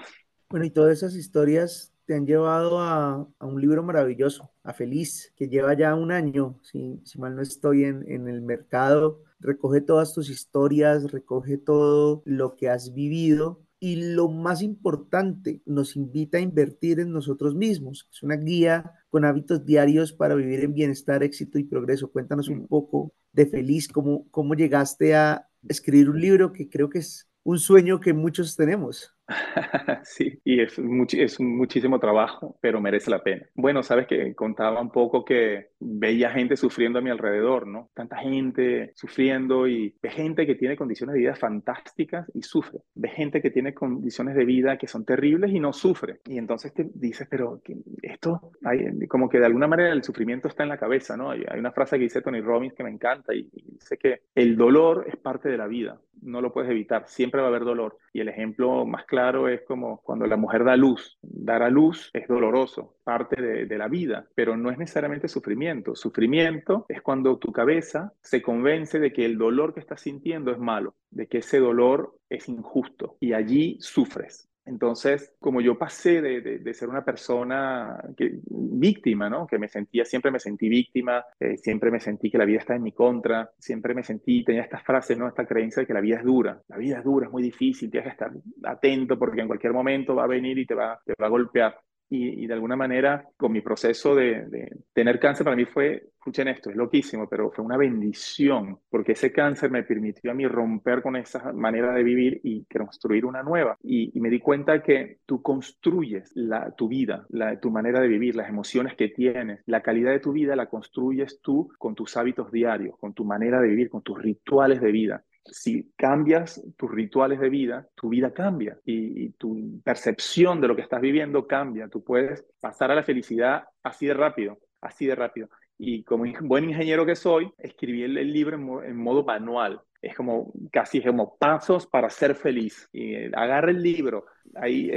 Bueno, 0.49 0.67
y 0.67 0.71
todas 0.71 0.93
esas 0.99 1.15
historias 1.15 1.93
te 2.05 2.15
han 2.15 2.27
llevado 2.27 2.81
a, 2.81 3.27
un 3.41 3.61
libro 3.61 3.83
maravilloso, 3.83 4.51
a 4.63 4.73
Feliz, 4.73 5.33
que 5.37 5.49
lleva 5.49 5.75
ya 5.75 5.95
un 5.95 6.13
año, 6.13 6.59
si, 6.63 7.01
mal 7.19 7.35
no 7.35 7.43
estoy 7.43 7.85
en 7.85 8.29
el 8.29 8.43
mercado. 8.43 9.23
Recoge 9.41 9.81
todas 9.81 10.15
tus 10.15 10.31
historias, 10.31 11.11
recoge 11.11 11.59
todo 11.59 12.23
lo 12.25 12.55
que 12.55 12.69
has 12.69 12.95
vivido 12.95 13.61
y 13.85 13.97
lo 14.15 14.29
más 14.29 14.63
importante, 14.63 15.61
nos 15.67 15.97
invita 15.97 16.39
a 16.39 16.41
invertir 16.41 17.01
en 17.01 17.11
nosotros 17.11 17.57
mismos. 17.57 18.09
Es 18.13 18.23
una 18.23 18.37
guía 18.37 18.93
con 19.11 19.25
hábitos 19.25 19.67
diarios 19.67 20.13
para 20.13 20.37
vivir 20.37 20.61
en 20.61 20.73
bienestar, 20.73 21.25
éxito 21.25 21.59
y 21.59 21.65
progreso. 21.65 22.13
Cuéntanos 22.13 22.47
un 22.47 22.69
poco 22.69 23.13
de 23.33 23.45
Feliz, 23.45 23.89
cómo, 23.89 24.25
cómo 24.31 24.55
llegaste 24.55 25.17
a 25.17 25.49
escribir 25.69 26.11
un 26.11 26.21
libro 26.21 26.53
que 26.53 26.69
creo 26.69 26.89
que 26.89 27.01
es 27.01 27.29
un 27.43 27.59
sueño 27.59 27.99
que 27.99 28.13
muchos 28.13 28.55
tenemos. 28.55 29.17
sí, 30.05 30.41
y 30.45 30.61
es, 30.61 30.79
es 31.13 31.41
muchísimo 31.41 31.99
trabajo, 31.99 32.57
pero 32.61 32.81
merece 32.81 33.11
la 33.11 33.23
pena. 33.23 33.47
Bueno, 33.55 33.83
sabes 33.83 34.07
que 34.07 34.35
contaba 34.35 34.81
un 34.81 34.91
poco 34.91 35.25
que 35.25 35.71
veía 35.81 36.31
gente 36.31 36.57
sufriendo 36.57 36.99
a 36.99 37.03
mi 37.03 37.11
alrededor, 37.11 37.67
¿no? 37.67 37.91
Tanta 37.95 38.17
gente 38.19 38.93
sufriendo 38.95 39.67
y 39.67 39.95
ve 40.03 40.11
gente 40.11 40.47
que 40.47 40.55
tiene 40.55 40.77
condiciones 40.77 41.15
de 41.15 41.21
vida 41.21 41.35
fantásticas 41.35 42.31
y 42.35 42.43
sufre. 42.43 42.81
Ve 42.95 43.09
gente 43.09 43.43
que 43.43 43.51
tiene 43.51 43.75
condiciones 43.75 44.35
de 44.35 44.45
vida 44.45 44.79
que 44.79 44.87
son 44.87 45.05
terribles 45.05 45.53
y 45.53 45.61
no 45.61 45.73
sufre. 45.73 46.21
Y 46.27 46.39
entonces 46.39 46.73
te 46.73 46.89
dices, 46.95 47.27
pero 47.31 47.61
esto, 48.03 48.53
hay, 48.65 49.07
como 49.09 49.29
que 49.29 49.39
de 49.39 49.47
alguna 49.47 49.67
manera 49.67 49.93
el 49.93 50.03
sufrimiento 50.03 50.49
está 50.49 50.63
en 50.63 50.71
la 50.71 50.79
cabeza, 50.79 51.17
¿no? 51.17 51.31
Hay, 51.31 51.43
una 51.59 51.73
frase 51.73 51.97
que 51.97 52.05
dice 52.05 52.23
Tony 52.23 52.41
Robbins 52.41 52.75
que 52.75 52.83
me 52.83 52.91
encanta 52.91 53.35
y, 53.35 53.49
y 53.53 53.73
dice 53.73 53.97
que 53.97 54.23
el 54.35 54.57
dolor 54.57 55.07
es 55.09 55.17
parte 55.17 55.49
de 55.49 55.57
la 55.57 55.67
vida, 55.67 56.01
no 56.23 56.41
lo 56.41 56.53
puedes 56.53 56.71
evitar, 56.71 57.07
siempre 57.07 57.41
va 57.41 57.49
a 57.49 57.51
haber 57.51 57.65
dolor. 57.65 57.99
Y 58.13 58.21
el 58.21 58.29
ejemplo 58.29 58.87
más 58.87 59.05
claro 59.05 59.22
es 59.49 59.63
como 59.63 60.01
cuando 60.03 60.27
la 60.27 60.37
mujer 60.37 60.65
da 60.65 60.77
luz. 60.77 61.19
Dar 61.23 61.63
a 61.63 61.71
luz 61.71 62.11
es 62.13 62.27
doloroso, 62.29 62.97
parte 63.05 63.41
de, 63.41 63.67
de, 63.67 63.79
la 63.79 63.89
vida, 63.89 64.27
pero 64.35 64.57
no 64.57 64.71
es 64.71 64.79
necesariamente 64.79 65.29
sufrimiento. 65.29 65.95
Sufrimiento 65.95 66.87
es 66.89 67.03
cuando 67.03 67.39
tu 67.39 67.53
cabeza 67.53 68.13
se 68.23 68.43
convence 68.43 68.99
de 68.99 69.13
que 69.13 69.25
el 69.25 69.39
dolor 69.39 69.75
que 69.75 69.81
estás 69.81 70.01
sintiendo 70.01 70.51
es 70.51 70.59
malo, 70.59 70.95
de 71.11 71.27
que 71.27 71.39
ese 71.39 71.59
dolor 71.59 72.17
es 72.29 72.49
injusto 72.49 73.17
y 73.21 73.33
allí 73.33 73.77
sufres. 73.81 74.49
Entonces, 74.65 75.35
como 75.41 75.61
yo 75.61 75.77
pasé 75.77 76.21
de, 76.21 76.75
ser 76.75 76.89
una 76.89 77.05
persona 77.05 78.01
que, 78.17 78.39
víctima, 78.47 79.29
¿no? 79.29 79.47
Que 79.47 79.59
me 79.59 79.69
sentía, 79.69 80.05
siempre 80.05 80.31
me 80.31 80.39
sentí 80.39 80.69
víctima, 80.69 81.25
eh, 81.39 81.57
siempre 81.57 81.91
me 81.91 82.01
sentí 82.01 82.31
que 82.31 82.39
la 82.39 82.45
vida 82.45 82.61
está 82.61 82.77
en 82.77 82.83
mi 82.83 82.93
contra, 82.93 83.51
siempre 83.59 83.95
me 83.95 84.05
sentí, 84.05 84.45
tenía 84.45 84.63
esta 84.63 84.79
frase, 84.79 85.17
¿no? 85.17 85.29
Esta 85.29 85.47
creencia 85.47 85.81
de 85.81 85.87
que 85.87 85.95
la 85.95 86.01
vida 86.01 86.19
es 86.19 86.25
dura, 86.25 86.61
la 86.69 86.77
vida 86.77 86.99
es 86.99 87.05
dura, 87.05 87.27
es 87.27 87.33
muy 87.33 87.43
difícil, 87.43 87.91
tienes 87.91 88.07
que 88.07 88.13
estar 88.13 88.33
atento 88.65 89.19
porque 89.19 89.41
en 89.41 89.49
cualquier 89.49 89.73
momento 89.73 90.15
va 90.15 90.25
a 90.25 90.29
venir 90.29 90.59
y 90.59 90.67
te 90.67 90.75
va, 90.75 91.01
te 91.05 91.15
va 91.21 91.27
a 91.27 91.31
golpear 91.31 91.77
y, 92.15 92.47
de 92.47 92.53
alguna 92.53 92.77
manera 92.77 93.27
con 93.39 93.53
mi 93.53 93.63
proceso 93.63 94.15
de, 94.15 94.71
tener 94.93 95.19
cáncer 95.19 95.45
para 95.45 95.57
mí 95.57 95.65
fue, 95.65 96.11
escuchen 96.13 96.49
esto, 96.49 96.69
es 96.69 96.77
loquísimo, 96.77 97.27
pero 97.27 97.51
fue 97.51 97.65
una 97.65 97.79
bendición 97.79 98.79
porque 98.91 99.13
ese 99.13 99.33
cáncer 99.33 99.71
me 99.71 99.83
permitió 99.83 100.31
a 100.31 100.35
mí 100.35 100.47
romper 100.47 101.01
con 101.01 101.17
esa 101.17 101.53
manera 101.55 101.93
de 101.95 102.03
vivir 102.03 102.41
y 102.45 102.67
construir 102.67 103.25
una 103.25 103.43
nueva. 103.43 103.79
Y, 103.83 104.13
me 104.21 104.29
di 104.29 104.41
cuenta 104.41 104.83
que 104.83 105.19
tú 105.27 105.43
construyes 105.43 106.31
la, 106.35 106.71
tu 106.73 106.87
vida, 106.87 107.27
la, 107.31 107.59
tu 107.59 107.71
manera 107.71 107.99
de 108.01 108.09
vivir, 108.09 108.37
las 108.37 108.49
emociones 108.49 108.95
que 108.95 109.09
tienes, 109.09 109.63
la 109.67 109.83
calidad 109.83 110.13
de 110.13 110.21
tu 110.21 110.33
vida 110.33 110.55
la 110.55 110.67
construyes 110.67 111.41
tú 111.41 111.73
con 111.79 111.95
tus 111.95 112.17
hábitos 112.17 112.53
diarios, 112.53 112.97
con 112.99 113.15
tu 113.15 113.25
manera 113.25 113.61
de 113.61 113.69
vivir, 113.69 113.89
con 113.89 114.03
tus 114.03 114.21
rituales 114.21 114.81
de 114.81 114.93
vida 114.93 115.25
si 115.45 115.93
cambias 115.97 116.63
tus 116.77 116.91
rituales 116.91 117.41
de 117.41 117.49
vida, 117.49 117.89
tu 117.95 118.09
vida 118.09 118.33
cambia 118.33 118.79
y, 118.85 119.31
tu 119.31 119.81
percepción 119.83 120.61
de 120.61 120.69
lo 120.69 120.77
que 120.77 120.83
estás 120.83 121.01
viviendo 121.01 121.47
cambia. 121.47 121.89
Tú 121.89 122.03
puedes 122.03 122.45
pasar 122.61 122.91
a 122.91 122.95
la 122.95 123.03
felicidad 123.03 123.65
así 123.83 124.07
de 124.07 124.15
rápido, 124.15 124.59
así 124.81 125.07
de 125.07 125.15
rápido. 125.15 125.49
Y 125.79 126.05
como 126.05 126.25
buen 126.43 126.65
ingeniero 126.65 127.05
que 127.05 127.17
soy, 127.17 127.53
escribí 127.59 128.03
el, 128.05 128.33
libro 128.33 128.85
en, 128.85 128.97
modo 128.97 129.25
manual. 129.25 129.81
Es 130.01 130.15
como 130.15 130.53
casi 130.71 131.01
como 131.03 131.37
pasos 131.37 131.87
para 131.87 132.11
ser 132.11 132.35
feliz. 132.35 132.89
Y 132.93 133.15
eh, 133.15 133.31
agarra 133.35 133.71
el 133.71 133.83
libro, 133.83 134.27
ahí 134.55 134.91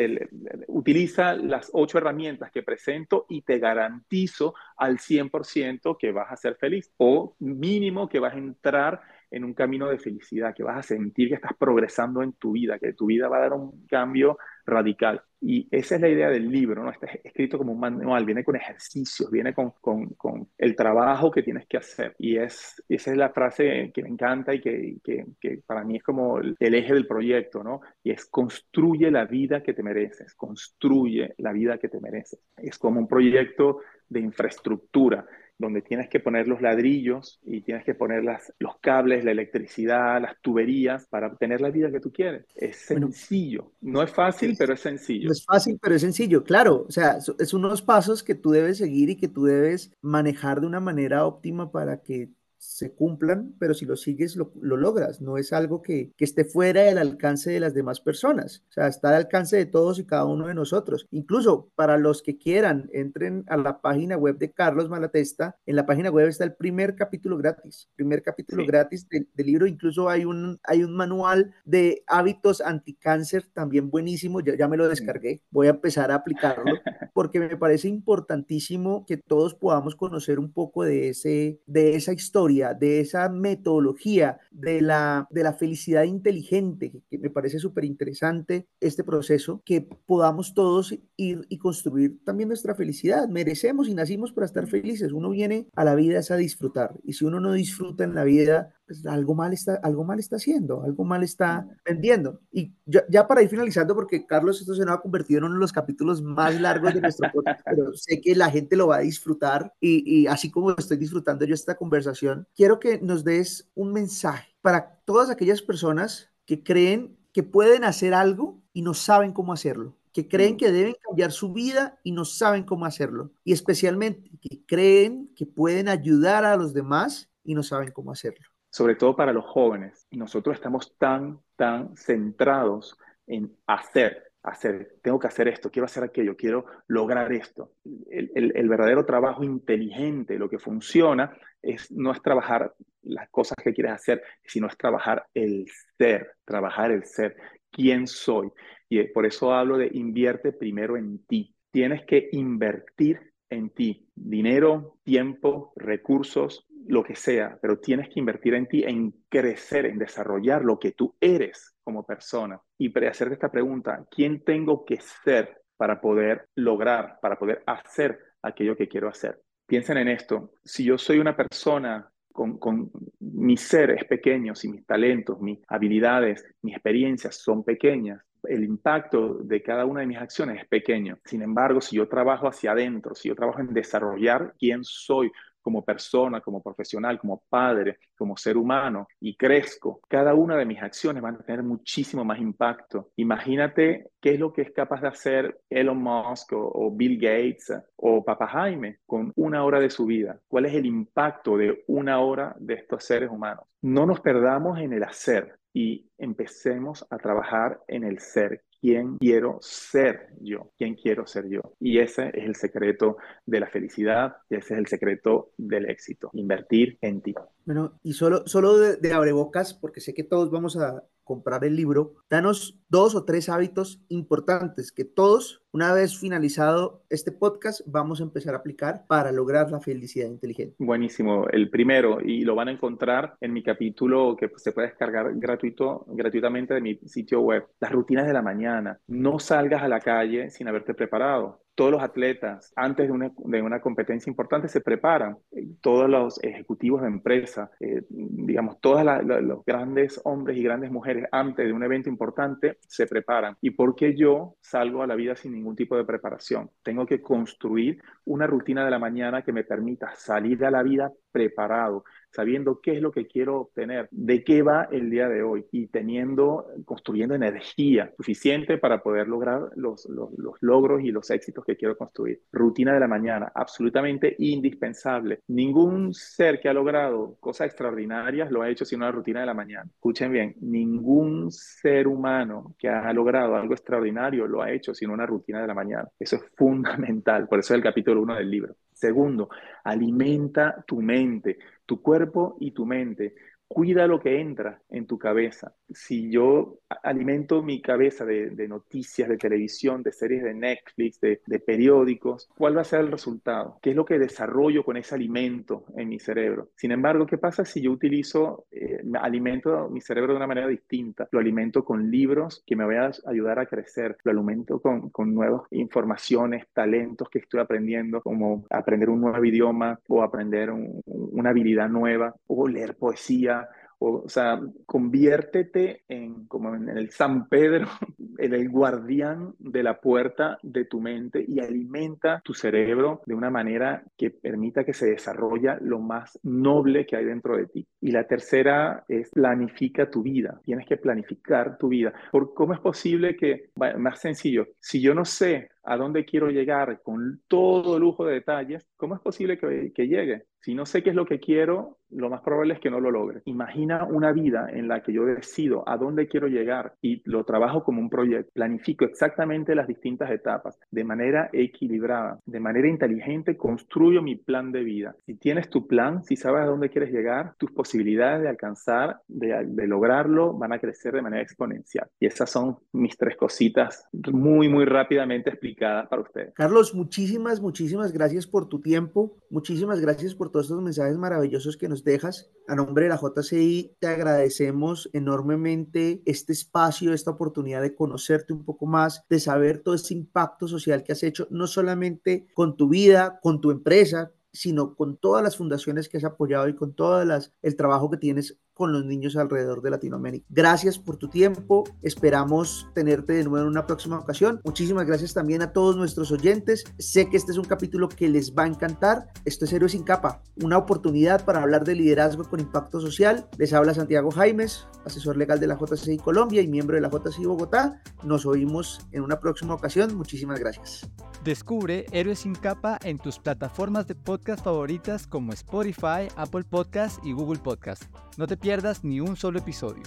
utiliza 0.67 1.35
las 1.35 1.69
ocho 1.73 1.97
herramientas 1.97 2.51
que 2.51 2.63
presento 2.63 3.25
y 3.29 3.41
te 3.43 3.59
garantizo 3.59 4.53
al 4.77 4.97
100% 4.97 5.97
que 5.97 6.11
vas 6.11 6.31
a 6.31 6.37
ser 6.37 6.55
feliz 6.55 6.91
o 6.97 7.35
mínimo 7.39 8.09
que 8.09 8.19
vas 8.19 8.33
a 8.33 8.39
entrar 8.39 9.01
en 9.31 9.43
un 9.43 9.53
camino 9.53 9.89
de 9.89 9.99
felicidad, 9.99 10.53
que 10.53 10.63
vas 10.63 10.77
a 10.77 10.83
sentir 10.83 11.29
que 11.29 11.35
estás 11.35 11.53
progresando 11.57 12.21
en 12.21 12.33
tu 12.33 12.53
vida, 12.53 12.79
que 12.79 12.93
tu 12.93 13.07
vida 13.07 13.27
va 13.27 13.37
a 13.37 13.41
dar 13.41 13.53
un 13.53 13.85
cambio 13.87 14.37
radical. 14.65 15.21
Y 15.41 15.67
esa 15.69 15.95
es 15.95 16.01
la 16.01 16.09
idea 16.09 16.29
del 16.29 16.49
libro, 16.49 16.83
¿no? 16.83 16.89
Está 16.89 17.07
escrito 17.23 17.59
como 17.59 17.73
un 17.73 17.79
manual, 17.79 18.25
viene 18.25 18.43
con 18.43 18.55
ejercicios, 18.55 19.29
viene 19.29 19.53
con, 19.53 19.73
con, 19.79 20.07
con 20.15 20.49
el 20.57 20.75
trabajo 20.75 21.29
que 21.29 21.43
tienes 21.43 21.67
que 21.67 21.77
hacer. 21.77 22.15
Y 22.17 22.37
es, 22.37 22.83
esa 22.89 23.11
es 23.11 23.17
la 23.17 23.29
frase 23.29 23.91
que 23.93 24.01
me 24.01 24.09
encanta 24.09 24.55
y 24.55 24.61
que, 24.61 24.97
que, 25.03 25.25
que 25.39 25.61
para 25.65 25.83
mí 25.83 25.97
es 25.97 26.03
como 26.03 26.39
el, 26.39 26.55
eje 26.59 26.93
del 26.93 27.05
proyecto, 27.05 27.63
¿no? 27.63 27.81
Y 28.03 28.11
es 28.11 28.25
construye 28.25 29.11
la 29.11 29.25
vida 29.25 29.61
que 29.61 29.73
te 29.73 29.83
mereces, 29.83 30.33
construye 30.33 31.35
la 31.37 31.51
vida 31.51 31.77
que 31.77 31.89
te 31.89 31.99
mereces. 31.99 32.39
Es 32.57 32.79
como 32.79 32.99
un 32.99 33.07
proyecto 33.07 33.81
de 34.09 34.21
infraestructura 34.21 35.25
donde 35.57 35.81
tienes 35.81 36.09
que 36.09 36.19
poner 36.19 36.47
los 36.47 36.61
ladrillos 36.61 37.39
y 37.43 37.61
tienes 37.61 37.85
que 37.85 37.95
poner 37.95 38.23
las, 38.23 38.53
los 38.59 38.77
cables, 38.79 39.23
la 39.23 39.31
electricidad, 39.31 40.21
las 40.21 40.35
tuberías 40.41 41.07
para 41.07 41.27
obtener 41.27 41.61
la 41.61 41.69
vida 41.69 41.91
que 41.91 41.99
tú 41.99 42.11
quieres. 42.11 42.45
Es 42.55 42.77
sencillo. 42.77 43.71
no 43.81 44.03
es 44.03 44.11
fácil, 44.11 44.55
pero 44.57 44.73
es 44.73 44.81
sencillo. 44.81 45.27
No 45.27 45.31
es 45.31 45.45
fácil, 45.45 45.79
pero 45.81 45.95
es 45.95 46.01
sencillo, 46.01 46.43
claro. 46.43 46.85
O 46.87 46.91
sea, 46.91 47.17
es 47.39 47.53
unos 47.53 47.81
pasos 47.81 48.23
que 48.23 48.35
tú 48.35 48.51
debes 48.51 48.77
seguir 48.79 49.09
y 49.09 49.15
que 49.15 49.27
tú 49.27 49.45
debes 49.45 49.91
manejar 50.01 50.61
de 50.61 50.67
una 50.67 50.79
manera 50.79 51.25
óptima 51.25 51.71
para 51.71 52.01
que 52.01 52.29
se 52.65 52.91
cumplan, 52.91 53.55
pero 53.59 53.73
si 53.73 53.85
lo 53.85 53.95
sigues 53.95 54.35
lo, 54.35 54.51
logras, 54.61 55.21
no 55.21 55.37
es 55.37 55.53
algo 55.53 55.81
que, 55.81 56.11
que, 56.17 56.25
esté 56.25 56.43
fuera 56.43 56.81
del 56.81 56.97
alcance 56.97 57.51
de 57.51 57.59
las 57.59 57.73
demás 57.73 58.01
personas, 58.01 58.63
o 58.69 58.73
sea, 58.73 58.87
está 58.87 59.09
al 59.09 59.15
alcance 59.15 59.55
de 59.55 59.65
todos 59.65 59.99
y 59.99 60.05
cada 60.05 60.25
uno 60.25 60.47
de 60.47 60.55
nosotros. 60.55 61.07
Incluso 61.11 61.69
para 61.75 61.97
los 61.97 62.21
que 62.21 62.37
quieran, 62.37 62.89
entren 62.91 63.45
a 63.47 63.57
la 63.57 63.81
página 63.81 64.17
web 64.17 64.37
de 64.37 64.51
Carlos 64.51 64.89
Malatesta, 64.89 65.57
en 65.65 65.75
la 65.75 65.85
página 65.85 66.09
web 66.09 66.27
está 66.27 66.43
el 66.43 66.55
primer 66.55 66.95
capítulo 66.95 67.37
gratis, 67.37 67.89
primer 67.95 68.21
capítulo 68.23 68.65
gratis 68.65 69.07
del, 69.07 69.27
libro, 69.37 69.67
incluso 69.67 70.09
hay 70.09 70.25
un, 70.25 70.59
hay 70.63 70.83
un 70.83 70.95
manual 70.95 71.53
de 71.65 72.03
hábitos 72.07 72.61
anticáncer 72.61 73.45
también 73.53 73.91
buenísimo, 73.91 74.41
ya, 74.41 74.55
ya 74.55 74.67
me 74.67 74.75
lo 74.75 74.87
descargué, 74.87 75.43
voy 75.51 75.67
a 75.67 75.71
empezar 75.71 76.09
a 76.11 76.15
aplicarlo, 76.15 76.65
porque 77.13 77.39
me 77.39 77.55
parece 77.57 77.87
importantísimo 77.87 79.05
que 79.05 79.17
todos 79.17 79.53
podamos 79.53 79.95
conocer 79.95 80.39
un 80.39 80.51
poco 80.51 80.83
de, 80.83 81.09
ese, 81.09 81.61
de 81.67 81.95
esa 81.95 82.11
historia 82.11 82.54
de 82.55 82.99
esa 82.99 83.29
metodología 83.29 84.39
de 84.51 84.81
la, 84.81 85.27
de 85.29 85.43
la 85.43 85.53
felicidad 85.53 86.03
inteligente, 86.03 86.91
que, 87.09 87.17
me 87.17 87.29
parece 87.29 87.59
súper 87.59 87.85
interesante 87.85 88.67
este 88.79 89.03
proceso, 89.03 89.61
que 89.65 89.81
podamos 89.81 90.53
todos 90.53 90.95
ir 91.17 91.45
y 91.49 91.57
construir 91.57 92.23
también 92.23 92.49
nuestra 92.49 92.75
felicidad. 92.75 93.27
Merecemos 93.27 93.87
y 93.87 93.93
nacimos 93.93 94.31
para 94.31 94.45
estar 94.45 94.67
felices. 94.67 95.11
Uno 95.11 95.29
viene 95.29 95.67
a 95.75 95.83
la 95.83 95.95
vida 95.95 96.19
es 96.19 96.31
a 96.31 96.37
disfrutar. 96.37 96.99
Y 97.03 97.13
si 97.13 97.25
uno 97.25 97.39
no 97.39 97.53
disfruta 97.53 98.03
en 98.03 98.15
la 98.15 98.23
vida, 98.23 98.74
pues 98.85 99.05
algo 99.05 99.33
mal 99.33 99.53
está, 99.53 99.79
algo 99.83 100.03
mal 100.03 100.19
está 100.19 100.35
haciendo, 100.35 100.83
algo 100.83 101.03
mal 101.03 101.23
está 101.23 101.67
vendiendo. 101.83 102.41
Y 102.51 102.73
ya, 102.85 103.27
para 103.27 103.41
ir 103.41 103.49
finalizando, 103.49 103.95
porque 103.95 104.25
Carlos, 104.25 104.61
esto 104.61 104.75
se 104.75 104.85
nos 104.85 104.95
ha 104.95 105.01
convertido 105.01 105.39
en 105.39 105.45
uno 105.45 105.55
de 105.55 105.59
los 105.59 105.73
capítulos 105.73 106.21
más 106.21 106.59
largos 106.59 106.93
de 106.93 107.01
nuestro 107.01 107.29
podcast, 107.31 107.61
pero 107.65 107.93
sé 107.95 108.21
que 108.21 108.35
la 108.35 108.51
gente 108.51 108.75
lo 108.75 108.87
va 108.87 108.97
a 108.97 108.99
disfrutar 108.99 109.73
y, 109.79 110.21
y 110.21 110.27
así 110.27 110.51
como 110.51 110.71
estoy 110.71 110.97
disfrutando 110.97 111.45
yo 111.45 111.55
esta 111.55 111.75
conversación, 111.75 112.47
quiero 112.55 112.79
que 112.79 112.99
nos 112.99 113.23
des 113.23 113.69
un 113.75 113.91
mensaje 113.91 114.55
para 114.61 114.99
todas 115.05 115.29
aquellas 115.29 115.61
personas 115.61 116.29
que 116.45 116.63
creen 116.63 117.17
que 117.33 117.43
pueden 117.43 117.83
hacer 117.83 118.13
algo 118.13 118.61
y 118.71 118.81
no 118.81 118.93
saben 118.93 119.33
cómo 119.33 119.51
hacerlo, 119.51 119.97
que 120.13 120.27
creen 120.27 120.57
que 120.57 120.71
deben 120.71 120.95
cambiar 121.05 121.31
su 121.31 121.51
vida 121.51 121.99
y 122.03 122.11
no 122.11 122.23
saben 122.23 122.63
cómo 122.63 122.85
hacerlo, 122.85 123.31
y 123.43 123.51
especialmente 123.51 124.31
que 124.41 124.65
creen 124.65 125.31
que 125.35 125.45
pueden 125.45 125.89
ayudar 125.89 126.45
a 126.45 126.55
los 126.55 126.73
demás 126.73 127.29
y 127.43 127.53
no 127.53 127.63
saben 127.63 127.91
cómo 127.91 128.11
hacerlo. 128.11 128.54
Sobre 128.75 128.95
todo 128.95 129.15
para 129.15 129.31
los 129.31 129.45
jóvenes. 129.45 130.05
Nosotros 130.11 130.53
estamos 130.53 130.97
tan, 130.97 131.39
tan 131.55 131.95
centrados 131.95 132.97
en 133.25 133.55
hacer, 133.65 134.33
hacer, 134.43 134.97
tengo 135.01 135.17
que 135.17 135.27
hacer 135.27 135.47
esto, 135.47 135.71
quiero 135.71 135.85
hacer 135.85 136.03
aquello, 136.03 136.35
quiero 136.35 136.65
lograr 136.87 137.31
esto. 137.31 137.71
El, 138.11 138.67
verdadero 138.67 139.05
trabajo 139.05 139.45
inteligente, 139.45 140.37
lo 140.37 140.49
que 140.49 140.59
funciona, 140.59 141.37
es, 141.61 141.89
no 141.89 142.11
es 142.11 142.21
trabajar 142.21 142.75
las 143.03 143.29
cosas 143.29 143.55
que 143.63 143.73
quieres 143.73 143.93
hacer, 143.93 144.21
sino 144.43 144.67
es 144.67 144.77
trabajar 144.77 145.25
el 145.33 145.67
ser, 145.97 146.33
trabajar 146.43 146.91
el 146.91 147.05
ser, 147.05 147.37
quién 147.71 148.07
soy. 148.07 148.51
Y 148.89 149.01
por 149.05 149.25
eso 149.25 149.53
hablo 149.53 149.77
de 149.77 149.89
invierte 149.93 150.51
primero 150.51 150.97
en 150.97 151.25
ti. 151.25 151.55
Tienes 151.71 152.03
que 152.05 152.27
invertir 152.33 153.21
en 153.49 153.69
ti, 153.69 154.09
dinero, 154.15 154.97
tiempo, 155.05 155.71
recursos, 155.77 156.67
lo 156.87 157.03
que 157.03 157.15
sea, 157.15 157.57
pero 157.61 157.79
tienes 157.79 158.09
que 158.09 158.19
invertir 158.19 158.53
en 158.53 158.67
ti, 158.67 158.83
en 158.83 159.13
crecer, 159.29 159.85
en 159.85 159.97
desarrollar 159.97 160.63
lo 160.63 160.79
que 160.79 160.91
tú 160.91 161.15
eres 161.19 161.75
como 161.83 162.05
persona. 162.05 162.59
Y 162.77 162.89
para 162.89 163.09
hacerte 163.09 163.35
esta 163.35 163.51
pregunta, 163.51 164.05
¿quién 164.09 164.43
tengo 164.43 164.85
que 164.85 164.97
ser 165.23 165.61
para 165.77 165.99
poder 165.99 166.49
lograr, 166.55 167.19
para 167.21 167.37
poder 167.37 167.63
hacer 167.65 168.19
aquello 168.41 168.75
que 168.75 168.87
quiero 168.87 169.09
hacer? 169.09 169.39
Piensen 169.65 169.97
en 169.97 170.09
esto, 170.09 170.51
si 170.63 170.83
yo 170.83 170.97
soy 170.97 171.19
una 171.19 171.35
persona 171.35 172.07
con, 172.31 172.59
con 172.59 172.91
mis 173.19 173.61
seres 173.61 174.03
pequeños 174.05 174.63
y 174.65 174.69
mis 174.69 174.85
talentos, 174.85 175.39
mis 175.39 175.59
habilidades, 175.67 176.45
mis 176.61 176.75
experiencias 176.75 177.35
son 177.37 177.63
pequeñas, 177.63 178.21
el 178.47 178.63
impacto 178.63 179.39
de 179.39 179.61
cada 179.61 179.85
una 179.85 180.01
de 180.01 180.07
mis 180.07 180.17
acciones 180.17 180.61
es 180.61 180.67
pequeño. 180.67 181.17
Sin 181.25 181.41
embargo, 181.41 181.81
si 181.81 181.95
yo 181.95 182.07
trabajo 182.07 182.47
hacia 182.47 182.71
adentro, 182.71 183.15
si 183.15 183.29
yo 183.29 183.35
trabajo 183.35 183.59
en 183.59 183.73
desarrollar 183.73 184.53
quién 184.59 184.83
soy, 184.83 185.31
como 185.65 185.83
persona, 185.83 186.41
como 186.41 186.61
profesional, 186.61 187.17
como 187.17 187.41
padre, 187.49 187.97
como 188.15 188.37
ser 188.37 188.55
humano 188.55 189.07
y 189.19 189.35
crezco, 189.35 189.99
cada 190.07 190.35
una 190.35 190.55
de 190.57 190.65
mis 190.65 190.79
acciones 190.79 191.23
van 191.23 191.37
a 191.37 191.39
tener 191.39 191.63
muchísimo 191.63 192.23
más 192.23 192.37
impacto. 192.39 193.09
Imagínate 193.15 194.11
qué 194.21 194.35
es 194.35 194.39
lo 194.39 194.53
que 194.53 194.61
es 194.61 194.71
capaz 194.71 195.01
de 195.01 195.07
hacer 195.07 195.59
Elon 195.67 195.97
Musk 195.97 196.53
o, 196.53 196.91
Bill 196.95 197.17
Gates 197.17 197.73
o 197.95 198.23
Papa 198.23 198.45
Jaime 198.45 198.99
con 199.07 199.33
una 199.37 199.63
hora 199.63 199.79
de 199.79 199.89
su 199.89 200.05
vida. 200.05 200.39
¿Cuál 200.47 200.67
es 200.67 200.75
el 200.75 200.85
impacto 200.85 201.57
de 201.57 201.83
una 201.87 202.19
hora 202.19 202.55
de 202.59 202.75
estos 202.75 203.03
seres 203.03 203.31
humanos? 203.31 203.65
No 203.81 204.05
nos 204.05 204.21
perdamos 204.21 204.77
en 204.77 204.93
el 204.93 205.03
hacer 205.03 205.57
y 205.73 206.07
empecemos 206.19 207.07
a 207.09 207.17
trabajar 207.17 207.81
en 207.87 208.03
el 208.03 208.19
ser 208.19 208.65
quién 208.85 209.17
quiero 209.17 209.57
ser 209.61 210.27
yo, 210.39 210.71
quién 210.77 210.93
quiero 210.93 211.25
ser 211.25 211.49
yo. 211.49 211.61
Y 211.79 211.97
ese 211.97 212.29
es 212.35 212.45
el 212.45 212.55
secreto 212.55 213.17
de 213.43 213.59
la 213.59 213.67
felicidad, 213.67 214.35
ese 214.47 214.75
es 214.75 214.79
el 214.79 214.85
secreto 214.85 215.53
del 215.57 215.89
éxito, 215.89 216.29
invertir 216.33 216.99
en 217.01 217.21
ti. 217.21 217.33
Bueno, 217.65 217.99
y 218.03 218.13
solo, 218.13 218.43
solo 218.45 218.77
de, 218.77 218.97
de 218.97 219.11
abrebocas, 219.11 219.73
porque 219.73 220.01
sé 220.01 220.13
que 220.13 220.23
todos 220.23 220.51
vamos 220.51 220.77
a 220.77 221.03
comprar 221.25 221.65
el 221.65 221.75
libro, 221.75 222.13
danos 222.29 222.79
dos 222.87 223.15
o 223.15 223.25
tres 223.25 223.49
hábitos 223.49 224.01
importantes 224.07 224.93
que 224.93 225.03
todos, 225.03 225.61
una 225.73 225.93
vez 225.93 226.17
finalizado 226.17 227.03
este 227.09 227.33
podcast, 227.33 227.81
vamos 227.85 228.21
a 228.21 228.23
empezar 228.23 228.53
a 228.53 228.59
aplicar 228.59 229.05
para 229.07 229.33
lograr 229.33 229.69
la 229.71 229.81
felicidad 229.81 230.27
inteligente. 230.27 230.75
Buenísimo. 230.79 231.47
El 231.49 231.69
primero, 231.69 232.21
y 232.21 232.45
lo 232.45 232.55
van 232.55 232.69
a 232.69 232.71
encontrar 232.71 233.35
en 233.41 233.51
mi 233.51 233.63
capítulo 233.63 234.37
que 234.37 234.49
se 234.55 234.71
puede 234.71 234.87
descargar 234.87 235.33
gratuito, 235.35 236.05
gratuitamente 236.07 236.73
de 236.75 236.81
mi 236.81 236.95
sitio 237.05 237.41
web, 237.41 237.65
las 237.81 237.91
rutinas 237.91 238.27
de 238.27 238.33
la 238.33 238.41
mañana. 238.41 238.97
No 239.07 239.39
salgas 239.39 239.83
a 239.83 239.89
la 239.89 239.99
calle 239.99 240.49
sin 240.51 240.67
haberte 240.67 240.93
preparado 240.93 241.64
todos 241.75 241.91
los 241.91 242.01
atletas 242.01 242.71
antes 242.75 243.07
de 243.07 243.11
una, 243.11 243.31
de 243.37 243.61
una, 243.61 243.81
competencia 243.81 244.29
importante 244.29 244.67
se 244.69 244.81
preparan. 244.81 245.37
Todos 245.81 246.09
los 246.09 246.41
ejecutivos 246.43 247.01
de 247.01 247.07
empresa, 247.07 247.69
eh, 247.79 248.03
digamos, 248.09 248.79
todos 248.79 249.03
los 249.23 249.65
grandes 249.65 250.19
hombres 250.23 250.57
y 250.57 250.63
grandes 250.63 250.89
mujeres 250.89 251.25
antes 251.31 251.65
de 251.67 251.73
un 251.73 251.83
evento 251.83 252.09
importante 252.09 252.77
se 252.87 253.05
preparan. 253.07 253.57
¿Y 253.61 253.71
por 253.71 253.95
qué 253.95 254.15
yo 254.15 254.55
salgo 254.61 255.03
a 255.03 255.07
la 255.07 255.15
vida 255.15 255.35
sin 255.35 255.51
ningún 255.51 255.75
tipo 255.75 255.97
de 255.97 256.05
preparación? 256.05 256.71
Tengo 256.81 257.05
que 257.05 257.21
construir 257.21 258.01
una 258.23 258.47
rutina 258.47 258.85
de 258.85 258.91
la 258.91 258.99
mañana 258.99 259.43
que 259.43 259.51
me 259.51 259.65
permita 259.65 260.15
salir 260.15 260.63
a 260.65 260.71
la 260.71 260.81
vida 260.81 261.11
preparado, 261.31 262.05
sabiendo 262.35 262.81
qué 262.81 262.97
es 262.97 263.01
lo 263.01 263.11
que 263.11 263.27
quiero 263.27 263.61
obtener, 263.61 264.09
de 264.11 264.43
qué 264.43 264.61
va 264.61 264.89
el 264.91 265.09
día 265.09 265.29
de 265.29 265.41
hoy 265.41 265.65
y 265.71 265.87
teniendo, 265.87 266.67
construyendo 266.83 267.33
energía 267.33 268.11
suficiente 268.17 268.77
para 268.77 269.01
poder 269.01 269.27
lograr 269.27 269.69
los, 269.75 270.05
los, 270.09 270.29
logros 270.61 271.01
y 271.01 271.11
los 271.11 271.29
éxitos 271.31 271.63
que 271.63 271.77
quiero 271.77 271.97
construir. 271.97 272.41
Rutina 272.51 272.93
de 272.93 272.99
la 272.99 273.07
mañana, 273.07 273.51
absolutamente 273.55 274.35
indispensable. 274.39 275.39
Ningún 275.47 276.13
ser 276.13 276.59
que 276.59 276.69
ha 276.69 276.73
logrado 276.73 277.37
cosas 277.39 277.67
extraordinarias 277.67 278.51
lo 278.51 278.61
ha 278.61 278.69
hecho 278.69 278.85
sin 278.85 278.99
una 278.99 279.11
rutina 279.11 279.39
de 279.39 279.45
la 279.45 279.53
mañana. 279.53 279.89
Escuchen 279.89 280.31
bien, 280.31 280.55
ningún 280.61 281.51
ser 281.51 282.07
humano 282.07 282.75
que 282.77 282.89
ha 282.89 283.13
logrado 283.13 283.55
algo 283.55 283.73
extraordinario 283.73 284.47
lo 284.47 284.61
ha 284.61 284.71
hecho 284.71 284.93
sin 284.93 285.09
una 285.09 285.25
rutina 285.25 285.61
de 285.61 285.67
la 285.67 285.73
mañana. 285.73 286.09
Eso 286.19 286.35
es 286.35 286.43
fundamental, 286.55 287.47
por 287.47 287.59
eso 287.59 287.73
es 287.73 287.77
el 287.77 287.83
capítulo 287.83 288.21
1 288.21 288.35
del 288.35 288.51
libro. 288.51 288.75
Segundo, 288.95 289.49
alimenta 289.83 290.83
tu 290.87 291.01
mente, 291.01 291.57
tu 291.85 292.01
cuerpo 292.01 292.57
y 292.59 292.71
tu 292.71 292.85
mente. 292.85 293.35
Cuida 293.67 294.05
lo 294.05 294.19
que 294.19 294.39
entra 294.39 294.79
en 294.89 295.07
tu 295.07 295.17
cabeza. 295.17 295.73
Si 295.89 296.29
yo 296.29 296.79
alimento 297.03 297.63
mi 297.63 297.81
cabeza 297.81 298.23
de, 298.23 298.67
noticias, 298.67 299.27
de 299.27 299.37
televisión, 299.37 300.03
de 300.03 300.11
series 300.11 300.43
de 300.43 300.53
Netflix, 300.53 301.19
de, 301.19 301.39
periódicos, 301.65 302.47
¿cuál 302.55 302.77
va 302.77 302.81
a 302.81 302.85
ser 302.85 303.01
el 303.01 303.11
resultado? 303.11 303.79
¿Qué 303.81 303.89
es 303.89 303.95
lo 303.95 304.05
que 304.05 304.19
desarrollo 304.19 304.83
con 304.83 304.97
ese 304.97 305.15
alimento 305.15 305.85
en 305.97 306.09
mi 306.09 306.19
cerebro? 306.19 306.69
Sin 306.75 306.91
embargo, 306.91 307.25
¿qué 307.25 307.37
pasa 307.37 307.65
si 307.65 307.81
yo 307.81 307.91
utilizo, 307.91 308.65
eh, 308.71 309.01
alimento 309.19 309.89
mi 309.89 309.99
cerebro 309.99 310.33
de 310.33 310.37
una 310.37 310.47
manera 310.47 310.67
distinta? 310.67 311.27
Lo 311.31 311.39
alimento 311.39 311.83
con 311.83 312.11
libros 312.11 312.63
que 312.67 312.75
me 312.75 312.85
vayan 312.85 313.11
a 313.25 313.29
ayudar 313.31 313.59
a 313.59 313.65
crecer, 313.65 314.15
lo 314.23 314.31
alimento 314.31 314.79
con, 314.79 315.09
con 315.09 315.33
nuevas 315.33 315.63
informaciones, 315.71 316.67
talentos 316.71 317.29
que 317.29 317.39
estoy 317.39 317.59
aprendiendo, 317.59 318.21
como 318.21 318.65
aprender 318.69 319.09
un 319.09 319.21
nuevo 319.21 319.43
idioma 319.43 319.99
o 320.07 320.21
aprender 320.21 320.71
una 320.71 321.49
habilidad 321.49 321.74
nueva 321.87 322.35
o 322.47 322.67
leer 322.67 322.95
poesía 322.95 323.67
o, 323.99 324.27
sea, 324.27 324.59
conviértete 324.85 326.03
en 326.07 326.45
como 326.47 326.75
en 326.75 326.89
el 326.89 327.09
San 327.11 327.47
Pedro, 327.47 327.87
en 328.37 328.53
el 328.53 328.69
guardián 328.69 329.53
de 329.59 329.83
la 329.83 329.99
puerta 329.99 330.57
de 330.61 330.85
tu 330.85 330.99
mente 330.99 331.43
y 331.47 331.59
alimenta 331.59 332.41
tu 332.43 332.53
cerebro 332.53 333.21
de 333.25 333.33
una 333.33 333.49
manera 333.49 334.03
que 334.17 334.31
permita 334.31 334.83
que 334.83 334.93
se 334.93 335.07
desarrolle 335.07 335.77
lo 335.81 335.99
más 335.99 336.39
noble 336.43 337.05
que 337.05 337.15
hay 337.15 337.25
dentro 337.25 337.57
de 337.57 337.67
ti. 337.67 337.87
Y 338.01 338.11
la 338.11 338.27
tercera 338.27 339.03
es 339.07 339.29
planifica 339.29 340.09
tu 340.09 340.21
vida. 340.21 340.59
Tienes 340.63 340.85
que 340.85 340.97
planificar 340.97 341.77
tu 341.77 341.89
vida. 341.89 342.13
¿Por 342.31 342.53
cómo 342.53 342.73
es 342.73 342.79
posible 342.79 343.35
que, 343.35 343.69
más 343.97 344.19
sencillo, 344.19 344.67
si 344.79 345.01
yo 345.01 345.13
no 345.13 345.25
sé 345.25 345.69
a 345.83 345.97
dónde 345.97 346.25
quiero 346.25 346.49
llegar 346.49 347.01
con 347.03 347.41
todo 347.47 347.99
lujo 347.99 348.25
de 348.25 348.35
detalles, 348.35 348.87
¿cómo 348.97 349.15
es 349.15 349.21
posible 349.21 349.57
que, 349.57 349.91
que 349.93 350.07
llegue? 350.07 350.45
Si 350.59 350.73
no 350.73 350.85
sé 350.85 351.03
qué 351.03 351.11
es 351.11 351.15
lo 351.15 351.25
que 351.25 351.39
quiero, 351.39 351.99
lo 352.15 352.29
más 352.29 352.41
probable 352.41 352.73
es 352.73 352.79
que 352.79 352.89
no 352.89 352.99
lo 352.99 353.11
logre. 353.11 353.41
Imagina 353.45 354.05
una 354.05 354.31
vida 354.31 354.67
en 354.71 354.87
la 354.87 355.01
que 355.01 355.13
yo 355.13 355.25
decido 355.25 355.87
a 355.87 355.97
dónde 355.97 356.27
quiero 356.27 356.47
llegar 356.47 356.93
y 357.01 357.21
lo 357.25 357.43
trabajo 357.43 357.83
como 357.83 357.99
un 357.99 358.09
proyecto. 358.09 358.51
Planifico 358.53 359.05
exactamente 359.05 359.75
las 359.75 359.87
distintas 359.87 360.31
etapas 360.31 360.79
de 360.91 361.03
manera 361.03 361.49
equilibrada, 361.53 362.39
de 362.45 362.59
manera 362.59 362.87
inteligente, 362.87 363.57
construyo 363.57 364.21
mi 364.21 364.35
plan 364.35 364.71
de 364.71 364.83
vida. 364.83 365.15
Si 365.25 365.35
tienes 365.35 365.69
tu 365.69 365.87
plan, 365.87 366.23
si 366.23 366.35
sabes 366.35 366.63
a 366.63 366.67
dónde 366.67 366.89
quieres 366.89 367.11
llegar, 367.11 367.53
tus 367.57 367.71
posibilidades 367.71 368.41
de 368.41 368.49
alcanzar, 368.49 369.19
de, 369.27 369.65
de 369.67 369.87
lograrlo, 369.87 370.53
van 370.53 370.73
a 370.73 370.79
crecer 370.79 371.13
de 371.13 371.21
manera 371.21 371.43
exponencial. 371.43 372.07
Y 372.19 372.27
esas 372.27 372.49
son 372.49 372.77
mis 372.93 373.17
tres 373.17 373.35
cositas 373.35 374.07
muy, 374.31 374.69
muy 374.69 374.85
rápidamente 374.85 375.49
explicadas 375.49 376.07
para 376.07 376.21
ustedes. 376.21 376.53
Carlos, 376.53 376.93
muchísimas, 376.95 377.61
muchísimas 377.61 378.11
gracias 378.11 378.47
por 378.47 378.67
tu 378.69 378.81
tiempo. 378.81 379.37
Muchísimas 379.49 379.99
gracias 379.99 380.35
por 380.35 380.51
todos 380.51 380.67
estos 380.67 380.81
mensajes 380.81 381.17
maravillosos 381.17 381.77
que 381.77 381.89
nos 381.89 382.04
dejas. 382.05 382.49
A 382.67 382.75
nombre 382.75 383.03
de 383.03 383.09
la 383.09 383.19
JCI 383.19 383.97
te 383.99 384.07
agradecemos 384.07 385.09
enormemente 385.13 386.23
este 386.25 386.53
espacio, 386.53 387.13
esta 387.13 387.31
oportunidad 387.31 387.81
de 387.81 387.93
conocerte 387.93 388.53
un 388.53 388.63
poco 388.65 388.87
más, 388.87 389.23
de 389.29 389.39
saber 389.39 389.83
todo 389.83 389.93
ese 389.93 390.13
impacto 390.15 390.67
social 390.67 391.03
que 391.03 391.11
has 391.11 391.21
hecho, 391.21 391.47
no 391.51 391.67
solamente 391.67 392.47
con 392.53 392.75
tu 392.75 392.89
vida, 392.89 393.39
con 393.43 393.61
tu 393.61 393.69
empresa, 393.69 394.31
sino 394.51 394.95
con 394.95 395.17
todas 395.17 395.43
las 395.43 395.57
fundaciones 395.57 396.09
que 396.09 396.17
has 396.17 396.23
apoyado 396.23 396.67
y 396.67 396.75
con 396.75 396.95
todo 396.95 397.21
el 397.61 397.75
trabajo 397.75 398.09
que 398.09 398.17
tienes 398.17 398.57
con 398.75 398.91
los 398.91 399.05
niños 399.05 399.35
alrededor 399.37 399.81
de 399.81 399.89
Latinoamérica. 399.89 400.45
Gracias 400.49 400.99
por 400.99 401.17
tu 401.17 401.29
tiempo, 401.29 401.85
esperamos 402.03 402.87
tenerte 402.93 403.33
de 403.33 403.45
nuevo 403.45 403.65
en 403.65 403.71
una 403.71 403.87
próxima 403.87 404.19
ocasión. 404.19 404.59
Muchísimas 404.63 405.07
gracias 405.07 405.33
también 405.33 405.61
a 405.61 405.71
todos 405.71 405.95
nuestros 405.95 406.31
oyentes. 406.31 406.83
Sé 406.99 407.29
que 407.29 407.37
este 407.37 407.53
es 407.53 407.57
un 407.57 407.65
capítulo 407.65 408.09
que 408.09 408.27
les 408.29 408.53
va 408.53 408.63
a 408.63 408.67
encantar. 408.67 409.29
Esto 409.45 409.65
es 409.65 409.73
Héroes 409.73 409.93
sin 409.93 410.03
capa, 410.03 410.43
una 410.61 410.77
oportunidad 410.77 411.45
para 411.45 411.61
hablar 411.61 411.85
de 411.85 411.95
liderazgo 411.95 412.43
con 412.43 412.59
impacto 412.59 412.99
social. 412.99 413.47
Les 413.57 413.73
habla 413.73 413.93
Santiago 413.93 414.29
Jaimes, 414.29 414.87
asesor 415.05 415.37
legal 415.37 415.59
de 415.59 415.67
la 415.67 415.77
JCI 415.77 416.17
Colombia 416.17 416.61
y 416.61 416.67
miembro 416.67 416.95
de 416.95 417.01
la 417.01 417.09
JCI 417.09 417.45
Bogotá. 417.45 418.01
Nos 418.23 418.45
oímos 418.45 418.99
en 419.13 419.23
una 419.23 419.39
próxima 419.39 419.73
ocasión. 419.73 420.15
Muchísimas 420.15 420.59
gracias. 420.59 421.09
Descubre 421.45 422.07
Héroes 422.11 422.39
sin 422.39 422.55
capa 422.55 422.99
en 423.03 423.19
tus 423.19 423.39
plataformas 423.39 424.07
de 424.07 424.15
podcast 424.15 424.63
favoritas 424.63 425.27
como 425.27 425.53
Spotify, 425.53 426.27
Apple 426.35 426.63
Podcast 426.63 427.23
y 427.23 427.31
Google 427.31 427.59
Podcast. 427.59 428.03
No 428.37 428.47
te 428.47 428.57
pierdas 428.65 429.03
ni 429.03 429.19
un 429.19 429.35
solo 429.35 429.59
episodio. 429.59 430.01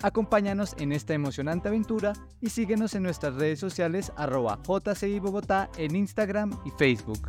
Acompáñanos 0.00 0.76
en 0.78 0.92
esta 0.92 1.14
emocionante 1.14 1.66
aventura 1.66 2.12
y 2.40 2.50
síguenos 2.50 2.94
en 2.94 3.02
nuestras 3.02 3.34
redes 3.34 3.58
sociales 3.58 4.12
arroba 4.16 4.60
JCI 4.62 5.18
Bogotá 5.18 5.68
en 5.76 5.96
Instagram 5.96 6.56
y 6.64 6.70
Facebook. 6.70 7.28